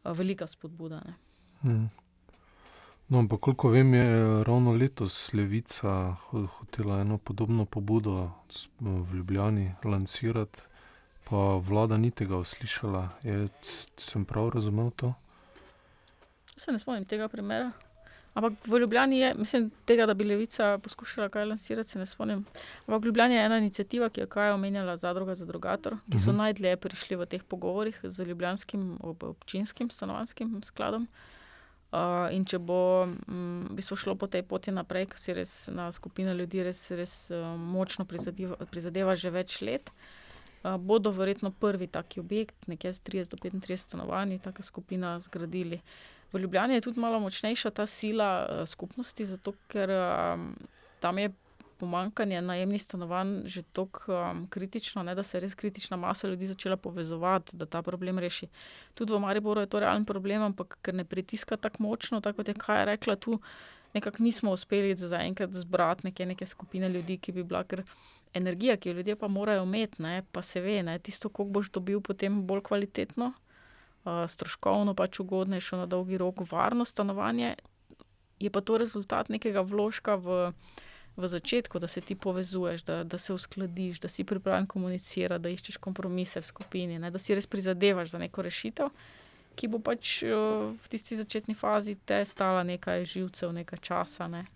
velika 0.04 0.46
spodbuda. 0.46 1.02
Hmm. 1.62 1.90
No, 3.10 3.18
ampak 3.18 3.40
koliko 3.40 3.68
vem, 3.68 3.94
je 3.94 4.44
ravno 4.44 4.72
letos 4.72 5.32
Levica 5.32 6.14
hotela 6.30 7.00
eno 7.00 7.18
podobno 7.18 7.64
pobudo 7.64 8.30
v 8.80 9.14
Ljubljani 9.14 9.72
lansirati, 9.84 10.60
pa 11.24 11.36
vlada 11.56 11.96
ni 11.96 12.10
tega 12.10 12.36
uslišala. 12.38 13.08
Je, 13.22 13.48
sem 13.96 14.24
prav 14.24 14.48
razumel 14.54 14.90
to? 14.90 15.14
Se 16.56 16.72
ne 16.72 16.78
spomnim 16.78 17.04
tega 17.04 17.28
primera. 17.28 17.72
Ampak 18.34 18.52
v 18.66 18.78
Ljubljani 18.78 19.18
je, 19.18 19.34
mislim, 19.34 19.70
tega, 19.84 20.06
da 20.06 20.14
bi 20.14 20.24
Levica 20.24 20.78
poskušala 20.78 21.28
kaj 21.28 21.44
lansirati, 21.50 21.90
se 21.90 21.98
ne 21.98 22.06
spomnim. 22.06 22.44
Ampak 22.86 23.02
v 23.02 23.06
Ljubljani 23.06 23.34
je 23.34 23.44
ena 23.44 23.58
inicijativa, 23.58 24.08
ki 24.08 24.20
jo 24.20 24.42
je 24.42 24.52
omenjala 24.52 24.96
Zadruga 24.96 25.34
za 25.34 25.46
drugator, 25.46 25.98
ki 26.12 26.18
so 26.18 26.30
uh 26.30 26.30
mhm. 26.30 26.30
-huh. 26.30 26.38
najdlje 26.38 26.76
prišli 26.76 27.16
v 27.16 27.26
teh 27.26 27.42
pogovorih 27.42 28.00
z 28.02 28.24
Ljubljanskim 28.24 28.98
občinskim 29.02 29.90
stanovanskim 29.90 30.60
skladom. 30.62 31.02
Uh, 31.02 31.39
in 32.30 32.44
če 32.46 32.60
bo 32.62 33.02
um, 33.02 33.66
v 33.66 33.76
bistvu 33.80 33.96
šlo 33.98 34.14
po 34.14 34.28
tej 34.30 34.44
poti 34.46 34.70
naprej, 34.70 35.08
ker 35.10 35.18
si 35.18 35.34
res 35.34 35.54
na 35.74 35.88
skupino 35.90 36.30
ljudi 36.36 36.62
res, 36.62 36.84
res 36.94 37.14
uh, 37.34 37.56
močno 37.58 38.06
prizadeva, 38.06 38.54
prizadeva 38.70 39.16
že 39.18 39.32
več 39.34 39.58
let, 39.66 39.90
uh, 39.90 40.76
bodo 40.78 41.10
verjetno 41.10 41.50
prvi 41.50 41.90
taki 41.90 42.22
objekt, 42.22 42.54
nekje 42.70 42.94
z 42.94 43.02
30 43.10 43.34
do 43.34 43.42
35 43.42 43.84
stanovanj, 43.88 44.38
taka 44.38 44.62
skupina 44.62 45.18
zgradili. 45.18 45.80
V 46.30 46.38
Ljubljani 46.38 46.78
je 46.78 46.86
tudi 46.86 47.02
malo 47.02 47.18
močnejša 47.20 47.74
ta 47.74 47.86
sila 47.90 48.30
uh, 48.46 48.62
skupnosti, 48.70 49.26
zato 49.26 49.56
ker 49.66 49.90
um, 49.90 50.54
tam 51.02 51.18
je 51.18 51.32
pomankanje 51.80 52.42
najemnih 52.44 52.82
stanovanj 52.82 53.34
že 53.48 53.62
tako 53.72 54.12
um, 54.12 54.44
kritično, 54.52 55.02
ne, 55.02 55.14
da 55.14 55.22
se 55.22 55.36
je 55.36 55.40
res 55.46 55.54
kritična 55.54 55.96
masa 55.96 56.28
ljudi 56.28 56.46
začela 56.46 56.76
povezovati, 56.76 57.56
da 57.56 57.66
ta 57.66 57.82
problem 57.82 58.18
reši. 58.18 58.48
Tudi 58.94 59.12
v 59.12 59.20
Mariboru 59.24 59.64
je 59.64 59.70
to 59.72 59.80
realen 59.80 60.04
problem, 60.04 60.42
ampak 60.52 60.78
ker 60.82 60.94
ne 60.94 61.04
pritiska 61.04 61.56
tako 61.56 61.82
močno, 61.82 62.20
tako 62.20 62.42
kot 62.42 62.48
je 62.48 62.54
Kaj 62.60 62.84
rekla, 62.84 63.16
tu 63.16 63.40
nekako 63.94 64.22
nismo 64.22 64.52
uspeli 64.52 64.94
zaenkrat 64.96 65.52
zbrati 65.52 66.06
neke, 66.06 66.26
neke 66.26 66.46
skupine 66.46 66.88
ljudi, 66.88 67.18
ki 67.18 67.32
bi 67.32 67.42
bila. 67.42 67.64
Energija, 68.34 68.76
ki 68.76 68.88
jo 68.88 68.94
ljudje 68.94 69.16
pa 69.16 69.28
morajo 69.28 69.64
imeti, 69.66 70.02
ne, 70.02 70.22
pa 70.32 70.42
se 70.42 70.60
ve, 70.60 70.82
da 70.86 70.98
tisto, 70.98 71.28
koliko 71.28 71.52
boš 71.52 71.70
dobil, 71.70 72.00
potem 72.00 72.42
bolj 72.46 72.60
kvalitetno, 72.62 73.32
uh, 73.32 74.22
stroškovno 74.28 74.94
pač 74.94 75.18
ugodnejšo, 75.20 75.76
na 75.76 75.86
dolgi 75.86 76.18
rok, 76.18 76.44
varno 76.50 76.84
stanovanje, 76.84 77.56
je 78.40 78.50
pa 78.50 78.60
to 78.60 78.78
rezultat 78.78 79.28
nekega 79.28 79.60
vložka 79.60 80.16
v 80.16 80.52
v 81.20 81.28
začetku, 81.28 81.78
da 81.78 81.88
se 81.88 82.00
ti 82.00 82.14
povezuješ, 82.14 82.82
da, 82.82 83.04
da 83.04 83.18
se 83.18 83.34
uskladiš, 83.34 84.00
da 84.00 84.08
si 84.08 84.24
pripravljen 84.24 84.66
komunicirati, 84.66 85.42
da 85.42 85.52
iščeš 85.52 85.76
kompromise 85.76 86.40
v 86.40 86.48
skupini, 86.48 86.98
ne, 86.98 87.10
da 87.10 87.18
si 87.18 87.34
res 87.34 87.46
prizadevaš 87.46 88.14
za 88.14 88.18
neko 88.18 88.42
rešitev, 88.42 88.90
ki 89.56 89.68
bo 89.68 89.80
pač 89.84 90.22
v 90.24 90.88
tisti 90.88 91.18
začetni 91.18 91.54
fazi 91.54 91.96
te 92.06 92.22
stala 92.24 92.62
nekaj 92.64 93.04
živcev, 93.04 93.52
nekaj 93.52 93.82
časa. 93.84 94.28
Ne. 94.30 94.46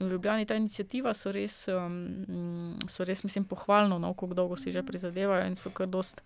In 0.00 0.08
v 0.08 0.12
Ljubljani 0.12 0.46
ta 0.46 0.56
inicijativa 0.58 1.14
so 1.14 1.32
res, 1.32 1.66
um, 1.68 2.78
so 2.88 3.04
res 3.04 3.24
mislim, 3.24 3.44
pohvalno, 3.44 3.98
no, 3.98 4.14
kako 4.14 4.34
dolgo 4.34 4.56
si 4.56 4.72
že 4.74 4.82
prizadevajo 4.82 5.46
in 5.46 5.56
so 5.56 5.70
kar 5.70 5.86
dost 5.86 6.22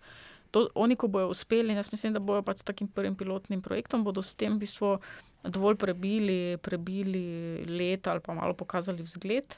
to, 0.51 0.65
oni, 0.75 0.95
ko 0.97 1.07
bodo 1.07 1.29
uspeli, 1.29 1.75
jaz 1.77 1.91
mislim, 1.91 2.13
da 2.13 2.19
bodo 2.19 2.41
pač 2.45 2.63
s 2.63 2.65
takim 2.65 2.87
prvim 2.87 3.15
pilotnim 3.15 3.61
projektom, 3.61 4.03
bodo 4.03 4.21
s 4.25 4.33
tem 4.35 4.55
v 4.55 4.65
bistvu 4.65 4.95
dovolj 5.43 5.77
prebili, 5.77 6.57
prebili 6.57 7.65
let 7.69 8.07
ali 8.07 8.19
pa 8.19 8.33
malo 8.33 8.53
pokazali 8.57 9.05
vzgled, 9.05 9.55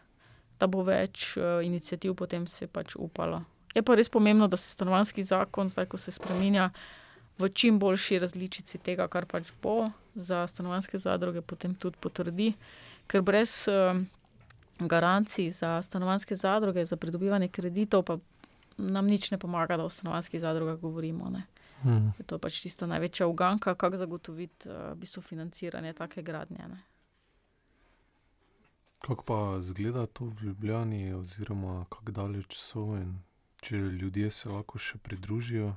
da 0.62 0.70
bo 0.70 0.86
več 0.86 1.32
uh, 1.38 1.59
inicijativ 1.66 2.14
potem 2.20 2.45
se 2.47 2.68
pač 2.70 2.95
upalo. 2.95 3.41
Je 3.74 3.82
pa 3.82 3.95
res 3.95 4.09
pomembno, 4.12 4.47
da 4.51 4.59
se 4.59 4.74
stanovanski 4.76 5.24
zakon, 5.24 5.70
zdaj 5.72 5.88
ko 5.89 5.97
se 5.97 6.12
spremenja, 6.12 6.70
v 7.39 7.49
čim 7.55 7.80
boljši 7.80 8.20
različici 8.22 8.82
tega, 8.84 9.07
kar 9.09 9.26
pač 9.26 9.49
bo 9.64 9.89
za 10.16 10.43
stanovanske 10.47 10.99
zadruge, 11.01 11.41
potem 11.41 11.74
tudi 11.76 11.97
potrdi. 12.03 12.51
Ker 13.09 13.24
brez 13.26 13.64
uh, 13.72 13.97
garancij 14.80 15.49
za 15.55 15.80
stanovanske 15.82 16.36
zadruge, 16.36 16.86
za 16.86 16.99
pridobivanje 16.99 17.47
kreditov, 17.47 18.05
pa 18.05 18.20
nam 18.78 19.07
nič 19.07 19.32
ne 19.32 19.39
pomaga, 19.41 19.80
da 19.80 19.88
o 19.88 19.89
stanovanskih 19.89 20.41
zadrugah 20.41 20.78
govorimo. 20.80 21.32
Ne. 21.32 21.47
Hmm. 21.82 22.12
Je 22.20 22.28
to 22.28 22.38
pač 22.38 22.59
tista 22.62 22.86
največja 22.86 23.26
uganka, 23.28 23.74
kako 23.76 23.97
zagotoviti 23.97 24.70
uh, 24.70 24.91
v 24.93 25.01
bistvu 25.01 25.24
financiranje 25.26 25.95
take 25.97 26.22
gradnje. 26.22 26.68
Ne. 26.68 26.84
Kako 29.02 29.24
pa 29.24 29.58
izgleda 29.60 30.06
to 30.06 30.26
v 30.26 30.45
Ljubljani, 30.45 31.14
oziroma 31.14 31.86
kako 31.89 32.12
daleč 32.12 32.58
so 32.58 32.91
in 32.97 33.16
če 33.62 33.78
ljudje 33.78 34.30
se 34.30 34.49
lahko 34.49 34.78
še 34.78 34.99
pridružijo? 35.02 35.74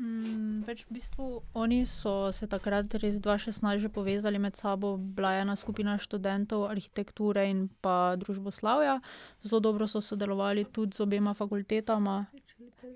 Mm, 0.00 0.62
več 0.64 0.86
v 0.88 0.94
bistvu 0.96 1.24
oni 1.60 1.82
so 1.84 2.30
se 2.32 2.46
takrat 2.48 2.94
res 3.02 3.18
2016 3.20 3.82
že 3.82 3.90
povezali 3.92 4.38
med 4.40 4.56
sabo, 4.56 4.94
bila 4.96 5.34
je 5.34 5.42
ena 5.44 5.56
skupina 5.60 5.98
študentov 6.00 6.64
arhitekture 6.70 7.44
in 7.50 7.66
pa 7.84 8.16
družboslavja. 8.16 9.00
Zelo 9.44 9.60
dobro 9.60 9.84
so 9.84 10.00
sodelovali 10.00 10.64
tudi 10.64 10.96
z 10.96 11.04
obema 11.04 11.34
fakultetama. 11.36 12.24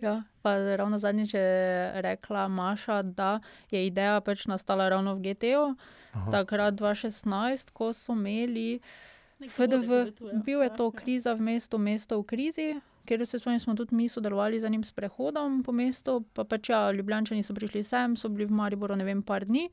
Ja, 0.00 0.22
pa 0.40 0.56
ravno 0.80 0.96
zadnjič 0.98 1.34
je 1.34 1.44
rekla 2.00 2.48
Maša, 2.48 3.02
da 3.02 3.40
je 3.70 3.84
ideja 3.86 4.20
pač 4.24 4.48
nastala 4.48 4.88
ravno 4.88 5.14
v 5.20 5.28
GTO. 6.14 6.30
Takrat 6.30 6.74
2016, 6.74 7.70
ko 7.72 7.92
so 7.92 8.12
imeli 8.12 8.80
FDV, 9.40 10.14
bil 10.44 10.62
je 10.62 10.70
to 10.76 10.90
kriza 10.90 11.34
v 11.34 11.40
mestu, 11.52 11.78
mesto 11.78 12.20
v 12.22 12.24
krizi 12.24 12.68
ker 13.04 13.26
se 13.26 13.38
spomnim, 13.38 13.60
smo 13.60 13.74
tudi 13.74 13.94
mi 13.94 14.08
sodelovali 14.08 14.60
z 14.60 14.64
enim 14.64 14.84
sprehodom 14.84 15.62
po 15.62 15.72
mestu, 15.72 16.24
pa 16.34 16.44
pač 16.44 16.70
ja, 16.70 16.90
Ljubljani 16.92 17.42
so 17.42 17.54
prišli 17.54 17.84
sem, 17.84 18.16
so 18.16 18.28
bili 18.28 18.48
v 18.48 18.56
Mariboru, 18.56 18.96
ne 18.96 19.04
vem, 19.04 19.22
par 19.22 19.44
dni. 19.44 19.68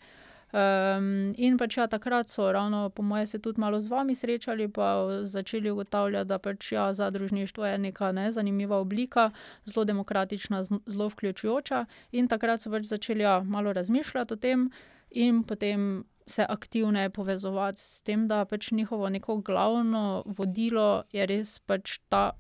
Um, 0.52 1.32
in 1.40 1.56
pač 1.56 1.78
ja, 1.78 1.88
takrat 1.88 2.30
so 2.30 2.50
ravno, 2.52 2.90
po 2.90 3.04
mojem, 3.08 3.28
se 3.28 3.40
tudi 3.40 3.62
malo 3.62 3.80
z 3.80 3.88
vami 3.88 4.16
srečali, 4.16 4.68
pa 4.68 5.24
začeli 5.24 5.72
ugotavljati, 5.72 6.28
da 6.28 6.40
pač 6.40 6.74
ja, 6.74 6.90
zadružništvo 6.94 7.66
je 7.66 7.78
neka 7.78 8.12
ne, 8.12 8.32
zanimiva 8.32 8.82
oblika, 8.84 9.30
zelo 9.66 9.86
demokratična, 9.86 10.64
zelo 10.64 11.08
vključujoča. 11.08 11.86
In 12.12 12.28
takrat 12.28 12.62
so 12.62 12.72
pač 12.72 12.92
začeli 12.92 13.24
ja, 13.24 13.40
malo 13.44 13.74
razmišljati 13.74 14.34
o 14.34 14.38
tem, 14.38 14.72
in 15.12 15.44
potem 15.44 16.04
se 16.28 16.46
aktivno 16.50 17.10
povezovati 17.10 17.82
s 17.82 18.02
tem, 18.02 18.28
da 18.28 18.46
pač 18.46 18.72
njihovo 18.72 19.10
neko 19.10 19.38
glavno 19.38 20.24
vodilo 20.26 21.04
je 21.12 21.26
res 21.26 21.60
pač 21.60 22.00
ta 22.10 22.32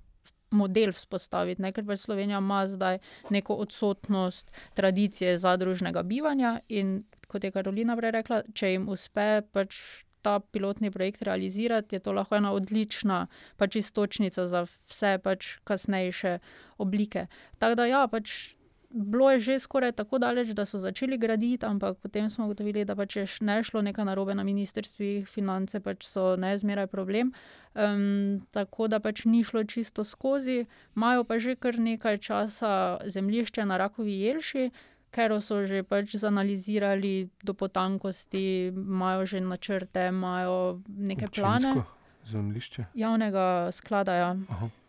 model 0.51 0.91
vzpostaviti, 0.93 1.61
ne? 1.61 1.71
ker 1.71 1.85
pač 1.87 2.03
Slovenija 2.03 2.41
ima 2.43 2.65
zdaj 2.67 2.99
neko 3.29 3.55
odsotnost 3.63 4.51
tradicije 4.73 5.37
zadružnega 5.37 6.03
bivanja. 6.03 6.59
In 6.69 7.03
kot 7.31 7.43
je 7.43 7.51
Karolina 7.51 7.95
prej 7.97 8.11
rekla, 8.19 8.41
če 8.53 8.73
jim 8.73 8.89
uspe 8.91 9.41
pač 9.55 9.79
ta 10.21 10.37
pilotni 10.39 10.91
projekt 10.91 11.23
realizirati, 11.25 11.95
je 11.95 11.99
to 11.99 12.13
lahko 12.13 12.37
ena 12.37 12.51
odlična 12.53 13.25
pač 13.57 13.79
istočnica 13.81 14.45
za 14.47 14.65
vse 14.69 15.17
pač 15.23 15.55
kasnejše 15.65 16.37
oblike. 16.77 17.25
Tako 17.57 17.79
da 17.79 17.87
ja, 17.89 18.03
pač 18.11 18.53
bilo 18.93 19.31
je 19.31 19.39
že 19.39 19.59
skoraj 19.59 19.91
tako 19.91 20.19
daleč, 20.19 20.53
da 20.53 20.65
so 20.65 20.79
začeli 20.79 21.17
graditi, 21.17 21.65
ampak 21.65 21.97
potem 21.97 22.29
smo 22.29 22.45
ugotovili, 22.45 22.85
da 22.85 22.95
pač 22.95 23.15
je 23.15 23.25
ne 23.41 23.63
šlo 23.63 23.81
nekaj 23.81 24.05
narobe 24.05 24.35
na 24.35 24.43
ministrstvih, 24.43 25.27
finance 25.27 25.79
pač 25.79 26.05
so 26.05 26.35
neizmeraj 26.35 26.87
problem. 26.87 27.33
Um, 27.73 28.45
tako 28.51 28.87
da 28.87 28.99
pač 28.99 29.25
ni 29.25 29.43
šlo 29.43 29.63
čisto 29.63 30.03
skozi, 30.03 30.65
imajo 30.95 31.23
pa 31.23 31.39
že 31.39 31.55
kar 31.55 31.79
nekaj 31.79 32.17
časa 32.17 32.99
zemljišče 33.05 33.65
na 33.65 33.77
Rakovi 33.77 34.21
Jelši. 34.21 34.71
Ker 35.11 35.35
so 35.43 35.65
že 35.67 35.83
pač 35.83 36.15
zanalizirali 36.15 37.29
do 37.43 37.53
potankosti, 37.53 38.71
imajo 38.71 39.25
že 39.25 39.41
načrte, 39.43 40.07
imajo 40.07 40.79
neke 40.87 41.27
plane. 41.27 41.83
Zemljišče. 42.25 42.85
Javnega 42.95 43.71
sklada. 43.71 44.13
Ja. 44.15 44.37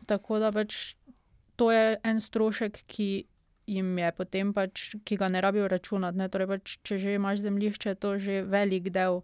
Tako 0.06 0.38
da 0.38 0.52
pač 0.52 0.94
to 1.56 1.72
je 1.72 1.98
en 2.04 2.20
strošek, 2.20 2.84
ki 2.86 3.24
jim 3.66 3.98
je 3.98 4.10
potem 4.12 4.52
pač, 4.52 4.94
ki 5.04 5.16
ga 5.16 5.28
ne 5.28 5.40
rabijo 5.40 5.68
računati. 5.68 6.18
Ne? 6.18 6.28
Torej, 6.28 6.50
pač, 6.50 6.76
če 6.82 6.98
že 6.98 7.14
imaš 7.14 7.44
zemljišče, 7.44 7.94
to 7.94 8.14
je 8.14 8.18
že 8.26 8.42
velik 8.42 8.90
del 8.90 9.22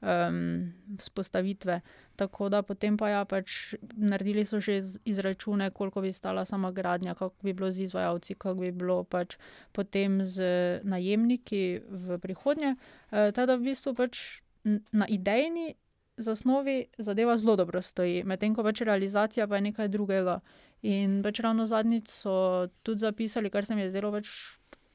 um, 0.00 0.72
spostavitve. 0.98 1.80
Tako 2.16 2.48
da 2.48 2.62
potem 2.62 2.96
pa 2.98 3.08
ja, 3.08 3.24
pač 3.24 3.74
naredili 3.96 4.44
so 4.44 4.60
že 4.60 4.80
izračune, 5.04 5.70
koliko 5.70 6.00
bi 6.00 6.12
stala 6.12 6.44
sama 6.44 6.70
gradnja, 6.70 7.14
kako 7.14 7.34
bi 7.42 7.52
bilo 7.52 7.70
z 7.70 7.86
izvajalci, 7.88 8.34
kako 8.34 8.60
bi 8.60 8.72
bilo 8.72 9.04
pač 9.04 9.38
potem 9.72 10.24
z 10.24 10.42
najemniki 10.82 11.80
v 11.88 12.18
prihodnje. 12.18 12.74
E, 13.10 13.32
teda 13.32 13.56
v 13.56 13.70
bistvu 13.70 13.94
pač 13.94 14.42
na 14.92 15.06
idejni 15.06 15.74
zasnovi 16.18 16.86
zadeva 16.98 17.36
zelo 17.36 17.56
dobro 17.56 17.82
stoji, 17.82 18.24
medtem 18.24 18.54
ko 18.54 18.62
pač 18.66 18.82
realizacija 18.82 19.46
pa 19.46 19.56
je 19.56 19.70
nekaj 19.70 19.88
drugega. 19.88 20.40
In 20.82 21.22
pač 21.22 21.40
ravno 21.42 21.66
zadnjič 21.66 22.08
so 22.08 22.68
tudi 22.86 23.02
zapisali, 23.02 23.50
kar 23.50 23.66
se 23.66 23.74
mi 23.74 23.82
je 23.82 23.90
zdelo 23.90 24.12
pač 24.14 24.30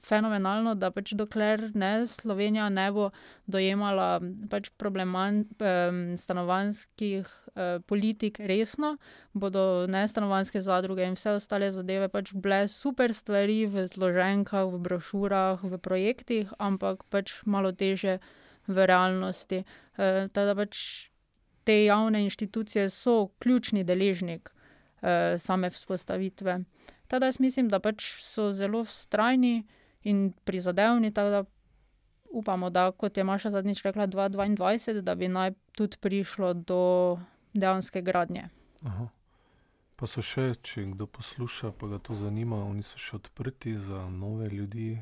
fenomenalno, 0.03 0.75
da 0.75 0.91
pač 0.91 1.13
dokler 1.15 1.69
ne 1.75 2.05
Slovenija 2.07 2.69
ne 2.69 2.89
bo 2.91 3.09
dojemala 3.47 4.19
pač 4.51 4.69
probleman 4.79 5.43
eh, 5.59 6.15
stanovanskih 6.19 7.27
eh, 7.27 7.79
politik 7.87 8.39
resno, 8.39 8.97
bodo 9.33 9.85
ne 9.87 10.03
stanovanske 10.07 10.61
zadruge 10.61 11.07
in 11.07 11.15
vse 11.19 11.37
ostale 11.39 11.71
zadeve 11.71 12.09
pač 12.11 12.33
bile 12.35 12.67
super 12.67 13.15
stvari 13.15 13.63
v 13.67 13.87
zloženkah, 13.87 14.67
v 14.75 14.81
brošurah, 14.87 15.63
v 15.63 15.79
projektih, 15.79 16.51
ampak 16.59 17.03
pač 17.09 17.39
malo 17.45 17.71
teže 17.71 18.19
v 18.67 18.87
realnosti. 18.87 19.63
Eh, 19.97 20.27
teda 20.31 20.55
pač 20.55 21.09
te 21.63 21.83
javne 21.85 22.25
inštitucije 22.27 22.89
so 22.91 23.31
ključni 23.39 23.85
deležnik 23.87 24.51
uh, 24.51 24.62
same 25.39 25.69
vzpostavitve. 25.69 26.59
Teda 27.07 27.25
jaz 27.25 27.39
mislim, 27.39 27.69
da 27.69 27.79
pač 27.79 28.05
so 28.23 28.51
zelo 28.51 28.83
vztrajni 28.83 29.63
in 30.03 30.31
prizadevni, 30.43 31.13
tako 31.13 31.29
da 31.29 31.43
upamo, 32.33 32.69
da 32.69 32.91
kot 32.91 33.17
je 33.17 33.23
Maša 33.23 33.49
zadnjič 33.49 33.83
rekla, 33.83 34.07
2022, 34.07 35.01
da 35.01 35.15
bi 35.15 35.27
naj 35.27 35.53
tudi 35.71 35.97
prišlo 35.97 36.53
do 36.53 37.19
dejanske 37.53 38.01
gradnje. 38.01 38.49
Aha. 38.83 39.07
Pa 39.95 40.09
so 40.09 40.23
še, 40.25 40.55
če 40.59 40.87
kdo 40.95 41.05
posluša, 41.07 41.71
pa 41.77 41.87
ga 41.87 41.99
to 42.01 42.15
zanima, 42.17 42.57
oni 42.65 42.81
so 42.83 42.97
še 42.99 43.19
odprti 43.21 43.75
za 43.77 44.01
nove 44.09 44.49
ljudi, 44.49 44.97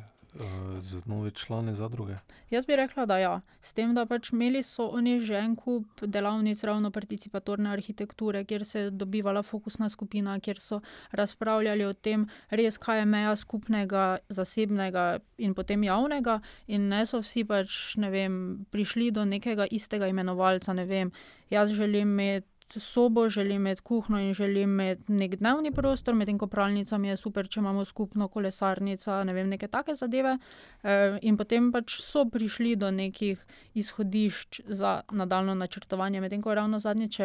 za 0.79 1.01
nove 1.05 1.31
člane 1.31 1.75
zadruge? 1.75 2.15
Jaz 2.49 2.65
bi 2.65 2.75
rekla, 2.75 3.05
da 3.05 3.17
ja. 3.17 3.41
S 3.61 3.73
tem, 3.73 3.95
da 3.95 4.05
pač 4.05 4.31
imeli 4.31 4.63
so 4.63 4.87
oni 4.95 5.19
že 5.19 5.35
en 5.39 5.55
kup 5.55 6.01
delavnic 6.01 6.63
ravno 6.63 6.91
participatorne 6.91 7.69
arhitekture, 7.69 8.45
kjer 8.45 8.65
se 8.65 8.79
je 8.79 8.91
dobivala 8.91 9.43
fokusna 9.43 9.89
skupina, 9.89 10.39
kjer 10.39 10.59
so 10.59 10.81
razpravljali 11.11 11.85
o 11.85 11.93
tem, 11.93 12.27
res 12.49 12.77
kaj 12.77 12.99
je 12.99 13.05
meja 13.05 13.35
skupnega, 13.35 14.17
zasebnega 14.29 15.19
in 15.37 15.53
potem 15.53 15.83
javnega, 15.83 16.39
in 16.67 16.87
ne 16.89 17.05
so 17.05 17.19
vsi 17.19 17.43
pač, 17.43 17.97
ne 17.97 18.09
vem, 18.09 18.65
prišli 18.71 19.11
do 19.11 19.25
nekega 19.25 19.67
istega 19.71 20.07
imenovalca, 20.07 20.73
ne 20.73 20.85
vem. 20.85 21.11
Jaz 21.51 21.73
želim 21.75 22.19
imeti 22.19 22.50
sobo, 22.79 23.29
želim 23.29 23.61
imeti 23.61 23.81
kuhno 23.81 24.19
in 24.19 24.33
želim 24.33 24.79
imeti 24.79 25.11
nek 25.11 25.35
dnevni 25.35 25.71
prostor, 25.71 26.15
medtem 26.15 26.37
ko 26.37 26.47
pralnica 26.47 26.97
mi 26.97 27.07
je 27.07 27.17
super, 27.17 27.47
če 27.47 27.59
imamo 27.59 27.85
skupno 27.85 28.27
kolesarnico, 28.27 29.23
ne 29.23 29.33
vem, 29.33 29.49
neke 29.49 29.67
take 29.67 29.95
zadeve. 29.95 30.37
E, 30.83 30.97
in 31.21 31.37
potem 31.37 31.71
pač 31.71 31.99
so 32.01 32.25
prišli 32.25 32.75
do 32.75 32.91
nekih 32.91 33.45
izhodišč 33.73 34.61
za 34.67 35.01
nadaljno 35.11 35.55
načrtovanje, 35.55 36.21
medtem 36.21 36.41
ko 36.41 36.51
je 36.51 36.55
ravno 36.55 36.79
zadnjič 36.79 37.19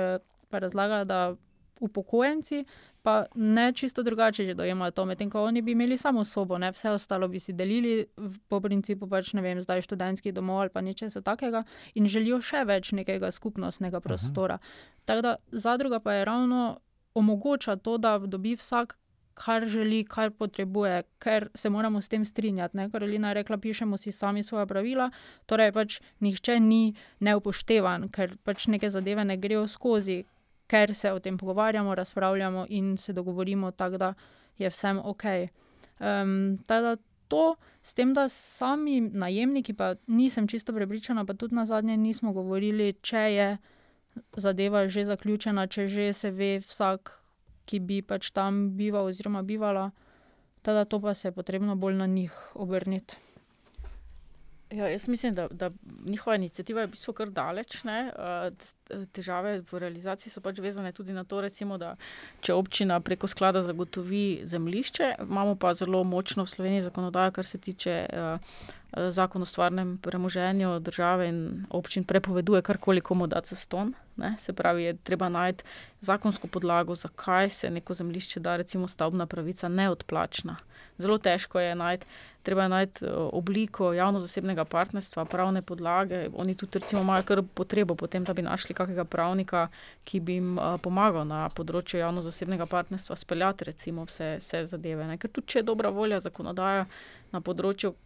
razlagala, 0.50 1.04
da 1.04 1.34
upokojenci 1.80 2.64
pa 3.06 3.26
ne 3.34 3.72
čisto 3.72 4.02
drugače 4.02 4.44
že 4.46 4.54
dojemajo 4.54 4.90
to, 4.90 5.04
medtem 5.04 5.30
ko 5.30 5.44
oni 5.44 5.62
bi 5.62 5.72
imeli 5.72 5.98
samo 5.98 6.24
sobo, 6.24 6.58
ne 6.58 6.72
vse 6.74 6.90
ostalo 6.90 7.28
bi 7.28 7.38
si 7.38 7.52
delili, 7.52 8.06
po 8.48 8.60
principu 8.60 9.06
pač 9.06 9.30
ne 9.32 9.42
vem, 9.42 9.60
zdaj 9.62 9.82
študentski 9.86 10.32
domov 10.32 10.60
ali 10.60 10.72
pa 10.74 10.80
ničesar 10.80 11.22
takega 11.22 11.62
in 11.94 12.06
želijo 12.10 12.40
še 12.42 12.64
več 12.66 12.90
nekega 12.92 13.30
skupnostnega 13.30 14.00
prostora. 14.00 14.58
Tako 15.06 15.22
da 15.22 15.36
zadruga 15.52 16.00
pa 16.00 16.12
je 16.12 16.24
ravno 16.24 16.80
omogoča 17.14 17.76
to, 17.76 17.98
da 17.98 18.18
dobi 18.18 18.54
vsak. 18.54 18.98
Kar 19.36 19.66
želi, 19.68 20.04
kar 20.04 20.30
potrebuje, 20.30 21.02
ker 21.18 21.48
se 21.54 21.70
moramo 21.70 22.00
s 22.02 22.08
tem 22.08 22.24
strinjati. 22.24 22.76
Ne? 22.76 22.90
Karolina 22.90 23.28
je 23.28 23.34
rekla, 23.34 23.58
pišemo 23.58 23.96
si 23.96 24.12
sami 24.12 24.42
svoje 24.42 24.66
pravila, 24.66 25.10
torej 25.46 25.72
pač 25.72 25.98
nihče 26.24 26.56
ni 26.60 26.94
neupoštevan, 27.20 28.08
ker 28.08 28.32
pač 28.44 28.64
neke 28.72 28.88
zadeve 28.90 29.24
ne 29.24 29.36
grejo 29.36 29.66
skozi, 29.68 30.22
ker 30.66 30.94
se 30.94 31.12
o 31.12 31.20
tem 31.20 31.36
pogovarjamo, 31.38 31.94
razpravljamo 31.94 32.64
in 32.68 32.96
se 32.96 33.12
dogovorimo 33.12 33.70
tako, 33.70 33.98
da 33.98 34.14
je 34.58 34.70
vsem 34.72 35.04
ok. 35.04 35.24
Um, 36.00 36.56
teda 36.66 36.96
to, 37.28 37.56
s 37.82 37.94
tem, 37.94 38.14
da 38.14 38.28
sami 38.28 39.00
najemniki, 39.00 39.72
pa 39.72 39.94
nisem 40.06 40.48
čisto 40.48 40.72
prepričana, 40.72 41.24
pa 41.24 41.34
tudi 41.34 41.54
na 41.54 41.66
zadnje 41.66 41.96
nismo 41.96 42.32
govorili, 42.32 42.94
če 43.02 43.18
je 43.18 43.56
zadeva 44.36 44.88
že 44.88 45.04
zaključena, 45.04 45.66
če 45.66 45.88
že 45.88 46.12
se 46.12 46.30
ve 46.30 46.58
vsak, 46.60 47.20
ki 47.66 47.80
bi 47.80 48.02
pač 48.02 48.30
tam 48.30 48.76
bival 48.76 49.10
oziroma 49.10 49.42
bivala. 49.42 49.90
Teda 50.62 50.84
to 50.84 51.00
pa 51.00 51.14
se 51.14 51.28
je 51.28 51.32
potrebno 51.32 51.76
bolj 51.76 51.94
na 51.94 52.06
njih 52.06 52.32
obrniti. 52.54 53.16
Ja, 54.70 54.88
jaz 54.88 55.08
mislim, 55.08 55.34
da, 55.34 55.48
da 55.50 55.70
njihova 56.04 56.36
inicijativa 56.36 56.80
je 56.80 56.86
bila 56.86 57.12
kar 57.14 57.30
daleč. 57.30 57.84
Ne? 57.84 58.12
Težave 59.12 59.60
v 59.70 59.78
realizaciji 59.78 60.32
so 60.32 60.40
pač 60.42 60.58
vezane 60.58 60.92
tudi 60.92 61.12
na 61.14 61.24
to, 61.24 61.40
recimo, 61.40 61.78
da 61.78 61.94
če 62.40 62.54
občina 62.54 62.98
preko 63.00 63.30
sklada 63.30 63.62
zagotovi 63.62 64.40
zemljišče, 64.44 65.12
imamo 65.22 65.54
pa 65.54 65.74
zelo 65.74 66.02
močno 66.04 66.44
v 66.44 66.50
Sloveniji 66.50 66.88
zakonodajo, 66.88 67.36
kar 67.38 67.46
se 67.46 67.58
tiče 67.58 68.06
zakon 69.08 69.42
o 69.42 69.46
stvarnem 69.46 69.98
premoženju 70.02 70.80
države 70.80 71.28
in 71.28 71.66
občin 71.70 72.04
prepoveduje 72.04 72.62
karkoli 72.62 73.00
komu 73.00 73.26
dati 73.26 73.48
za 73.48 73.56
ston. 73.56 73.94
Ne? 74.16 74.34
Se 74.38 74.52
pravi, 74.52 74.82
je 74.82 74.96
treba 74.96 75.28
najti 75.28 75.64
zakonsko 76.00 76.46
podlago, 76.46 76.94
zakaj 76.94 77.50
se 77.50 77.70
neko 77.70 77.94
zemljišče 77.94 78.40
da, 78.40 78.56
recimo 78.56 78.88
stavbna 78.88 79.26
pravica, 79.26 79.68
neodplačna. 79.68 80.56
Zelo 80.98 81.18
težko 81.18 81.60
je 81.60 81.74
najti, 81.74 82.06
treba 82.46 82.62
je 82.62 82.68
najti 82.68 83.06
obliko 83.10 83.90
javno-zasebnega 83.92 84.64
partnerstva, 84.64 85.24
pravne 85.24 85.62
podlage. 85.62 86.28
Oni 86.34 86.54
tudi, 86.54 86.78
recimo, 86.78 87.02
imajo 87.02 87.26
kar 87.26 87.42
potrebo 87.42 87.94
potem, 87.94 88.24
da 88.24 88.34
bi 88.34 88.42
našli 88.46 88.74
kakega 88.74 89.04
pravnika, 89.04 89.66
ki 90.04 90.20
bi 90.20 90.38
jim 90.38 90.54
pomagal 90.82 91.26
na 91.26 91.48
področju 91.50 91.98
javno-zasebnega 92.00 92.68
partnerstva 92.70 93.18
speljati, 93.18 93.70
recimo, 93.72 94.06
vse, 94.06 94.36
vse 94.38 94.64
zadeve. 94.70 95.10
Ne? 95.10 95.18
Ker 95.18 95.32
tudi, 95.32 95.50
če 95.54 95.64
je 95.64 95.68
dobra 95.72 95.90
volja 95.90 96.22
zakonodaja 96.22 96.86
na 97.34 97.42
področju 97.42 97.96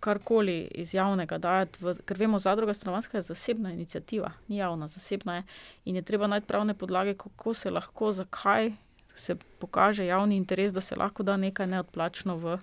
karkoli 0.00 0.60
iz 0.78 0.94
javnega 0.94 1.38
dajati, 1.42 1.82
v, 1.82 1.94
ker 2.06 2.22
vemo, 2.22 2.38
zadruga 2.38 2.74
stanovanska 2.74 3.18
je 3.18 3.26
zasebna 3.32 3.72
inicijativa, 3.74 4.30
ni 4.48 4.60
javna, 4.62 4.86
zasebna 4.88 5.40
je. 5.40 5.48
In 5.90 5.98
je 5.98 6.06
treba 6.06 6.30
najti 6.30 6.46
pravne 6.46 6.78
podlage, 6.78 7.16
kako 7.18 7.54
se 7.54 7.74
lahko, 7.74 8.12
zakaj 8.12 8.76
se 9.14 9.34
pokaže 9.58 10.06
javni 10.06 10.36
interes, 10.36 10.72
da 10.72 10.80
se 10.80 10.96
lahko 10.96 11.22
da 11.22 11.36
nekaj 11.36 11.66
neodplačno 11.66 12.36
v, 12.36 12.58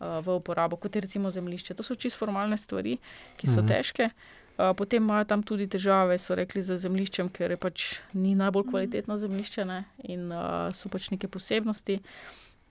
v 0.00 0.36
uporabo, 0.36 0.76
kot 0.76 0.96
je 0.96 1.00
recimo 1.00 1.30
zemljišče. 1.30 1.74
To 1.74 1.82
so 1.82 1.94
čisto 1.94 2.24
formalne 2.24 2.58
stvari, 2.60 2.98
ki 3.36 3.46
so 3.46 3.62
mhm. 3.62 3.68
težke. 3.68 4.10
Potem 4.56 5.02
imajo 5.04 5.24
tam 5.28 5.42
tudi 5.44 5.66
težave, 5.68 6.16
so 6.18 6.34
rekli, 6.34 6.62
z 6.64 6.78
zemljiščem, 6.80 7.28
ker 7.28 7.52
je 7.52 7.58
pač 7.60 7.86
ni 8.16 8.32
najbolj 8.34 8.70
kvalitetno 8.70 9.18
zemljišče 9.20 9.64
ne? 9.68 9.82
in 10.08 10.30
uh, 10.32 10.72
so 10.72 10.88
pač 10.88 11.10
neke 11.12 11.28
posebnosti. 11.28 12.00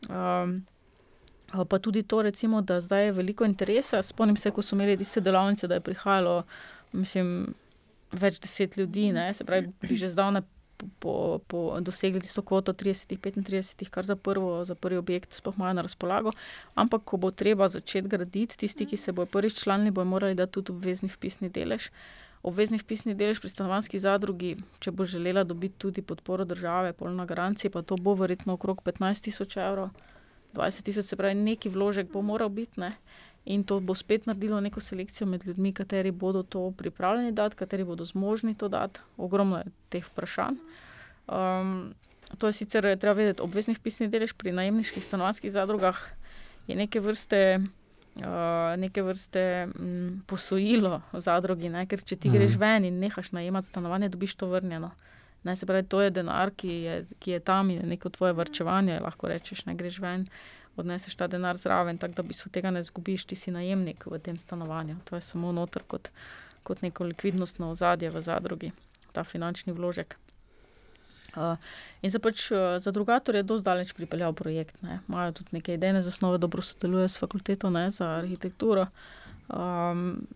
Um, 0.10 0.64
Pa 1.70 1.80
tudi 1.80 2.04
to, 2.04 2.22
recimo, 2.26 2.62
da 2.62 2.82
zdaj 2.82 3.06
je 3.06 3.12
veliko 3.12 3.46
interesa. 3.46 4.02
Spomnim 4.02 4.36
se, 4.38 4.52
ko 4.52 4.62
so 4.66 4.76
imeli 4.76 4.98
tiste 4.98 5.22
delavnice, 5.22 5.68
da 5.68 5.78
je 5.78 5.84
prihajalo, 5.86 6.44
mislim, 6.92 7.54
več 8.12 8.40
deset 8.42 8.78
ljudi, 8.78 9.12
ne? 9.14 9.34
se 9.34 9.46
pravi, 9.46 9.70
bi 9.82 9.96
že 9.96 10.10
zdavne 10.10 10.42
po, 11.00 11.40
po, 11.48 11.78
dosegli 11.82 12.22
tisto 12.22 12.42
kvoto 12.42 12.74
30-35, 12.74 13.90
kar 13.90 14.06
za, 14.06 14.16
prvo, 14.16 14.66
za 14.66 14.76
prvi 14.76 14.98
objekt 14.98 15.34
sploh 15.34 15.56
imajo 15.58 15.74
na 15.74 15.82
razpolago. 15.82 16.32
Ampak, 16.76 17.02
ko 17.04 17.18
bo 17.18 17.32
treba 17.32 17.68
začeti 17.68 18.08
graditi, 18.08 18.58
tisti, 18.58 18.86
ki 18.86 18.98
se 18.98 19.12
bojo 19.12 19.26
prvič 19.26 19.64
članili, 19.64 19.92
bojo 19.92 20.06
morali 20.06 20.36
dati 20.36 20.52
tudi 20.52 20.72
obvezni 20.72 21.10
vpisni 21.10 21.50
delež. 21.50 21.90
Obvezni 22.44 22.78
vpisni 22.78 23.16
delež 23.16 23.40
pri 23.42 23.50
stanovanski 23.50 24.00
zadrugi, 24.00 24.56
če 24.80 24.92
bo 24.92 25.06
želela 25.06 25.44
dobiti 25.44 25.80
tudi 25.82 26.02
podporo 26.02 26.46
države, 26.46 26.94
polna 26.94 27.26
garancija, 27.26 27.72
pa 27.72 27.82
to 27.82 27.98
bo 27.98 28.14
verjetno 28.14 28.54
okrog 28.54 28.82
15 28.86 29.24
tisoč 29.24 29.58
evrov. 29.58 29.90
20 30.54 30.84
tisoč, 30.86 31.06
se 31.06 31.16
pravi, 31.16 31.36
neki 31.36 31.70
vložek 31.70 32.12
bo 32.12 32.22
moral 32.22 32.50
biti. 32.50 32.80
Ne? 32.80 32.94
In 33.46 33.64
to 33.64 33.80
bo 33.80 33.94
spet 33.96 34.26
naredilo 34.26 34.60
neko 34.62 34.82
selekcijo 34.82 35.28
med 35.28 35.46
ljudmi, 35.46 35.74
kateri 35.74 36.12
bodo 36.12 36.44
to 36.44 36.72
pripravljeni 36.78 37.32
dati, 37.32 37.56
kateri 37.56 37.84
bodo 37.84 38.06
zmožni 38.06 38.56
to 38.56 38.68
dati. 38.68 39.00
Ogromno 39.18 39.58
je 39.58 39.66
teh 39.90 40.06
vprašanj. 40.06 40.58
Um, 41.28 41.94
to 42.38 42.48
je 42.48 42.54
sicer 42.54 42.86
treba 43.00 43.16
vedeti, 43.18 43.42
obvezni 43.42 43.74
vpisni 43.78 44.10
delež 44.12 44.34
pri 44.38 44.52
najemniških 44.52 45.04
stanovanjskih 45.04 45.52
zadrugah 45.52 46.00
je 46.68 46.76
neke 46.76 47.00
vrste. 47.00 47.62
Uh, 48.16 48.80
neke 48.80 49.02
vrste 49.04 49.68
m, 49.76 50.22
posojilo 50.24 51.02
v 51.12 51.20
zadrugi, 51.20 51.68
ne? 51.68 51.82
ker 51.84 52.00
če 52.00 52.16
ti 52.16 52.30
mhm. 52.30 52.38
greš 52.38 52.54
ven 52.56 52.86
in 52.88 53.02
nehaš 53.04 53.34
najemati 53.36 53.68
stanovanje, 53.68 54.08
dobiš 54.14 54.38
to 54.40 54.48
vrnjeno. 54.48 54.94
Ne, 55.44 55.56
se 55.56 55.66
pravi, 55.66 55.84
to 55.84 56.00
je 56.02 56.14
denar, 56.16 56.54
ki 56.56 56.70
je, 56.70 56.94
ki 57.20 57.32
je 57.32 57.40
tam 57.40 57.70
in 57.70 57.82
je 57.82 57.90
neko 57.92 58.10
tvoje 58.10 58.34
vrčevanje. 58.34 59.02
Lahko 59.04 59.28
rečeš, 59.28 59.66
ne 59.68 59.76
greš 59.76 60.00
ven, 60.00 60.24
odneseš 60.80 61.16
ta 61.20 61.28
denar 61.28 61.58
zraven, 61.58 61.98
tako 61.98 62.14
da 62.14 62.24
bi 62.24 62.34
se 62.34 62.50
tega 62.50 62.72
ne 62.72 62.82
zgubiš, 62.84 63.26
ti 63.30 63.36
si 63.36 63.52
najemnik 63.52 64.08
v 64.08 64.20
tem 64.20 64.40
stanovanju. 64.40 64.96
To 65.10 65.20
je 65.20 65.22
samo 65.22 65.52
noter 65.52 65.84
kot, 65.88 66.10
kot 66.64 66.82
neko 66.82 67.12
likvidnostno 67.12 67.70
ozadje 67.76 68.10
v 68.10 68.22
zadrugi, 68.26 68.72
ta 69.12 69.24
finančni 69.24 69.76
vložek. 69.76 70.18
Uh, 71.36 71.58
in 72.02 72.12
se 72.12 72.20
pač 72.20 72.52
uh, 72.52 72.78
za 72.80 72.92
drugator 72.92 73.36
je 73.36 73.44
do 73.44 73.58
zdaleč 73.58 73.94
pripeljal 73.94 74.34
projekt. 74.34 74.78
Imajo 75.10 75.32
tudi 75.32 75.58
neke 75.60 75.74
idejne 75.74 76.02
zasnove, 76.02 76.38
dobro 76.38 76.62
sodelujejo 76.62 77.08
s 77.08 77.20
fakulteto 77.20 77.70
ne, 77.70 77.90
za 77.92 78.18
arhitekturo. 78.22 78.88
Um, 79.48 80.28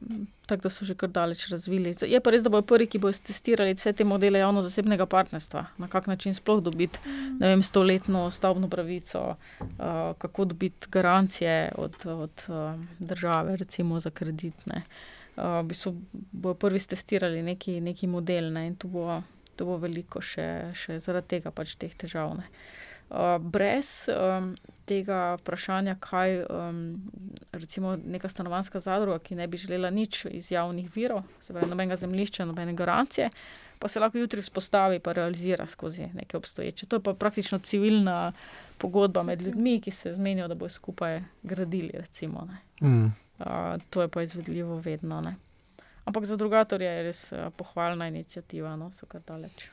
tako 0.45 0.61
da 0.61 0.69
so 0.69 0.85
že 0.85 0.93
kar 0.95 1.09
daleč 1.09 1.47
razvili. 1.49 1.95
Je 2.05 2.19
pa 2.21 2.29
res, 2.29 2.43
da 2.45 2.49
bodo 2.49 2.67
prvi, 2.69 2.85
ki 2.85 3.01
bodo 3.01 3.17
testirali 3.25 3.73
vse 3.73 3.93
te 3.93 4.05
modele 4.05 4.39
javno-zasebnega 4.39 5.07
partnerstva, 5.09 5.63
na 5.81 5.87
kak 5.89 6.07
način 6.07 6.33
sploh 6.37 6.61
dobiti 6.61 6.99
vem, 7.39 7.63
stoletno 7.65 8.27
stavbno 8.31 8.69
pravico, 8.69 9.23
uh, 9.59 9.65
kako 10.17 10.45
dobiti 10.45 10.87
garancije 10.91 11.71
od, 11.77 12.05
od 12.05 12.45
uh, 12.47 12.79
države, 12.99 13.57
recimo 13.57 13.99
za 13.99 14.09
kredit. 14.09 14.55
Uh, 14.67 15.65
bodo 16.31 16.53
prvi 16.53 16.79
testirali 16.79 17.41
neki, 17.43 17.81
neki 17.81 18.07
model 18.07 18.53
ne? 18.53 18.67
in 18.67 18.75
to 18.75 18.87
bo, 18.87 19.21
to 19.60 19.68
bo 19.68 19.76
veliko 19.82 20.22
še, 20.24 20.72
še 20.72 21.01
zaradi 21.03 21.36
tega 21.36 21.51
pač 21.51 21.76
teh 21.80 21.91
težav. 21.99 22.38
Ne? 22.39 22.47
Uh, 23.10 23.36
brez 23.41 24.05
um, 24.14 24.53
tega 24.88 25.34
vprašanja, 25.41 25.95
kaj 25.99 26.43
um, 26.45 26.84
recimo 27.51 27.95
neka 27.97 28.30
stanovanska 28.30 28.80
zadruga, 28.80 29.18
ki 29.20 29.36
ne 29.36 29.47
bi 29.49 29.57
želela 29.57 29.89
nič 29.89 30.28
iz 30.30 30.51
javnih 30.53 30.91
virov, 30.93 31.24
se 31.41 31.55
pravi, 31.55 31.72
nobenega 31.72 31.97
zemljišča, 31.99 32.45
nobene 32.45 32.76
garancije, 32.78 33.32
pa 33.82 33.89
se 33.89 33.99
lahko 33.99 34.22
jutri 34.22 34.45
vzpostavi 34.45 35.01
in 35.01 35.14
realizira 35.18 35.68
skozi 35.68 36.07
neke 36.14 36.38
obstoječe. 36.38 36.86
To 36.86 36.99
je 36.99 37.03
pa 37.03 37.14
praktično 37.14 37.60
civilna 37.60 38.32
pogodba 38.78 39.24
med 39.24 39.41
ljudmi, 39.41 39.82
ki 39.82 39.91
se 39.91 40.14
zmenijo, 40.14 40.47
da 40.47 40.55
bodo 40.55 40.70
skupaj 40.70 41.22
gradili. 41.43 41.91
Recimo, 41.93 42.47
mm. 42.82 43.05
uh, 43.05 43.45
to 43.89 44.01
je 44.01 44.07
pa 44.07 44.22
izvedljivo 44.22 44.78
vedno. 44.86 45.22
Ne? 45.22 45.36
Ampak 46.10 46.26
za 46.26 46.36
drugatorje 46.36 46.89
je 46.89 47.03
res 47.05 47.20
uh, 47.32 47.51
pohvalna 47.53 48.07
inicijativa, 48.10 48.74
no, 48.76 48.89
so 48.89 49.05
kar 49.05 49.22
daleč. 49.22 49.70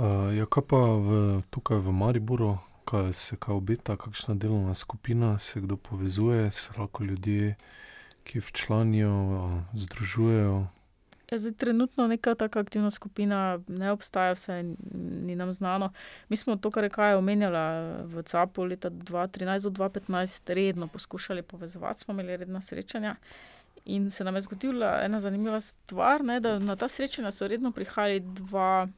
Uh, 0.00 0.32
ja, 0.32 0.48
kaj 0.48 0.64
pa 0.72 0.80
v, 0.80 1.18
tukaj 1.52 1.82
v 1.84 1.92
Mariboru, 1.92 2.54
kaj 2.88 3.12
se 3.12 3.36
kaj 3.36 3.60
obeta, 3.60 3.98
kakšna 4.00 4.34
delovna 4.40 4.72
skupina 4.74 5.36
se 5.38 5.60
kdo 5.60 5.76
povezuje, 5.76 6.48
se 6.50 6.72
lahko 6.78 7.04
ljudje, 7.04 7.58
ki 8.24 8.40
včlanijo, 8.40 9.12
uh, 9.12 9.60
združujejo. 9.76 10.56
Ja, 11.28 11.38
zdaj, 11.38 11.52
trenutno 11.60 12.06
neka 12.08 12.34
taka 12.34 12.64
aktivna 12.64 12.90
skupina 12.90 13.60
ne 13.68 13.92
obstaja, 13.92 14.32
vse 14.32 14.62
ni 15.28 15.36
nam 15.36 15.52
znano. 15.52 15.92
Mi 16.28 16.36
smo 16.40 16.56
to, 16.56 16.70
kar 16.70 16.88
je 16.88 16.90
kaj 16.90 17.20
omenjala 17.20 17.64
v 18.08 18.22
CAP-u 18.24 18.64
leta 18.64 18.90
2013-2015, 18.90 20.54
redno 20.54 20.88
poskušali 20.88 21.42
povezovati, 21.42 22.00
smo 22.00 22.16
imeli 22.16 22.36
redna 22.36 22.60
srečanja. 22.60 23.16
In 23.84 24.10
se 24.10 24.24
nam 24.24 24.34
je 24.34 24.40
zgodila 24.40 25.00
ena 25.04 25.20
zanimiva 25.20 25.60
stvar, 25.60 26.24
ne, 26.24 26.40
da 26.40 26.58
na 26.58 26.76
ta 26.76 26.88
srečanja 26.88 27.30
so 27.30 27.48
redno 27.48 27.72
prihajali 27.72 28.20
dva 28.20 28.88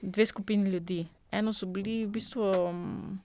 dve 0.00 0.26
skupini 0.26 0.70
ljudi. 0.70 1.06
Eno 1.30 1.52
so 1.52 1.66
bili 1.66 2.04
v 2.06 2.10
bistvu 2.10 2.42
um, 2.68 3.20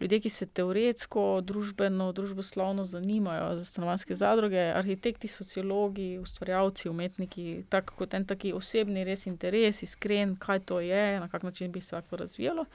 ljudje, 0.00 0.20
ki 0.20 0.30
se 0.30 0.46
teoretsko, 0.46 1.40
družbeno, 1.42 2.10
družboslovno 2.12 2.84
zanimajo 2.84 3.56
za 3.58 3.64
stanovanske 3.64 4.14
zadruge, 4.14 4.60
arhitekti, 4.76 5.28
sociologi, 5.28 6.18
ustvarjalci, 6.18 6.88
umetniki, 6.88 7.64
tako 7.72 7.96
kot 8.02 8.14
en 8.14 8.26
taki 8.28 8.52
osebni 8.52 9.04
res 9.08 9.26
interes, 9.26 9.82
iskren, 9.82 10.36
kaj 10.36 10.60
to 10.68 10.80
je, 10.84 11.20
na 11.20 11.28
kak 11.32 11.42
način 11.42 11.72
bi 11.72 11.80
se 11.80 11.96
lahko 11.96 12.16
razvijalo. 12.16 12.66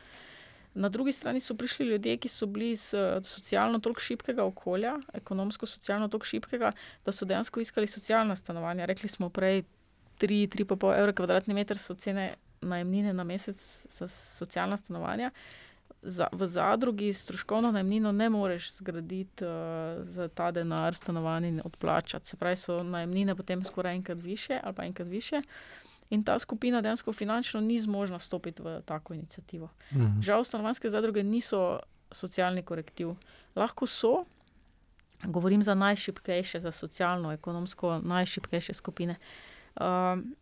Na 0.73 0.89
drugi 0.89 1.11
strani 1.11 1.39
so 1.39 1.55
prišli 1.55 1.85
ljudje, 1.85 2.17
ki 2.17 2.29
so 2.31 2.45
bili 2.45 2.71
iz 2.71 2.93
socialno 3.23 3.79
tako 3.79 3.99
šibkega 3.99 4.43
okolja, 4.43 4.95
ekonomsko 5.13 5.65
socialno 5.65 6.07
tako 6.07 6.25
šibkega, 6.25 6.71
da 7.05 7.11
so 7.11 7.25
dejansko 7.25 7.59
iskali 7.59 7.87
socialna 7.87 8.35
stanovanja. 8.35 8.85
Rekli 8.85 9.09
smo 9.09 9.29
prej, 9.29 9.63
3-3,5 10.21 10.99
evra 10.99 11.13
kvadratni 11.13 11.53
meter 11.53 11.77
so 11.77 11.95
cene 11.95 12.35
najemnine 12.61 13.13
na 13.13 13.23
mesec 13.23 13.85
za 13.89 14.07
socialna 14.07 14.77
stanovanja. 14.77 15.31
Za, 16.01 16.27
v 16.31 16.47
zadrugi 16.47 17.13
stroškovno 17.13 17.71
najemnino 17.71 18.11
ne 18.11 18.29
moreš 18.29 18.71
zgraditi 18.73 19.45
uh, 19.45 19.51
za 20.01 20.27
ta 20.27 20.51
denar 20.51 20.95
stanovanja 20.95 21.47
in 21.47 21.61
odplačati. 21.65 22.27
Se 22.27 22.37
pravi, 22.37 22.55
so 22.55 22.83
najemnine 22.83 23.35
potem 23.35 23.63
skoraj 23.65 23.95
enkrat 23.95 24.21
više 24.21 24.59
ali 24.63 24.75
pa 24.75 24.83
enkrat 24.83 25.07
više. 25.07 25.41
In 26.11 26.23
ta 26.23 26.39
skupina 26.39 26.81
dejansko 26.81 27.13
finančno 27.13 27.61
ni 27.61 27.79
zmožna 27.79 28.17
vstopiti 28.19 28.61
v 28.61 28.81
tako 28.85 29.13
inicijativo. 29.13 29.69
Mhm. 29.93 30.21
Žal, 30.21 30.43
stanovanske 30.43 30.89
zadruge 30.89 31.23
niso 31.23 31.79
socialni 32.11 32.63
korektiv. 32.63 33.15
Lahko 33.55 33.87
so, 33.87 34.25
govorim 35.23 35.63
za 35.63 35.73
najšipkejše, 35.73 36.59
za 36.59 36.71
socialno, 36.71 37.31
ekonomsko 37.31 37.99
najšipkejše 38.03 38.73
skupine. 38.73 39.15
Um, 39.79 40.35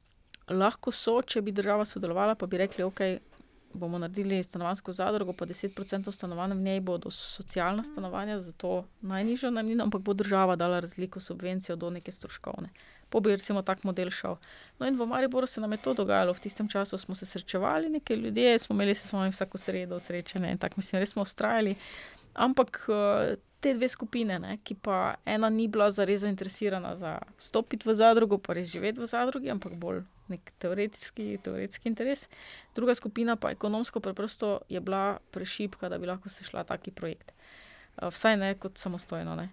lahko 0.50 0.92
so, 0.92 1.22
če 1.22 1.42
bi 1.42 1.52
država 1.52 1.86
sodelovala, 1.86 2.36
pa 2.36 2.48
bi 2.48 2.58
rekli, 2.58 2.84
ok. 2.84 3.02
Bomo 3.74 4.00
naredili 4.02 4.44
stanovansko 4.44 4.92
zadrugo, 4.92 5.34
pa 5.34 5.46
10% 5.46 6.12
stanovanj 6.12 6.56
v 6.58 6.64
njej 6.66 6.80
bodo 6.82 7.12
socialna 7.14 7.84
stanovanja, 7.84 8.40
zato 8.40 8.86
najnižja 9.02 9.52
najmnina, 9.54 9.84
ampak 9.84 10.02
bo 10.02 10.14
država 10.14 10.56
dala 10.56 10.80
razliko 10.80 11.20
subvencijo 11.20 11.76
do 11.76 11.90
neke 11.90 12.12
stroškovne. 12.12 12.70
Po 13.10 13.20
bi 13.20 13.32
recimo 13.34 13.62
tak 13.62 13.84
model 13.84 14.12
šel. 14.14 14.38
No, 14.80 14.88
in 14.88 14.98
v 15.00 15.06
Mariboru 15.10 15.48
se 15.48 15.62
nam 15.62 15.72
je 15.72 15.78
to 15.78 15.94
dogajalo, 15.94 16.34
v 16.34 16.40
tistem 16.40 16.70
času 16.70 16.98
smo 16.98 17.16
se 17.16 17.26
srečevali, 17.26 17.90
nekaj 17.90 18.18
ljudi, 18.18 18.60
smo 18.60 18.76
imeli 18.76 18.96
se 18.96 19.08
s 19.08 19.14
vami 19.14 19.30
vsako 19.30 19.58
sredo 19.58 20.00
srečanje 20.00 20.52
in 20.52 20.58
tako, 20.58 20.78
mislim, 20.78 21.00
res 21.00 21.10
smo 21.10 21.22
ustrajali. 21.22 21.76
Ampak 22.34 22.86
te 23.60 23.74
dve 23.74 23.88
skupine, 23.88 24.40
ne, 24.40 24.58
ki 24.64 24.76
pa 24.76 25.16
ena 25.26 25.50
ni 25.50 25.68
bila 25.68 25.90
zares 25.92 26.22
zainteresirana 26.22 26.96
za 26.96 27.18
stopiti 27.40 27.90
v 27.90 27.96
zadrugo, 27.96 28.38
pa 28.38 28.56
res 28.56 28.72
živeti 28.72 29.02
v 29.02 29.10
zadrugi, 29.10 29.52
ampak 29.52 29.76
bolj 29.76 30.04
nek 30.30 30.54
teoretski, 30.62 31.40
teoretski 31.44 31.90
interes. 31.90 32.28
Druga 32.76 32.96
skupina 32.96 33.36
pa 33.36 33.52
ekonomsko 33.52 34.00
preprosto 34.00 34.60
je 34.70 34.80
bila 34.80 35.18
prešipka, 35.32 35.90
da 35.90 35.98
bi 35.98 36.08
lahko 36.08 36.30
se 36.30 36.44
šla 36.44 36.64
taki 36.64 36.92
projekt. 36.92 37.34
Vsaj 38.00 38.38
ne 38.38 38.54
kot 38.56 38.78
samostojno. 38.78 39.36
Ne. 39.36 39.50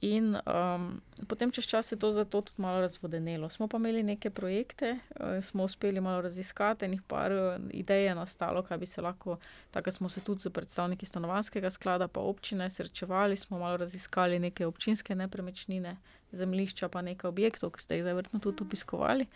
In 0.00 0.32
um, 0.32 1.00
potem 1.28 1.50
čez 1.52 1.68
čas 1.68 1.92
je 1.92 1.96
to 2.00 2.08
zato 2.12 2.40
tudi 2.40 2.56
malo 2.56 2.80
razvodenelo. 2.80 3.50
Smo 3.50 3.68
pa 3.68 3.76
imeli 3.76 4.02
neke 4.02 4.30
projekte, 4.30 4.96
uh, 4.96 5.44
smo 5.44 5.64
uspeli 5.64 6.00
malo 6.00 6.22
raziskati, 6.24 6.84
in 6.84 6.92
jih 6.92 7.02
par 7.02 7.32
idej 7.70 8.06
je 8.06 8.14
nastalo, 8.14 8.62
kaj 8.62 8.78
bi 8.78 8.86
se 8.86 9.02
lahko. 9.02 9.36
Takrat 9.70 9.94
smo 9.94 10.08
se 10.08 10.20
tudi 10.20 10.40
z 10.40 10.50
predstavniki 10.50 11.06
stanovanskega 11.06 11.70
sklada, 11.70 12.08
pa 12.08 12.20
občine 12.20 12.70
srečevali, 12.70 13.36
smo 13.36 13.58
malo 13.58 13.76
raziskali 13.76 14.38
neke 14.38 14.66
občinske 14.66 15.14
nepremičnine, 15.14 15.96
zemljišča, 16.32 16.88
pa 16.88 17.02
nekaj 17.02 17.28
objektov, 17.28 17.70
ki 17.70 17.82
ste 17.82 18.00
jih 18.00 18.04
zavrtno 18.04 18.40
tudi 18.40 18.64
obiskovali. 18.64 19.26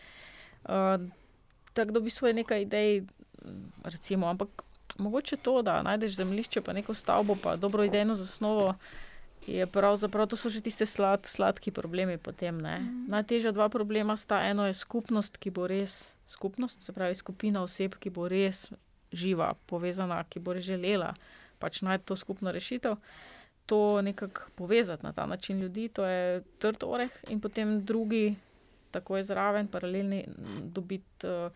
Uh, 0.65 0.97
tako 1.75 1.93
da 1.93 2.01
bi 2.01 2.11
svoje 2.11 2.35
nekaj 2.35 2.63
idej, 2.63 3.03
recimo, 3.85 4.27
ampak 4.27 4.65
mogoče 4.99 5.37
to, 5.37 5.63
da 5.63 5.83
najdeš 5.83 6.17
zemljišče, 6.17 6.61
pa 6.61 6.73
neko 6.73 6.95
stavbo, 6.95 7.37
pa 7.43 7.57
dobro 7.57 7.85
idejno 7.85 8.15
zasnovo 8.15 8.75
je 9.47 9.67
pravzaprav 9.67 10.27
to 10.27 10.37
so 10.37 10.49
že 10.49 10.61
tiste 10.61 10.87
slad, 10.87 11.27
sladki 11.27 11.71
problemi. 11.71 12.19
Potem, 12.19 12.57
mm. 12.57 13.07
Najtežja 13.09 13.53
dva 13.53 13.69
problema 13.69 14.17
sta. 14.17 14.41
Eno 14.49 14.67
je 14.67 14.75
skupnost, 14.75 15.37
ki 15.37 15.51
bo 15.51 15.67
res 15.67 16.15
skupnost, 16.27 16.83
se 16.83 16.93
pravi 16.93 17.15
skupina 17.15 17.63
oseb, 17.63 17.97
ki 18.01 18.11
bo 18.11 18.29
res 18.29 18.71
živa, 19.13 19.55
povezana, 19.67 20.25
ki 20.25 20.41
bo 20.41 20.57
želela 20.59 21.15
pač 21.59 21.83
najti 21.83 22.05
to 22.05 22.17
skupno 22.17 22.53
rešitev. 22.53 22.97
To 23.67 24.03
nekako 24.03 24.51
povezati 24.55 25.07
na 25.07 25.13
ta 25.13 25.27
način 25.27 25.61
ljudi, 25.61 25.89
to 25.89 26.05
je 26.05 26.43
trd 26.59 26.85
oreh, 26.85 27.13
in 27.29 27.41
potem 27.41 27.81
drugi, 27.85 28.35
tako 28.91 29.17
je 29.17 29.25
zraven, 29.25 29.69
paralelni, 29.69 30.25
dobiti 30.61 31.27
uh, 31.27 31.53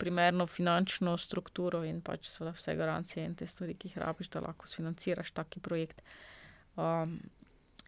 primerno 0.00 0.46
finančno 0.46 1.18
strukturo 1.20 1.84
in 1.84 2.00
pač 2.00 2.30
vse 2.40 2.74
garancije 2.76 3.26
in 3.26 3.34
te 3.34 3.46
stvari, 3.46 3.74
ki 3.74 3.88
jih 3.88 3.98
rabiš, 3.98 4.30
da 4.32 4.40
lahko 4.40 4.66
financiraš 4.66 5.34
taki 5.36 5.60
projekt. 5.60 6.00
Uh, 6.00 6.29
Um, 6.76 7.20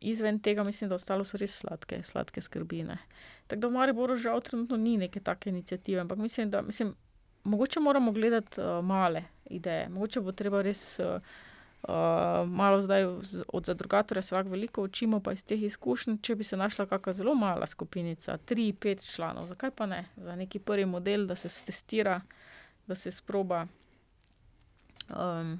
izven 0.00 0.38
tega 0.38 0.64
mislim, 0.64 0.88
da 0.88 0.94
ostalo 0.94 1.24
so 1.24 1.38
res 1.38 1.58
sladke, 1.62 2.02
sladke 2.02 2.40
skrbine. 2.40 2.98
Tako 3.46 3.60
da 3.60 3.68
v 3.68 3.72
Mariboru 3.72 4.16
žal 4.16 4.40
trenutno 4.40 4.76
ni 4.76 4.96
neke 4.96 5.20
take 5.20 5.50
inicijative, 5.50 6.00
ampak 6.00 6.18
mislim, 6.18 6.50
da 6.50 6.62
mislim, 6.62 6.94
mogoče 7.44 7.80
moramo 7.80 8.12
gledati 8.12 8.60
uh, 8.60 8.84
male 8.84 9.24
ideje, 9.50 9.88
mogoče 9.88 10.20
bo 10.20 10.32
treba 10.32 10.62
res. 10.62 10.98
Uh, 10.98 11.20
Uh, 11.82 12.48
malo 12.48 12.80
zdaj 12.80 13.04
od 13.48 13.64
zadrugatorja 13.64 14.22
se 14.22 14.34
lahko 14.34 14.50
veliko 14.50 14.82
učimo, 14.82 15.18
pa 15.20 15.32
iz 15.32 15.42
teh 15.44 15.62
izkušenj, 15.62 16.20
če 16.22 16.36
bi 16.38 16.44
se 16.44 16.56
našla 16.56 16.86
kakšna 16.86 17.12
zelo 17.12 17.34
mala 17.34 17.66
skupinica, 17.66 18.36
tri, 18.36 18.68
pet 18.72 19.02
članov, 19.02 19.48
zakaj 19.50 19.70
pa 19.74 19.86
ne, 19.86 20.04
za 20.16 20.36
neki 20.36 20.60
prvi 20.62 20.86
model, 20.86 21.26
da 21.26 21.34
se 21.34 21.50
testira, 21.66 22.20
da 22.86 22.94
se 22.94 23.10
sproba. 23.10 23.66
Um, 25.10 25.58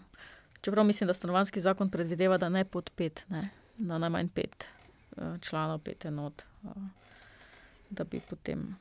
Čeprav 0.63 0.85
mislim, 0.85 1.07
da 1.07 1.15
stanovanski 1.15 1.61
zakon 1.61 1.91
predvideva, 1.91 2.39
da 2.39 2.49
ne 2.49 2.65
pod 2.65 2.91
pet, 2.97 3.25
ne, 3.29 3.49
na 3.79 3.99
najmanj 3.99 4.29
pet 4.29 4.69
uh, 5.17 5.41
članov, 5.41 5.79
pet 5.79 6.05
enot, 6.05 6.43
uh, 6.63 6.71
da 7.91 8.05
bi 8.05 8.21
potem 8.31 8.77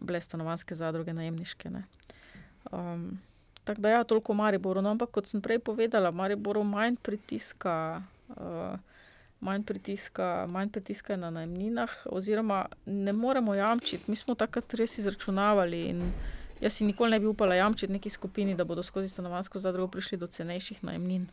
bile 0.00 0.20
stanovanske 0.20 0.74
zadruge 0.74 1.12
najemniške. 1.12 1.70
Um, 2.72 3.18
tako 3.64 3.80
da, 3.80 3.90
ja, 3.90 4.04
toliko 4.04 4.32
v 4.32 4.36
Mariboru. 4.36 4.82
No, 4.82 4.90
ampak 4.90 5.10
kot 5.10 5.26
sem 5.26 5.42
prej 5.42 5.58
povedala, 5.58 6.10
v 6.10 6.22
Mariboru 6.22 6.64
manj 6.64 6.96
pritiska. 7.02 8.02
Uh, 8.28 8.78
Manj 9.44 9.60
pritiska, 9.68 10.46
manj 10.48 10.70
pritiska 10.72 11.16
na 11.20 11.28
najemninah, 11.30 11.90
oziroma 12.08 12.62
ne 12.86 13.12
moremo 13.12 13.54
jamčiti. 13.54 14.10
Mi 14.10 14.16
smo 14.16 14.34
takrat 14.34 14.74
res 14.74 14.94
izračunavali 14.98 15.80
in 15.90 16.00
Jaz 16.64 16.72
si 16.72 16.84
nikoli 16.84 17.10
ne 17.10 17.20
bi 17.20 17.26
upala 17.26 17.54
jamčiti 17.54 17.92
neki 17.92 18.10
skupini, 18.10 18.54
da 18.54 18.64
bodo 18.64 18.82
skozi 18.82 19.08
stanovansko 19.08 19.58
zadrugo 19.58 19.90
prišli 19.92 20.16
do 20.18 20.26
cenejših 20.26 20.84
najemnin. 20.84 21.26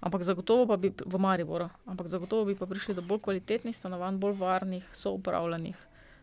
Ampak 0.00 0.22
zagotovo 0.22 0.66
pa 0.66 0.76
bi 0.76 0.92
v 1.06 1.18
Mariboru, 1.18 1.68
ampak 1.90 2.06
zagotovo 2.06 2.44
bi 2.44 2.54
pa 2.54 2.66
prišli 2.70 2.94
do 2.94 3.02
bolj 3.02 3.18
kvalitetnih 3.26 3.76
stanovanj, 3.76 4.20
bolj 4.22 4.36
varnih, 4.38 4.84
soupravljanih, 4.94 5.76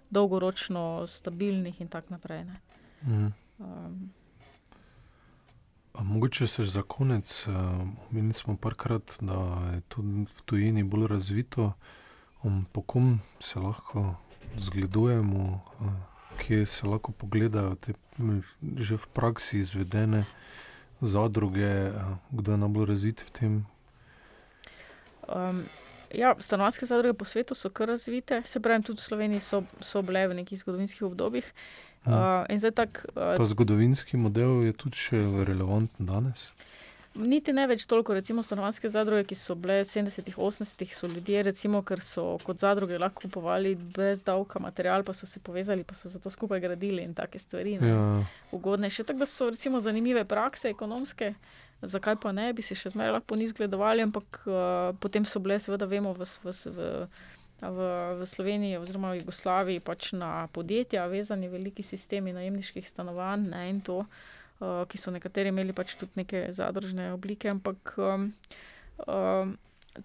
dolgoročno 0.10 1.04
stabilnih 1.08 1.82
in 1.82 1.88
tako 1.88 2.16
naprej. 2.16 2.46
Mhm. 3.04 3.28
Um, 3.60 4.12
Mogoče 6.00 6.48
se 6.48 6.66
za 6.66 6.82
konec, 6.82 7.48
omenili 7.48 8.30
uh, 8.30 8.36
smo 8.36 8.58
parkrat, 8.58 9.18
da 9.22 9.36
je 9.74 9.82
to 9.82 10.02
v 10.02 10.42
tujini 10.46 10.84
bolj 10.84 11.08
razvito, 11.08 11.74
um, 12.44 12.66
po 12.72 12.82
kom 12.82 13.20
se 13.40 13.60
lahko 13.60 14.16
zgledujemo. 14.56 15.60
Uh, 15.80 16.13
ki 16.44 16.66
se 16.66 16.88
lahko 16.88 17.12
pogledajo, 17.12 17.76
te 17.80 17.94
že 18.78 18.98
v 18.98 19.08
praksi 19.16 19.64
izvedene 19.64 20.26
zadruge, 21.02 21.92
kdo 22.32 22.52
je 22.52 22.58
najbolj 22.58 22.86
razvit 22.86 23.24
v 23.26 23.30
tem? 23.32 23.54
Um, 25.28 25.64
ja, 26.14 26.36
stanovanske 26.40 26.86
zadruge 26.86 27.18
po 27.18 27.26
svetu 27.26 27.56
so 27.56 27.70
kar 27.70 27.88
razvite, 27.88 28.44
se 28.46 28.60
pravi, 28.60 28.84
tudi 28.84 29.02
v 29.02 29.08
Sloveniji 29.08 29.42
so, 29.42 29.64
so 29.82 30.04
bile 30.06 30.28
v 30.28 30.44
nekih 30.44 30.60
zgodovinskih 30.60 31.04
obdobjih. 31.04 31.48
Uh, 32.06 32.72
tak, 32.76 33.06
uh, 33.16 33.36
Ta 33.40 33.46
zgodovinski 33.46 34.18
model 34.18 34.68
je 34.68 34.74
tudi 34.76 35.00
še 35.00 35.24
relevanten 35.48 36.06
danes. 36.06 36.52
Niti 37.14 37.54
ne 37.54 37.68
več 37.70 37.84
toliko, 37.86 38.16
recimo, 38.18 38.42
stanovanske 38.42 38.90
zadruge, 38.90 39.28
ki 39.30 39.36
so 39.38 39.54
bile 39.54 39.84
v 39.84 39.86
70-ih, 39.86 40.38
80-ih, 40.42 40.94
so 40.98 41.06
ljudje, 41.12 41.44
recimo, 41.46 41.84
ker 41.86 42.02
so 42.02 42.40
kot 42.42 42.64
zadruge 42.64 42.98
lahko 42.98 43.28
kupovali 43.28 43.76
brez 43.78 44.24
davka 44.26 44.58
material, 44.64 45.06
pa 45.06 45.14
so 45.14 45.30
se 45.30 45.42
povezali, 45.44 45.86
pa 45.86 45.94
so 45.94 46.10
zato 46.10 46.32
skupaj 46.34 46.64
gradili 46.64 47.06
in 47.06 47.14
take 47.14 47.38
stvari. 47.40 47.78
Ja. 47.86 48.00
Ugodne 48.52 48.90
še 48.90 49.06
tako, 49.06 49.22
da 49.22 49.30
so 49.30 49.52
recimo 49.54 49.84
zanimive 49.84 50.26
prakse, 50.26 50.72
ekonomske, 50.74 51.36
zakaj 51.86 52.18
pa 52.24 52.34
ne, 52.34 52.50
bi 52.58 52.66
se 52.66 52.74
še 52.80 52.96
zmeraj 52.96 53.20
lahko 53.20 53.38
njih 53.38 53.54
gledovali, 53.62 54.10
ampak 54.10 54.42
uh, 54.48 54.58
potem 54.98 55.30
so 55.30 55.42
bile, 55.44 55.60
seveda, 55.62 55.86
vemo, 55.86 56.16
v, 56.18 56.26
v, 56.26 56.58
v, 56.66 56.92
v, 57.62 57.90
v 58.24 58.30
Sloveniji 58.34 58.82
oziroma 58.82 59.14
v 59.14 59.22
Jugoslaviji 59.22 59.86
pač 59.86 60.16
na 60.18 60.48
podjetja 60.50 61.06
vezani 61.14 61.52
veliki 61.52 61.86
sistemi 61.86 62.34
najemniških 62.34 62.90
stanovanj 62.90 63.52
ne, 63.54 63.68
in 63.70 63.86
to. 63.86 64.02
Eh, 64.64 64.86
ki 64.88 64.98
so 64.98 65.12
nekateri 65.12 65.52
imeli 65.52 65.74
pač 65.76 65.96
tudi 66.00 66.22
neke 66.22 66.48
zadružne 66.56 67.12
oblike, 67.14 67.50
ampak 67.52 67.96
um, 67.98 68.30
um, 69.08 69.56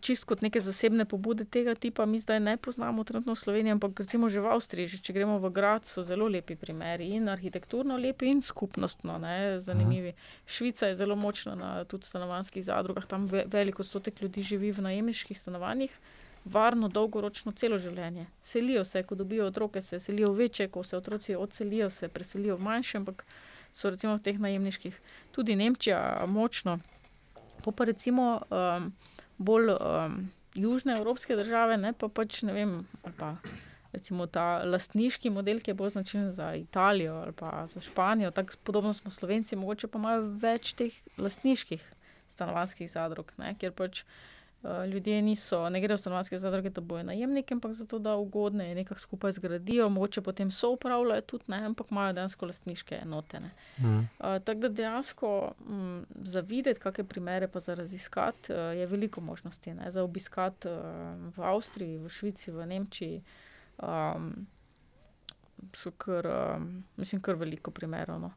čist 0.05 0.25
kot 0.29 0.43
neke 0.43 0.61
zasebne 0.65 1.05
pobude 1.09 1.45
tega 1.57 1.75
tipa, 1.79 2.07
mi 2.11 2.19
zdaj 2.19 2.41
ne 2.43 2.57
poznamo 2.57 3.05
trenutno 3.07 3.37
v 3.37 3.41
Sloveniji, 3.43 3.77
ampak 3.77 4.03
recimo 4.03 4.31
že 4.33 4.43
v 4.43 4.51
Avstriji, 4.55 4.91
že 4.97 5.01
če 5.05 5.15
gremo 5.15 5.39
v 5.39 5.53
grad, 5.55 5.87
so 5.87 6.03
zelo 6.03 6.27
lepi 6.33 6.57
primeri 6.59 7.13
in 7.15 7.31
arhitekturno 7.31 7.99
lepi 8.01 8.33
in 8.33 8.43
skupnostno 8.43 9.19
ne, 9.23 9.61
zanimivi. 9.63 10.15
Aha. 10.17 10.31
Švica 10.47 10.91
je 10.91 10.97
zelo 10.99 11.17
močna 11.17 11.55
na 11.55 11.71
tudi 11.85 12.09
stanovanjskih 12.09 12.65
zadrugah, 12.65 13.07
tam 13.07 13.29
ve, 13.31 13.45
veliko 13.47 13.87
stotek 13.87 14.23
ljudi 14.25 14.43
živi 14.43 14.73
v 14.73 14.89
najemniških 14.91 15.39
stanovanjih. 15.39 15.93
Varno, 16.49 16.89
dolgoročno, 16.89 17.53
celo 17.53 17.77
življenje. 17.83 18.25
Selijo 18.43 18.81
se, 18.85 19.03
ko 19.05 19.19
dobijo 19.19 19.51
otroke, 19.51 19.83
se 19.83 20.01
selijo 20.01 20.33
večje, 20.33 20.71
ko 20.73 20.83
se 20.87 20.97
otroci 20.97 21.37
odselijo, 21.37 21.91
se 21.91 22.09
preselijo 22.09 22.57
v 22.57 22.65
manjše, 22.65 22.97
ampak 23.03 23.27
so 23.73 23.91
recimo 23.91 24.17
v 24.17 24.25
teh 24.25 24.39
najemniških, 24.41 24.99
tudi 25.33 25.57
Nemčija, 25.57 26.25
močno. 26.27 26.79
Po 27.63 27.73
pa 27.73 27.85
recimo 27.89 28.41
um, 28.51 28.93
bolj 29.39 29.75
um, 29.75 30.31
južne 30.55 30.97
evropske 30.99 31.37
države, 31.37 31.77
ne 31.77 31.93
pa 31.93 32.09
pač 32.09 32.43
ne 32.43 32.53
vem, 32.53 32.73
ali 33.03 33.15
pa 33.19 33.37
recimo 33.93 34.27
ta 34.27 34.63
lastniški 34.65 35.31
model, 35.31 35.61
ki 35.61 35.73
je 35.73 35.79
bolj 35.79 35.95
značilen 35.97 36.33
za 36.33 36.55
Italijo 36.55 37.15
ali 37.23 37.33
pa 37.33 37.67
za 37.67 37.81
Španijo, 37.81 38.31
tako 38.31 38.59
podobno 38.65 38.93
smo 38.93 39.11
Slovenci, 39.11 39.57
mogoče 39.57 39.89
pa 39.89 39.99
imajo 39.99 40.27
več 40.43 40.73
teh 40.79 40.95
lastniških 41.19 41.85
stanovanjskih 42.29 42.91
zadrug, 42.91 43.33
ne, 43.39 43.55
kjer 43.59 43.73
pač. 43.73 44.05
Uh, 44.63 44.85
ljudje 44.91 45.23
niso, 45.23 45.69
ne 45.71 45.81
gredo 45.81 45.95
v 45.95 46.01
stanovanske 46.03 46.39
zadruge, 46.39 46.71
da 46.75 46.81
bojo 46.81 47.05
najemniki, 47.07 47.55
ampak 47.55 47.73
zato, 47.79 47.99
da 47.99 48.17
ugodne 48.17 48.69
je 48.69 48.75
nekako 48.75 49.01
skupaj 49.01 49.33
zgradijo, 49.33 49.89
mogoče 49.89 50.23
potem 50.23 50.51
so 50.51 50.73
upravljajo 50.75 51.21
tudi, 51.21 51.45
ne, 51.47 51.61
ampak 51.67 51.91
imajo 51.91 52.13
dejansko 52.13 52.47
lastniške 52.47 52.99
enote. 53.03 53.41
Mm. 53.41 53.87
Uh, 53.87 54.05
tako 54.19 54.61
da 54.61 54.69
dejansko 54.69 55.53
m, 55.69 56.03
za 56.25 56.41
videti, 56.41 56.81
kakšne 56.81 57.05
primere 57.05 57.49
pa 57.49 57.61
za 57.61 57.75
raziskati, 57.75 58.53
uh, 58.53 58.59
je 58.59 58.87
veliko 58.87 59.21
možnosti. 59.21 59.75
Ne, 59.75 59.93
za 59.93 60.03
obiskati 60.03 60.69
uh, 60.69 60.75
v 61.37 61.43
Avstriji, 61.55 61.99
v 61.99 62.09
Švici, 62.09 62.51
v 62.51 62.67
Nemčiji. 62.67 63.23
Um, 63.79 64.47
so 65.73 65.91
kar, 65.91 66.27
um, 66.27 66.85
mislim, 66.97 67.23
kar 67.23 67.39
veliko 67.39 67.71
primerov. 67.71 68.21
No. 68.21 68.33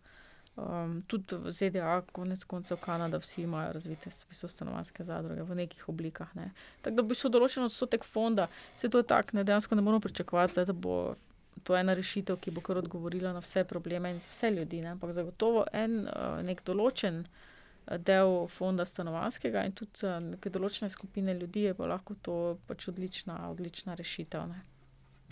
Um, 0.56 0.98
tudi 1.08 1.38
v 1.40 1.52
ZDA, 1.52 2.02
konec 2.12 2.44
koncev 2.44 2.78
Kanada, 2.84 3.20
vsi 3.24 3.46
imajo 3.46 3.72
razvite 3.74 4.12
stanovanske 4.12 5.04
zadruge 5.04 5.46
v 5.48 5.56
nekih 5.56 5.90
oblikah. 5.90 6.36
Ne. 6.36 6.52
Tako 6.82 6.96
da 6.96 7.06
bi 7.08 7.16
šel 7.16 7.32
določen 7.32 7.64
odstotek 7.64 8.04
fonda, 8.04 8.50
se 8.76 8.90
to 8.92 9.00
je 9.00 9.08
tako, 9.08 9.38
ne, 9.40 9.46
dejansko 9.48 9.80
ne 9.80 9.86
moramo 9.86 10.04
pričakovati, 10.04 10.66
da 10.68 10.76
bo 10.76 11.16
to 11.64 11.78
ena 11.78 11.96
rešitev, 11.96 12.36
ki 12.42 12.52
bo 12.52 12.62
kar 12.62 12.82
odgovorila 12.82 13.32
na 13.34 13.40
vse 13.40 13.64
probleme 13.64 14.12
in 14.12 14.20
vse 14.20 14.52
ljudi. 14.52 14.82
Ne. 14.84 14.98
Ampak 14.98 15.16
zagotovo 15.16 15.64
en 15.72 16.02
uh, 16.04 16.42
nek 16.44 16.66
določen 16.68 17.24
uh, 17.24 17.98
del 17.98 18.48
fonda 18.48 18.86
stanovanskega 18.86 19.66
in 19.66 19.74
tudi 19.76 20.06
uh, 20.06 20.20
neke 20.24 20.52
določene 20.54 20.90
skupine 20.90 21.34
ljudi 21.38 21.68
je 21.70 21.74
pa 21.78 21.88
lahko 21.90 22.16
to 22.22 22.38
pač 22.68 22.88
odlična, 22.92 23.38
odlična 23.50 23.96
rešitev. 24.00 24.52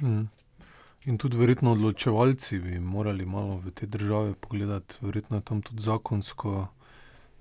Mm. 0.01 0.27
In 1.05 1.17
tudi, 1.17 1.37
verjetno, 1.37 1.71
odločevalci 1.71 2.59
bi 2.59 2.79
morali 2.79 3.25
malo 3.25 3.57
v 3.57 3.71
te 3.71 3.85
države 3.85 4.33
pogledati, 4.35 4.97
verjetno 5.01 5.37
je 5.37 5.41
tam 5.41 5.61
tudi 5.61 5.81
zakonsko 5.81 6.67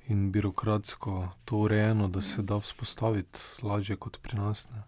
in 0.09 0.31
birokratsko 0.33 1.29
to 1.45 1.57
urejeno, 1.57 2.09
da 2.09 2.23
se 2.23 2.43
da 2.43 2.61
vzpostaviti 2.61 3.41
lažje 3.63 3.97
kot 3.97 4.19
pri 4.23 4.39
nas. 4.39 4.69
Ne? 4.71 4.83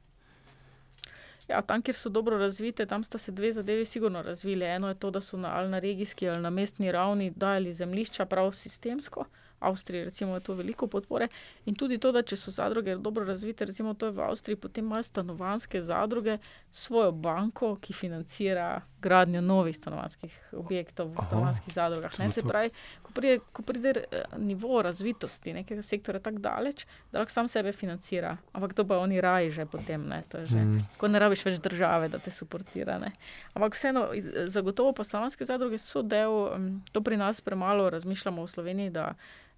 Ja, 1.48 1.62
tam, 1.62 1.82
kjer 1.82 1.94
so 1.96 2.08
dobro 2.08 2.38
razvite, 2.38 2.86
tam 2.86 3.04
sta 3.04 3.18
se 3.18 3.32
dve 3.32 3.52
zadevi 3.52 3.84
sigurno 3.84 4.22
razvili. 4.22 4.64
Eno 4.64 4.88
je 4.88 4.94
to, 4.94 5.10
da 5.10 5.20
so 5.20 5.36
na, 5.36 5.50
ali 5.54 5.68
na 5.68 5.78
regijski 5.78 6.28
ali 6.28 6.42
na 6.42 6.50
mestni 6.50 6.92
ravni 6.92 7.30
dajali 7.30 7.74
zemljišča 7.74 8.24
prav 8.26 8.52
sistemsko. 8.52 9.24
Avstriji, 9.61 10.04
recimo, 10.04 10.34
je 10.34 10.40
to 10.40 10.54
veliko 10.54 10.86
podpore. 10.86 11.28
In 11.64 11.74
tudi 11.74 11.98
to, 11.98 12.12
da 12.12 12.22
če 12.22 12.36
so 12.36 12.50
zadruge 12.50 12.96
dobro 12.96 13.24
razvite, 13.24 13.64
recimo 13.64 13.94
to 13.94 14.06
je 14.06 14.12
v 14.12 14.24
Avstriji, 14.24 14.56
potem 14.56 14.84
imajo 14.84 15.02
stanovanske 15.02 15.82
zadruge 15.82 16.38
svojo 16.70 17.12
banko, 17.12 17.76
ki 17.76 17.92
financira 17.92 18.80
gradnjo 19.03 19.40
novih 19.40 19.76
stanovanskih 19.76 20.34
objektov 20.53 21.12
v 21.14 21.24
stanovanskih 21.26 21.74
zadrugah. 21.74 22.18
Ne, 22.18 22.28
se 22.30 22.42
pravi, 22.42 22.70
ko 23.03 23.12
pride, 23.16 23.38
ko 23.53 23.62
pride 23.62 23.94
eh, 23.98 24.24
nivo 24.38 24.82
razvitosti 24.82 25.55
nekega 25.57 25.82
sektora 25.82 26.20
tako 26.20 26.38
daleč, 26.38 26.86
da 27.12 27.22
lahko 27.22 27.32
sam 27.32 27.48
sebe 27.48 27.72
financira. 27.72 28.36
Ampak 28.53 28.74
to 28.74 28.84
pa 28.84 28.98
oni 28.98 29.20
raji 29.20 29.51
že 29.51 29.66
potem, 29.66 30.09
ne, 30.09 30.22
to 30.28 30.44
je 30.44 30.46
že, 30.46 30.64
mm. 30.64 30.88
ko 31.01 31.09
ne 31.09 31.18
rabiš 31.18 31.44
več 31.44 31.61
države, 31.61 32.09
da 32.09 32.18
te 32.18 32.30
suportira. 32.30 32.98
Ne. 32.98 33.12
Ampak 33.55 33.74
vseeno, 33.74 34.09
zagotovo 34.46 34.92
pa 34.92 35.05
stanovanske 35.05 35.44
zadruge 35.44 35.78
so 35.78 36.03
del, 36.03 36.51
to 36.92 37.03
pri 37.03 37.16
nas 37.16 37.40
premalo 37.40 37.90
razmišljamo 37.90 38.44
v 38.44 38.48
Sloveniji 38.48 38.92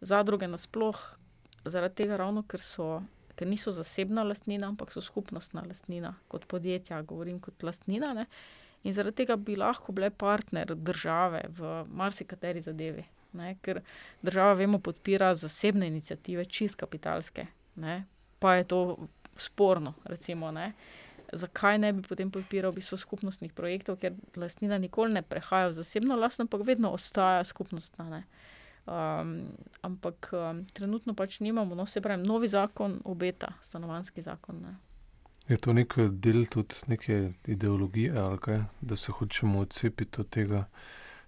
zadruge 0.03 0.49
nasploh, 0.49 0.99
zaradi 1.65 2.03
tega, 2.03 2.17
ravno, 2.19 2.43
ker, 2.49 2.63
so, 2.63 3.03
ker 3.39 3.49
niso 3.49 3.73
zasebna 3.75 4.25
lastnina, 4.27 4.69
ampak 4.69 4.93
so 4.93 5.03
skupnostna 5.05 5.65
lastnina, 5.67 6.17
kot 6.29 6.47
podjetja, 6.51 7.01
govorim 7.07 7.39
kot 7.43 7.63
lastnina. 7.63 8.13
Ne? 8.17 8.27
In 8.83 8.93
zaradi 8.93 9.23
tega 9.23 9.37
bi 9.37 9.57
lahko 9.57 9.93
bile 9.93 10.11
partner 10.11 10.75
države 10.75 11.45
v 11.49 11.85
marsikateri 11.89 12.61
zadevi. 12.61 13.05
Ne? 13.33 13.57
Ker 13.63 13.81
država, 14.23 14.55
vemo, 14.59 14.79
podpira 14.79 15.35
zasebne 15.35 15.87
inicijative, 15.87 16.45
čist 16.45 16.77
kapitalske, 16.77 17.47
ne? 17.75 18.05
pa 18.39 18.55
je 18.59 18.65
to 18.65 18.81
sporno. 19.37 19.95
Recimo, 20.05 20.53
Zakaj 21.33 21.79
ne 21.79 21.93
bi 21.97 22.03
potem 22.05 22.31
podpiral 22.31 22.75
bistvo 22.77 22.99
skupnostnih 23.01 23.55
projektov, 23.57 23.97
ker 23.97 24.13
lastnina 24.37 24.77
nikoli 24.79 25.15
ne 25.15 25.23
prehaja 25.23 25.71
v 25.71 25.79
zasebno 25.79 26.17
lastno, 26.21 26.45
ampak 26.45 26.67
vedno 26.67 26.91
ostaja 26.93 27.45
skupnostna. 27.45 28.05
Ne? 28.11 28.21
Um, 28.85 29.31
ampak 29.81 30.29
um, 30.37 30.65
trenutno 30.77 31.15
pač 31.15 31.41
nimamo, 31.41 31.75
no, 31.75 31.87
se 31.87 32.03
pravi, 32.05 32.27
novi 32.29 32.51
zakon 32.53 32.99
obeta, 33.05 33.55
stanovanski 33.65 34.21
zakon. 34.23 34.61
Ne. 34.61 34.75
Je 35.49 35.57
to 35.57 35.73
nek 35.73 35.97
del 36.23 36.45
tudi 36.47 36.75
neke 36.87 37.33
ideologije, 37.47 38.13
kaj, 38.41 38.63
da 38.81 38.97
se 38.97 39.13
hočemo 39.13 39.61
odcepiti 39.61 40.21
od 40.21 40.29
tega 40.29 40.65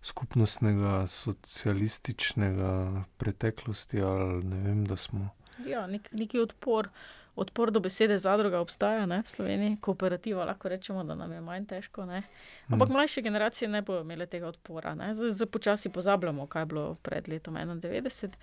skupnostnega, 0.03 1.07
socialističnega 1.07 3.05
preteklosti, 3.17 4.01
ali 4.01 4.45
ne 4.45 4.61
vem, 4.63 4.85
da 4.85 4.97
smo. 4.97 5.29
Ja, 5.67 5.87
nek, 5.87 6.13
neki 6.13 6.41
odpor 6.41 6.89
odpor 7.37 7.71
do 7.71 7.81
besede 7.81 8.19
zadruga 8.19 8.61
obstaja 8.61 9.07
ne, 9.07 9.23
v 9.23 9.29
Sloveniji, 9.29 9.77
kooperativa, 9.81 10.45
lahko 10.45 10.69
rečemo, 10.69 11.05
da 11.05 11.15
nam 11.15 11.33
je 11.33 11.41
manj 11.41 11.67
težko. 11.67 12.07
Ne. 12.07 12.23
Ampak 12.69 12.89
hmm. 12.89 12.97
mlajše 12.97 13.23
generacije 13.23 13.69
ne 13.69 13.83
bodo 13.83 14.01
imele 14.01 14.27
tega 14.27 14.49
odpora. 14.49 14.95
Zdaj 15.15 15.47
počasi 15.47 15.91
pozabljamo, 15.91 16.47
kaj 16.47 16.63
je 16.63 16.67
bilo 16.67 16.95
pred 17.03 17.29
letom 17.29 17.55
91. 17.55 18.39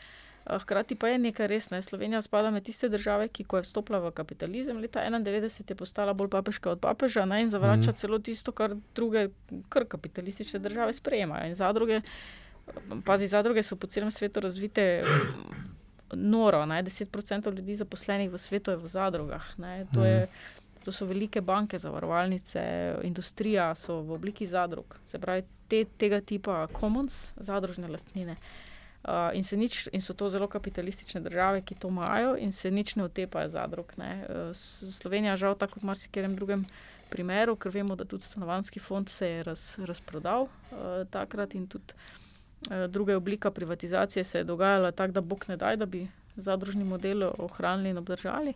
Eh, 0.45 0.59
hkrati 0.59 0.95
pa 0.95 1.07
je 1.07 1.17
nekaj 1.17 1.47
res. 1.47 1.69
Ne. 1.69 1.81
Slovenija 1.81 2.21
spada 2.21 2.49
med 2.51 2.63
tiste 2.65 2.89
države, 2.89 3.27
ki, 3.27 3.43
ko 3.43 3.59
je 3.59 3.65
vstopila 3.67 3.99
v 4.01 4.11
kapitalizem 4.11 4.77
leta 4.81 5.03
91, 5.05 5.69
je 5.69 5.75
postala 5.75 6.13
bolj 6.13 6.29
papeška 6.29 6.71
od 6.71 6.79
papeža 6.81 7.25
ne, 7.25 7.41
in 7.43 7.49
zavrača 7.49 7.91
mm. 7.91 7.95
celo 7.95 8.19
tisto, 8.19 8.51
kar 8.51 8.75
druge, 8.95 9.27
kar 9.69 9.85
kapitalistične 9.85 10.59
države 10.59 10.93
sprejemajo. 10.93 11.47
In 11.47 11.55
zadruge, 11.55 12.01
pazi, 13.05 13.27
zadruge 13.27 13.63
so 13.63 13.75
po 13.75 13.87
celem 13.87 14.11
svetu 14.11 14.39
razvite 14.39 15.03
noro. 16.13 16.65
Ne? 16.65 16.81
10% 16.83 17.53
ljudi 17.55 17.75
zaposlenih 17.75 18.31
v 18.31 18.37
svetu 18.37 18.71
je 18.71 18.77
v 18.77 18.87
zadrugah. 18.87 19.45
To, 19.93 20.05
je, 20.05 20.25
mhm. 20.25 20.65
to 20.85 20.91
so 20.91 21.05
velike 21.05 21.41
banke, 21.41 21.77
zavarovalnice, 21.77 22.65
industrija 23.03 23.75
so 23.75 24.01
v 24.01 24.17
obliki 24.17 24.47
zadrug. 24.47 24.97
Se 25.05 25.19
pravi, 25.19 25.45
te, 25.69 25.85
tega 25.97 26.21
tipa 26.21 26.65
commons, 26.73 27.29
zadružne 27.37 27.87
lastnine. 27.87 28.31
Uh, 28.41 28.70
in, 29.33 29.43
nič, 29.59 29.87
in 29.91 30.01
so 30.01 30.13
to 30.13 30.29
zelo 30.29 30.47
kapitalistične 30.47 31.21
države, 31.21 31.61
ki 31.61 31.75
to 31.75 31.89
imajo, 31.89 32.35
in 32.37 32.51
se 32.51 32.71
nič 32.71 32.95
ne 32.95 33.03
otepajo 33.03 33.49
zadrug. 33.49 33.93
Ne. 33.97 34.25
Uh, 34.29 34.55
Slovenija, 34.93 35.37
žal, 35.37 35.55
tako 35.55 35.79
kot 35.79 35.83
marsikerem 35.83 36.35
drugem 36.35 36.65
primeru, 37.09 37.55
ker 37.55 37.71
vemo, 37.73 37.95
da 37.95 38.05
tudi 38.05 38.23
stanovanski 38.23 38.79
fond 38.79 39.09
se 39.09 39.27
je 39.27 39.43
raz, 39.43 39.75
razprodal 39.79 40.47
uh, 40.47 41.07
takrat 41.11 41.55
in 41.55 41.67
tudi 41.67 41.97
Eh, 42.69 42.87
druga 42.87 43.17
oblika 43.17 43.51
privatizacije 43.51 44.23
se 44.23 44.37
je 44.37 44.43
dogajala 44.43 44.91
tako, 44.91 45.11
da 45.11 45.21
Bog 45.21 45.45
ne 45.47 45.57
daj, 45.57 45.77
da 45.77 45.85
bi 45.85 46.07
zadružni 46.35 46.83
model 46.83 47.23
ohranili 47.37 47.89
in 47.89 47.97
obdržali. 47.97 48.53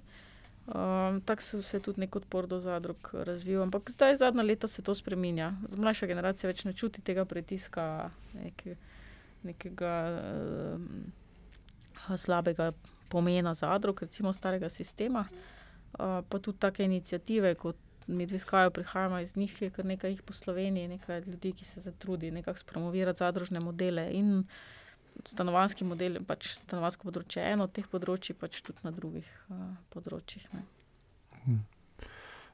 Um, 0.68 1.22
tako 1.22 1.41
se 1.41 1.78
je 1.78 1.82
tudi 1.82 2.00
nek 2.00 2.16
odpor 2.16 2.48
do 2.48 2.60
zadrug 2.60 3.10
razvil. 3.14 3.62
Ampak 3.62 3.91
zdaj, 3.91 4.16
zadnja 4.16 4.43
leta, 4.43 4.68
se 4.68 4.82
to 4.82 4.96
spremenja. 4.96 5.54
Mlajša 5.78 6.06
generacija 6.06 6.48
več 6.48 6.64
ne 6.66 6.74
čuti 6.74 7.02
tega 7.02 7.26
pritiska 7.26 8.10
neke, 8.34 8.76
nekega 9.46 9.93
uh, 10.18 10.82
slabega 12.18 12.72
pomena 13.10 13.54
zadrug, 13.54 14.02
recimo 14.02 14.34
starega 14.34 14.70
sistema. 14.70 15.26
Uh, 15.96 16.22
pa 16.30 16.39
tudi 16.39 16.60
take 16.60 16.84
inicijative, 16.84 17.56
kot 17.56 17.76
mi 18.08 18.26
dve 18.26 18.39
skajo 18.39 18.70
prihajamo 18.70 19.20
iz 19.20 19.38
njih, 19.38 19.62
je 19.62 19.70
kar 19.70 19.86
nekaj 19.86 20.12
jih 20.12 20.22
po 20.22 20.34
Sloveniji, 20.34 20.88
nekaj 20.88 21.22
ljudi, 21.26 21.54
ki 21.54 21.66
se 21.66 21.82
zatrudi 21.82 22.32
nekako 22.32 22.60
spromovirati 22.60 23.20
zadružne 23.20 23.60
modele 23.60 24.10
in 24.14 24.43
stanovanski 25.26 25.86
model, 25.86 26.20
pač 26.28 26.52
stanovansko 26.60 27.08
področje 27.08 27.41
je 27.41 27.54
eno 27.56 27.70
od 27.70 27.74
teh 27.74 27.88
področji, 27.88 28.36
pač 28.36 28.60
tudi 28.62 28.84
na 28.84 28.91
drugih 28.91 29.30
uh, 29.50 29.72
področjih. 29.96 30.50
Ne. 30.54 30.66
Hm. 31.46 31.62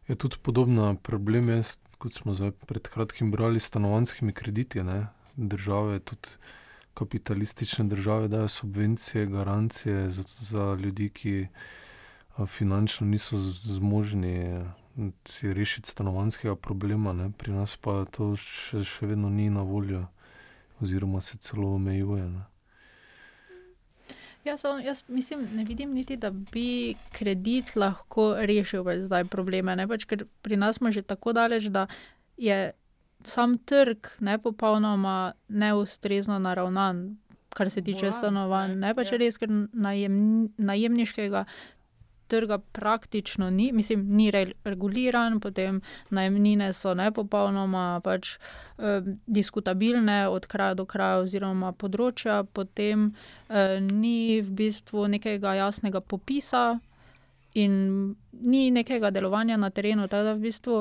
Je 0.10 0.16
tudi 0.16 0.38
podobna 0.44 0.94
problem, 0.96 1.50
jaz, 1.50 1.78
kot 2.02 2.18
smo 2.18 2.36
pred 2.68 2.90
kratkim 2.92 3.32
brali 3.34 3.60
s 3.60 3.70
stanovanskimi 3.72 4.34
krediti. 4.34 4.84
Ne? 4.86 5.06
Države, 5.36 6.00
tudi 6.06 6.38
kapitalistične 6.94 7.86
države, 7.86 8.28
dajo 8.28 8.48
subvencije, 8.48 9.26
garancije 9.26 10.10
za, 10.10 10.24
za 10.28 10.78
ljudi, 10.82 11.10
ki 11.10 11.48
finančno 12.48 13.08
niso 13.08 13.38
zmožni 13.38 14.64
si 15.26 15.54
rešiti 15.54 15.90
stanovanskega 15.90 16.56
problema, 16.56 17.14
ne? 17.14 17.32
pri 17.38 17.52
nas 17.52 17.78
pa 17.78 18.06
to 18.12 18.34
še, 18.36 18.84
še 18.84 19.08
vedno 19.08 19.30
ni 19.30 19.50
na 19.50 19.64
voljo, 19.64 20.06
oziroma 20.82 21.22
se 21.22 21.38
celo 21.38 21.76
omejuje. 21.76 22.28
Ne? 22.30 22.44
Ja, 24.44 24.58
so, 24.58 24.74
jaz 24.82 25.04
mislim, 25.08 25.46
ne 25.56 25.64
vidim 25.64 25.94
niti, 25.94 26.18
da 26.18 26.32
bi 26.32 26.96
kredit 27.14 27.76
lahko 27.76 28.34
rešil 28.40 28.84
zdaj 29.06 29.28
probleme. 29.30 29.76
Pač, 29.88 30.06
ker 30.10 30.26
pri 30.42 30.58
nas 30.58 30.82
smo 30.82 30.92
že 30.92 31.06
tako 31.06 31.34
daleč, 31.38 31.70
da 31.70 31.86
je 32.38 32.72
sam 33.24 33.58
trg 33.58 34.08
ne 34.20 34.38
popolnoma 34.38 35.34
neustrezno 35.48 36.40
naravnan, 36.40 37.18
kar 37.54 37.70
se 37.70 37.82
tiče 37.82 38.12
stanovanj. 38.12 38.76
Ne 38.80 38.96
pač 38.96 39.12
ja. 39.12 39.20
res, 39.22 39.38
ker 39.38 39.52
najem, 39.74 40.50
najemniškega 40.58 41.46
trga 42.32 42.58
praktično 42.58 43.50
ni, 43.50 43.72
mislim, 43.76 44.06
ni 44.16 44.32
reguliran, 44.64 45.40
potem 45.44 45.82
najemnine 46.10 46.70
so 46.74 46.94
nepopolnoma 46.96 48.00
pač, 48.04 48.38
eh, 48.78 49.02
diskutabilne 49.28 50.30
od 50.30 50.48
kraja 50.48 50.78
do 50.80 50.86
kraja 50.86 51.20
oziroma 51.26 51.74
področja, 51.74 52.44
potem 52.54 53.10
eh, 53.50 53.80
ni 53.84 54.40
v 54.42 54.56
bistvu 54.64 55.10
nekega 55.18 55.58
jasnega 55.60 56.02
popisa. 56.02 56.80
in 57.54 58.16
ni 58.32 58.72
nekega 58.72 59.10
delovanja 59.12 59.58
na 59.58 59.70
terenu. 59.70 60.08
Tako 60.08 60.24
da 60.24 60.34
v 60.34 60.40
bistvu 60.40 60.76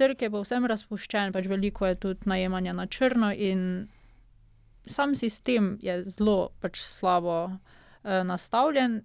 trg 0.00 0.24
je 0.24 0.32
povsem 0.32 0.66
razpuščen, 0.70 1.34
pač 1.36 1.48
veliko 1.50 1.88
je 1.90 1.98
tudi 2.06 2.30
najemanja 2.30 2.72
na 2.76 2.86
črno, 2.88 3.30
in 3.32 3.88
sam 4.88 5.14
sistem 5.14 5.76
je 5.84 6.00
zelo 6.08 6.50
pač 6.60 6.80
slabo 6.80 7.38
uh, 7.50 8.22
nastavljen. 8.24 9.02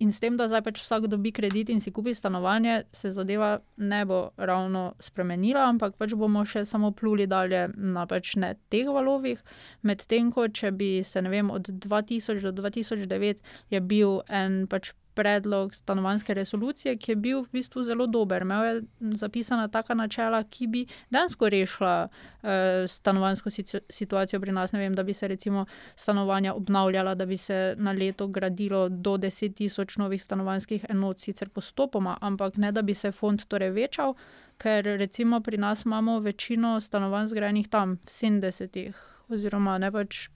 In 0.00 0.12
s 0.12 0.22
tem, 0.22 0.38
da 0.40 0.46
zdaj 0.48 0.62
pač 0.64 0.78
vsak 0.80 1.10
dobi 1.12 1.28
kredit 1.36 1.68
in 1.68 1.82
si 1.84 1.90
kupi 1.92 2.14
stanovanje, 2.16 2.86
se 2.96 3.10
zadeva 3.12 3.58
ne 3.76 3.98
bo 4.08 4.20
ravno 4.40 4.94
spremenila, 4.96 5.66
ampak 5.68 5.98
pač 6.00 6.14
bomo 6.16 6.40
še 6.48 6.62
samo 6.64 6.88
pluli 6.96 7.26
dalje 7.28 7.66
na 7.76 8.06
pač 8.08 8.32
ne 8.40 8.54
teh 8.72 8.88
valovih. 8.88 9.42
Medtem 9.84 10.30
ko 10.32 10.46
če 10.48 10.72
bi 10.72 10.88
se, 11.04 11.20
ne 11.20 11.28
vem, 11.28 11.52
od 11.52 11.68
2000 11.84 12.40
do 12.48 12.64
2009 12.64 13.44
je 13.76 13.82
bil 13.92 14.22
en 14.32 14.64
pač 14.72 14.94
predlog 15.20 15.74
stanovanske 15.74 16.34
resolucije, 16.34 16.96
ki 16.96 17.12
je 17.12 17.16
bil 17.16 17.42
v 17.42 17.48
bistvu 17.52 17.82
zelo 17.84 18.06
dober. 18.06 18.42
Imel 18.42 18.64
je 18.64 18.82
zapisana 19.20 19.68
taka 19.68 19.94
načela, 19.94 20.40
ki 20.44 20.66
bi 20.66 20.86
dejansko 21.10 21.48
rešila 21.52 22.08
eh, 22.08 22.86
stanovansko 22.88 23.50
situacijo 23.88 24.40
pri 24.40 24.52
nas. 24.56 24.72
Ne 24.72 24.80
vem, 24.80 24.94
da 24.96 25.02
bi 25.02 25.12
se 25.12 25.28
recimo 25.28 25.66
stanovanja 25.96 26.54
obnavljala, 26.54 27.14
da 27.14 27.26
bi 27.26 27.36
se 27.36 27.74
na 27.76 27.92
leto 27.92 28.28
gradilo 28.28 28.88
do 28.88 29.18
10 29.18 29.54
tisoč 29.54 29.98
novih 30.00 30.22
stanovanskih 30.22 30.86
enot, 30.88 31.20
sicer 31.20 31.48
postopoma, 31.48 32.16
ampak 32.20 32.56
ne 32.56 32.72
da 32.72 32.82
bi 32.82 32.94
se 32.94 33.12
fond 33.12 33.44
torej 33.44 33.70
večal, 33.70 34.14
ker 34.56 34.84
recimo 34.84 35.40
pri 35.40 35.56
nas 35.56 35.84
imamo 35.84 36.18
večino 36.18 36.80
stanovanj 36.80 37.26
zgrajenih 37.26 37.68
tam 37.68 37.92
v 37.92 38.08
70-ih 38.08 38.96
oziroma 39.28 39.78
ne 39.78 39.92
pač 39.92 40.28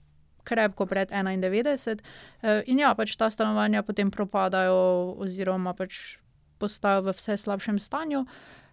krepko 0.45 0.85
pred 0.85 1.11
91. 1.11 1.99
Eh, 2.41 2.61
in 2.71 2.79
ja, 2.79 2.93
pač 2.95 3.15
ta 3.17 3.29
stanovanja 3.33 3.83
potem 3.83 4.11
propadajo, 4.13 5.15
oziroma 5.25 5.73
pač 5.73 6.19
postajajo 6.61 7.09
v 7.09 7.15
vse 7.17 7.37
slabšem 7.41 7.81
stanju. 7.81 8.25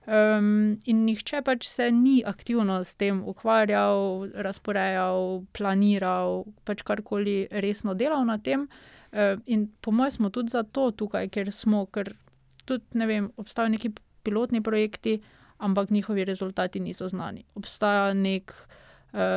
Um, 0.03 0.81
in 0.91 1.05
nihče 1.07 1.45
pač 1.47 1.69
se 1.71 1.87
ni 1.95 2.25
aktivno 2.27 2.81
s 2.83 2.97
tem 2.99 3.21
ukvarjal, 3.23 4.27
razporejal, 4.35 5.45
planiral, 5.55 6.43
pač 6.67 6.83
karkoli 6.83 7.47
resno 7.63 7.95
delal 7.95 8.27
na 8.27 8.39
tem. 8.39 8.67
Uh, 9.13 9.39
in 9.47 9.69
po 9.81 9.95
mojem, 9.95 10.17
smo 10.19 10.33
tudi 10.35 10.51
zato 10.51 10.91
tukaj, 10.91 11.31
ker 11.31 11.53
smo, 11.55 11.87
ker 11.87 12.17
tudi 12.67 12.99
ne 12.99 13.07
vem, 13.07 13.31
obstajajo 13.39 13.77
neki 13.77 13.93
pilotni 14.27 14.63
projekti, 14.63 15.21
ampak 15.63 15.95
njihovi 15.95 16.27
rezultati 16.27 16.83
niso 16.83 17.07
znani. 17.07 17.47
Obstaja 17.55 18.11
nek 18.15 18.51
uh, 18.51 18.82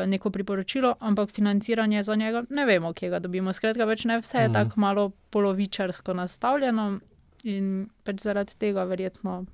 neko 0.07 0.30
priporočilo, 0.30 0.95
ampak 0.99 1.32
financiranje 1.32 2.03
za 2.03 2.15
njega 2.15 2.43
ne 2.49 2.65
vemo, 2.65 2.93
kje 2.93 3.09
ga 3.09 3.19
dobimo. 3.19 3.53
Skratka, 3.53 3.86
več 3.86 4.05
ne 4.05 4.19
vse 4.19 4.38
je 4.38 4.49
mm. 4.49 4.53
tako 4.53 4.80
malo 4.80 5.11
polovičarsko 5.30 6.13
nastavljeno 6.13 6.99
in 7.43 7.89
pač 8.03 8.23
zaradi 8.23 8.55
tega 8.57 8.84
verjetno 8.84 9.45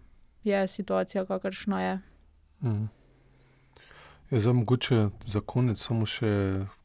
je 0.43 0.67
situacija, 0.67 1.26
kakršna 1.26 1.82
je. 1.82 1.99
Mm. 2.61 2.89
Je 4.32 4.39
za 4.39 4.53
mogoče 4.53 5.09
za 5.26 5.41
konec 5.41 5.82
samo 5.82 6.05
še 6.05 6.30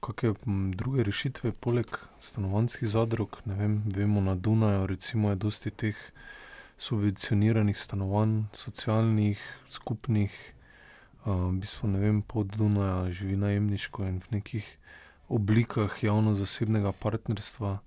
kakšne 0.01 0.73
druge 0.75 1.05
rešitve, 1.07 1.53
poleg 1.53 1.87
stanovanjskih 2.19 2.89
zadrug, 2.89 3.39
ne 3.45 3.55
vem, 3.55 3.77
vemo 3.95 4.21
na 4.21 4.35
Dunaju, 4.35 4.87
recimo 4.87 5.31
je 5.31 5.37
dosti 5.37 5.71
teh 5.71 6.01
subvencioniranih 6.77 7.79
stanovanj, 7.79 8.49
socialnih, 8.53 9.39
skupnih 9.69 10.56
v 11.27 11.59
bistvu 11.61 11.89
ne 11.89 12.01
vem, 12.01 12.23
pod 12.23 12.47
Dunaja 12.47 13.11
živi 13.11 13.37
najemniško 13.37 14.05
in 14.07 14.21
v 14.23 14.39
nekih 14.39 14.67
oblikah 15.29 15.91
javno-zasebnega 16.03 16.93
partnerstva, 16.93 17.79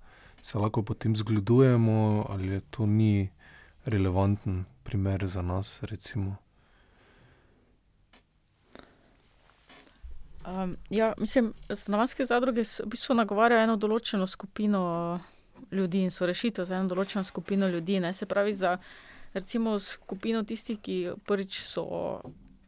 se 0.42 0.58
lahko 0.58 0.82
potem 0.82 1.16
zgledujemo, 1.16 2.26
ali 2.28 2.60
to 2.70 2.86
ni 2.86 3.30
relevanten 3.84 4.64
primer 4.82 5.26
za 5.26 5.42
nas. 5.42 5.82
Recimo. 5.82 6.36
Um, 10.46 10.76
ja, 10.90 11.12
mislim, 11.18 11.54
stanovanske 11.74 12.24
zadruge 12.24 12.62
v 12.62 12.88
bistvu 12.92 13.14
nagovarjajo 13.14 13.64
eno 13.64 13.76
določeno 13.76 14.26
skupino 14.26 15.20
ljudi 15.72 16.04
in 16.04 16.10
so 16.10 16.26
rešitev 16.26 16.64
za 16.64 16.76
eno 16.76 16.88
določeno 16.88 17.24
skupino 17.24 17.68
ljudi. 17.68 18.00
Ne? 18.00 18.12
Se 18.12 18.26
pravi, 18.26 18.54
za 18.54 18.78
recimo 19.34 19.78
skupino 19.78 20.42
tistih, 20.42 20.80
ki 20.80 20.96
prvič 21.28 21.60
so 21.64 21.84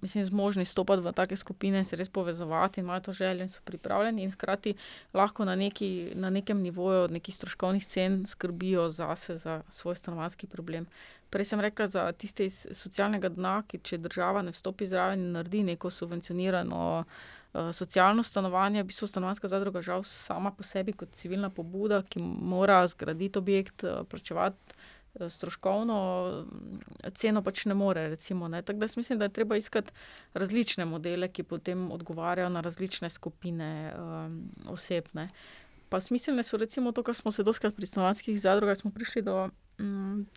mislim, 0.02 0.24
zmožni 0.24 0.64
stopiti 0.64 1.00
v 1.00 1.12
take 1.12 1.36
skupine, 1.36 1.84
se 1.84 1.96
res 1.96 2.08
povezovati 2.08 2.80
in 2.80 2.86
imajo 2.86 3.00
to 3.00 3.12
željo 3.12 3.42
in 3.42 3.48
so 3.48 3.60
pripravljeni, 3.64 4.22
in 4.22 4.32
hkrati 4.32 4.74
lahko 5.14 5.44
na, 5.44 5.56
neki, 5.56 6.12
na 6.14 6.30
nekem 6.30 6.62
nivoju, 6.62 7.08
nekih 7.08 7.34
stroškovnih 7.34 7.86
cen, 7.86 8.26
skrbijo 8.26 8.88
zase, 8.88 9.36
za 9.36 9.62
svoj 9.70 9.96
stanovanski 9.96 10.46
problem. 10.46 10.86
Prej 11.30 11.44
sem 11.44 11.60
rekla 11.60 11.88
za 11.88 12.12
tiste 12.12 12.44
iz 12.44 12.66
socialnega 12.72 13.28
dna, 13.28 13.62
ki 13.68 13.78
če 13.78 13.98
država 13.98 14.42
ne 14.42 14.52
vstopi 14.52 14.86
zraven 14.86 15.20
in 15.20 15.38
naredi 15.38 15.62
neko 15.62 15.90
subvencionirano. 15.90 17.04
Uh, 17.52 17.68
socialno 17.72 18.22
stanovanje, 18.22 18.82
v 18.82 18.86
bistvu 18.88 19.06
stanovanska 19.06 19.48
zadruga, 19.48 19.82
žal, 19.84 20.02
sama 20.08 20.50
po 20.56 20.64
sebi, 20.64 20.92
kot 20.96 21.12
civilna 21.12 21.50
pobuda, 21.50 21.98
ki 22.02 22.20
mora 22.22 22.78
zgraditi 22.88 23.38
objekt, 23.38 23.84
uh, 23.84 24.06
plačevati 24.08 24.72
Eh, 24.72 24.81
stroškovno 25.28 25.96
mm, 26.46 26.78
ceno 27.14 27.42
pač 27.42 27.64
ne 27.64 27.74
more. 27.74 28.08
Recimo, 28.08 28.48
ne. 28.48 28.62
Tako 28.62 28.78
da 28.78 28.86
mislim, 28.96 29.18
da 29.18 29.24
je 29.24 29.32
treba 29.32 29.56
iskati 29.56 29.92
različne 30.34 30.84
modele, 30.84 31.28
ki 31.28 31.42
potem 31.42 31.90
odgovarjajo 31.92 32.48
na 32.48 32.60
različne 32.60 33.10
skupine 33.10 33.94
um, 33.98 34.50
oseb. 34.68 35.08
Ne. 35.12 35.28
Pa 35.88 36.00
smiselne 36.00 36.42
so 36.42 36.56
recimo 36.56 36.92
to, 36.92 37.02
kar 37.02 37.14
smo 37.14 37.32
se 37.32 37.42
doskrat 37.42 37.76
pri 37.76 37.86
stanovanjskih 37.86 38.40
zadrugah, 38.40 38.76
prišli 38.94 39.22
do 39.22 39.48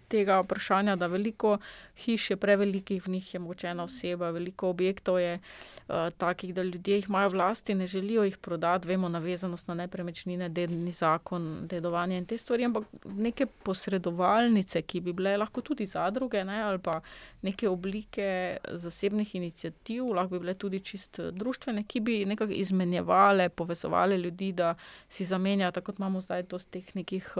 tega 0.08 0.40
vprašanja, 0.40 0.96
da 0.96 1.08
veliko 1.08 1.58
hiš 1.96 2.30
je 2.30 2.38
prevelikih, 2.38 3.04
v 3.06 3.12
njih 3.12 3.34
je 3.34 3.40
moče 3.40 3.68
ena 3.68 3.84
oseba, 3.84 4.30
veliko 4.32 4.70
objektov 4.70 5.20
je 5.20 5.40
uh, 5.40 5.96
takih, 6.18 6.54
da 6.54 6.64
ljudje 6.64 6.96
jih 6.96 7.10
imajo 7.10 7.30
vlasti, 7.30 7.76
ne 7.76 7.88
želijo 7.88 8.24
jih 8.24 8.38
prodati, 8.38 8.88
vemo, 8.88 9.10
navezanost 9.10 9.68
na 9.68 9.74
nepremičnine, 9.74 10.50
dedni 10.50 10.92
zakon, 10.92 11.68
dedovanje 11.68 12.18
in 12.18 12.26
te 12.26 12.38
stvari, 12.38 12.66
ampak 12.66 12.84
neke 13.06 13.46
posredovalnice, 13.46 14.82
ki 14.82 15.02
bi 15.02 15.14
bile 15.14 15.38
lahko 15.38 15.62
tudi 15.62 15.86
zadruge 15.86 16.44
ne, 16.44 16.62
ali 16.64 16.80
pa 16.80 17.02
neke 17.42 17.70
oblike 17.70 18.58
zasebnih 18.72 19.36
inicijativ, 19.36 20.10
lahko 20.16 20.34
bi 20.34 20.40
bile 20.40 20.54
tudi 20.54 20.80
čist 20.80 21.20
družbene, 21.32 21.84
ki 21.84 22.00
bi 22.00 22.26
nekako 22.26 22.54
izmenjevale, 22.54 23.50
povezovale 23.50 24.18
ljudi, 24.18 24.52
da 24.52 24.76
si 25.10 25.26
zamenjajo, 25.26 25.72
tako 25.72 25.92
kot 25.92 26.00
imamo 26.00 26.22
zdaj 26.22 26.44
to 26.44 26.60
z 26.60 26.70
teh 26.70 26.96
nekih. 26.96 27.36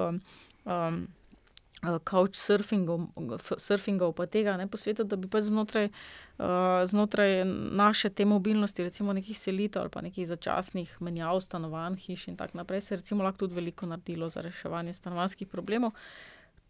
Um, 1.84 1.90
uh, 1.94 2.00
couchsurfingov, 2.00 3.08
surfingov, 3.58 4.14
pa 4.16 4.26
tega 4.26 4.58
ne 4.58 4.68
po 4.68 4.78
svetu, 4.78 5.04
da 5.04 5.16
bi 5.16 5.28
pač 5.28 5.50
znotraj, 5.50 5.90
uh, 6.38 6.86
znotraj 6.88 7.44
naše 7.76 8.10
te 8.10 8.26
mobilnosti, 8.26 8.84
recimo 8.84 9.14
nekih 9.14 9.38
selitev 9.38 9.82
ali 9.82 9.90
pa 9.90 10.02
nekih 10.02 10.28
začasnih 10.28 10.96
menjav 11.00 11.42
stanovanj, 11.42 11.98
hiš 12.08 12.28
in 12.28 12.38
tako 12.38 12.58
naprej, 12.58 12.82
se 12.82 12.96
recimo 12.96 13.24
lahko 13.24 13.46
tudi 13.46 13.56
veliko 13.56 13.86
naredilo 13.86 14.30
za 14.30 14.42
reševanje 14.42 14.94
stanovanjskih 14.94 15.48
problemov. 15.48 15.92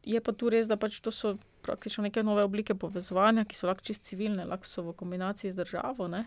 Je 0.05 0.21
pa 0.21 0.31
tu 0.31 0.49
res, 0.49 0.67
da 0.67 0.77
pač 0.77 0.99
to 0.99 1.11
so 1.11 1.37
praktično 1.65 2.03
neke 2.05 2.23
nove 2.23 2.43
oblike 2.43 2.75
povezovanja, 2.75 3.45
ki 3.45 3.55
so 3.57 3.67
lahko 3.67 3.85
čist 3.85 4.05
civilne, 4.05 4.45
lahko 4.45 4.69
so 4.69 4.83
v 4.85 4.93
kombinaciji 4.93 5.51
z 5.51 5.63
državo 5.63 6.07
ne, 6.07 6.25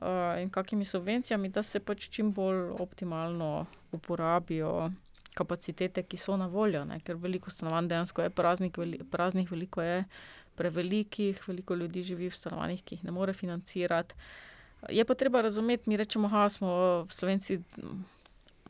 uh, 0.00 0.38
in 0.42 0.50
kakimi 0.50 0.84
subvencijami, 0.84 1.50
da 1.50 1.62
se 1.62 1.80
pač 1.80 2.08
čim 2.10 2.32
bolj 2.32 2.70
optimalno 2.78 3.66
uporabijo 3.92 4.90
kapacitete, 5.38 6.02
ki 6.02 6.18
so 6.20 6.36
na 6.36 6.48
voljo, 6.50 6.82
ne? 6.88 6.98
ker 7.04 7.16
veliko 7.20 7.52
stanovanj 7.54 7.88
dejansko 7.92 8.26
je 8.26 8.34
praznih, 8.34 8.78
veli, 8.78 9.00
praznih, 9.10 9.50
veliko 9.50 9.84
je 9.84 10.02
prevelikih, 10.58 11.42
veliko 11.46 11.76
ljudi 11.78 12.02
živi 12.02 12.28
v 12.28 12.34
stanovanjih, 12.34 12.82
ki 12.82 12.98
jih 12.98 13.04
ne 13.06 13.14
more 13.14 13.32
financirati. 13.32 14.14
Je 14.94 15.04
pa 15.04 15.14
treba 15.18 15.42
razumeti, 15.42 15.90
mi 15.90 15.96
rečemo, 15.98 16.28
da 16.28 16.48
smo 16.50 16.70
slovenci 17.10 17.60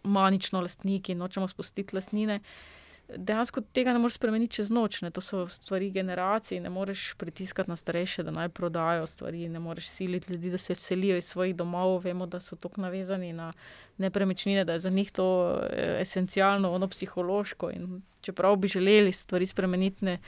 manično 0.05 0.61
lastniki 0.61 1.13
in 1.13 1.25
nočemo 1.25 1.49
spustiti 1.49 1.97
lastnine. 1.97 2.41
Uh, 2.41 2.78
dejansko 3.17 3.61
tega 3.61 3.93
ne 3.93 3.99
moreš 3.99 4.15
spremeniti 4.15 4.55
čez 4.55 4.71
noč. 4.71 5.01
Ne? 5.03 5.11
To 5.11 5.21
so 5.21 5.47
stvari 5.49 5.91
generacij, 5.91 6.61
ne 6.61 6.71
moreš 6.71 7.15
pritiskati 7.19 7.71
na 7.71 7.77
starejše, 7.77 8.23
da 8.23 8.31
naj 8.31 8.49
prodajo 8.49 9.07
stvari, 9.07 9.49
ne 9.49 9.59
moreš 9.59 9.89
siliti 9.89 10.33
ljudi, 10.33 10.51
da 10.51 10.59
se 10.59 10.75
selijo 10.75 11.17
iz 11.17 11.25
svojih 11.25 11.57
domov. 11.57 11.99
Vemo, 12.05 12.27
da 12.27 12.41
so 12.41 12.57
tako 12.57 12.81
navezani 12.81 13.33
na 13.33 13.53
nepremičnine, 13.99 14.65
da 14.65 14.73
je 14.73 14.79
za 14.79 14.91
njih 14.91 15.13
to 15.13 15.59
eh, 15.71 16.01
esencialno, 16.01 16.73
ono 16.73 16.89
psihološko. 16.89 17.71
In 17.71 18.03
čeprav 18.21 18.57
bi 18.57 18.69
želeli 18.69 19.13
stvari 19.13 19.47
spremeniti, 19.47 20.05
ne, 20.05 20.19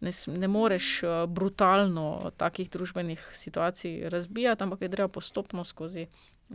ne, 0.00 0.10
ne 0.26 0.48
moreš 0.48 1.02
uh, 1.02 1.10
brutalno 1.26 2.30
takih 2.36 2.70
družbenih 2.70 3.30
situacij 3.34 4.08
razbijati, 4.08 4.62
ampak 4.62 4.82
je 4.82 4.88
treba 4.88 5.08
postopno 5.08 5.64
skozi 5.64 6.06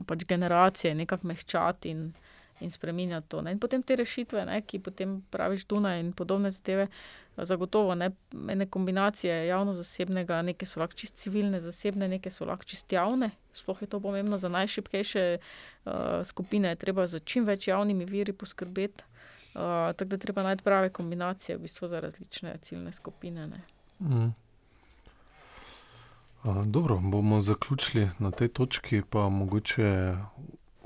pač 0.07 0.25
generacije 0.25 0.95
nekako 0.95 1.27
mehčati 1.27 1.89
in 1.89 2.13
in 2.59 2.71
spremenjati 2.71 3.27
to. 3.27 3.41
Ne. 3.41 3.51
In 3.51 3.59
potem 3.59 3.83
te 3.83 3.95
rešitve, 3.95 4.45
ne, 4.45 4.61
ki 4.61 4.79
potem 4.79 5.21
praviš 5.31 5.65
Duna 5.65 5.97
in 5.99 6.13
podobne 6.13 6.51
zadeve, 6.51 6.87
zagotovo 7.37 7.95
ne, 7.95 8.11
ene 8.49 8.65
kombinacije 8.65 9.47
javno-zasebnega, 9.47 10.41
neke 10.41 10.65
so 10.65 10.79
lahko 10.79 10.97
čist 10.97 11.17
civilne, 11.17 11.59
zasebne, 11.59 12.07
neke 12.07 12.29
so 12.29 12.45
lahko 12.45 12.65
čist 12.69 12.93
javne. 12.93 13.31
Sploh 13.53 13.81
je 13.81 13.87
to 13.87 13.99
pomembno 13.99 14.37
za 14.37 14.49
najšipkejše 14.49 15.25
uh, 15.37 15.93
skupine, 16.23 16.69
je 16.69 16.75
treba 16.75 17.07
za 17.07 17.19
čim 17.19 17.45
več 17.45 17.67
javnimi 17.67 18.05
viri 18.05 18.33
poskrbeti. 18.33 19.03
Uh, 19.53 19.93
tako 19.93 20.09
da 20.09 20.17
treba 20.17 20.43
najti 20.43 20.63
prave 20.63 20.89
kombinacije 20.89 21.57
v 21.57 21.61
bistvu 21.61 21.87
za 21.87 21.99
različne 21.99 22.57
ciljne 22.61 22.91
skupine. 22.91 23.47
Mm. 23.99 24.33
Uh, 26.43 26.65
dobro, 26.65 26.97
bomo 26.97 27.41
zaključili 27.41 28.09
na 28.19 28.31
tej 28.31 28.47
točki, 28.47 29.01
pa 29.09 29.29
mogoče 29.29 30.15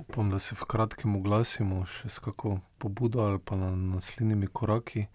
upam, 0.10 0.30
da 0.30 0.39
se 0.39 0.55
v 0.55 0.66
kratkem 0.66 1.16
oglasimo 1.16 1.84
še 1.86 2.10
s 2.10 2.20
kako 2.24 2.60
pobudo 2.80 3.22
ali 3.22 3.39
pa 3.39 3.55
na 3.55 3.76
naslednjimi 3.76 4.47
koraki, 4.47 5.05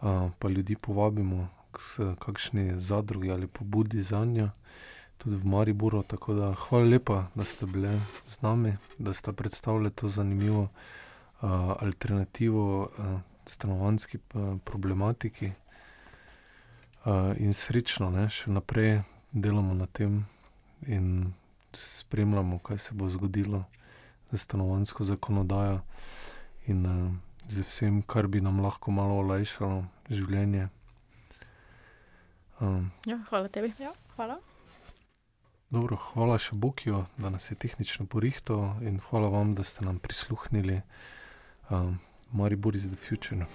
uh, 0.00 0.30
pa 0.38 0.48
ljudi 0.48 0.76
povabimo 0.76 1.48
k 1.72 2.14
kakšni 2.18 2.78
zadrugi 2.80 3.30
ali 3.30 3.46
pobudi 3.46 4.02
za 4.02 4.24
njo, 4.24 4.50
tudi 5.18 5.36
v 5.36 5.44
Mariboru. 5.44 6.02
Tako 6.02 6.34
da 6.34 6.54
hvala 6.54 6.84
lepa, 6.84 7.26
da 7.34 7.44
ste 7.44 7.66
bili 7.66 8.00
z 8.18 8.42
nami, 8.42 8.76
da 8.98 9.12
ste 9.12 9.32
predstavili 9.32 9.90
to 9.90 10.08
zanimivo 10.08 10.62
uh, 10.62 11.50
alternativo 11.80 12.82
uh, 12.82 13.20
stanovanski 13.44 14.18
uh, 14.18 14.58
problematiki. 14.64 15.52
Uh, 17.04 17.36
in 17.36 17.52
srečno, 17.52 18.08
da 18.10 18.28
še 18.32 18.50
naprej 18.50 19.02
delamo 19.32 19.74
na 19.74 19.86
tem 19.86 20.24
in 20.88 21.34
spremljamo, 21.72 22.58
kaj 22.64 22.78
se 22.78 22.94
bo 22.94 23.08
zgodilo 23.08 23.64
z 24.32 24.38
stanovansko 24.38 25.04
zakonodajo 25.04 25.80
in 26.66 26.86
uh, 26.86 27.12
z 27.48 27.60
vsem, 27.60 28.02
kar 28.02 28.26
bi 28.26 28.40
nam 28.40 28.60
lahko 28.60 28.90
malo 28.90 29.20
olajšalo 29.20 29.84
življenje. 30.10 30.68
Um, 32.60 32.90
ja, 33.06 33.18
hvala 33.28 33.48
tebi. 33.48 33.72
Ja, 33.78 33.92
hvala. 34.16 34.38
Dobro, 35.74 35.98
hvala 36.12 36.38
še 36.38 36.54
Bokijo, 36.54 37.04
da 37.18 37.32
nas 37.34 37.50
je 37.50 37.58
tehnično 37.58 38.06
porihtal 38.06 38.78
in 38.86 39.00
hvala 39.08 39.32
vam, 39.32 39.54
da 39.58 39.64
ste 39.66 39.84
nam 39.84 39.98
prisluhnili. 39.98 40.80
Um, 41.70 41.98
Maribor 42.34 42.76
is 42.76 42.90
the 42.90 42.96
future. 42.96 43.46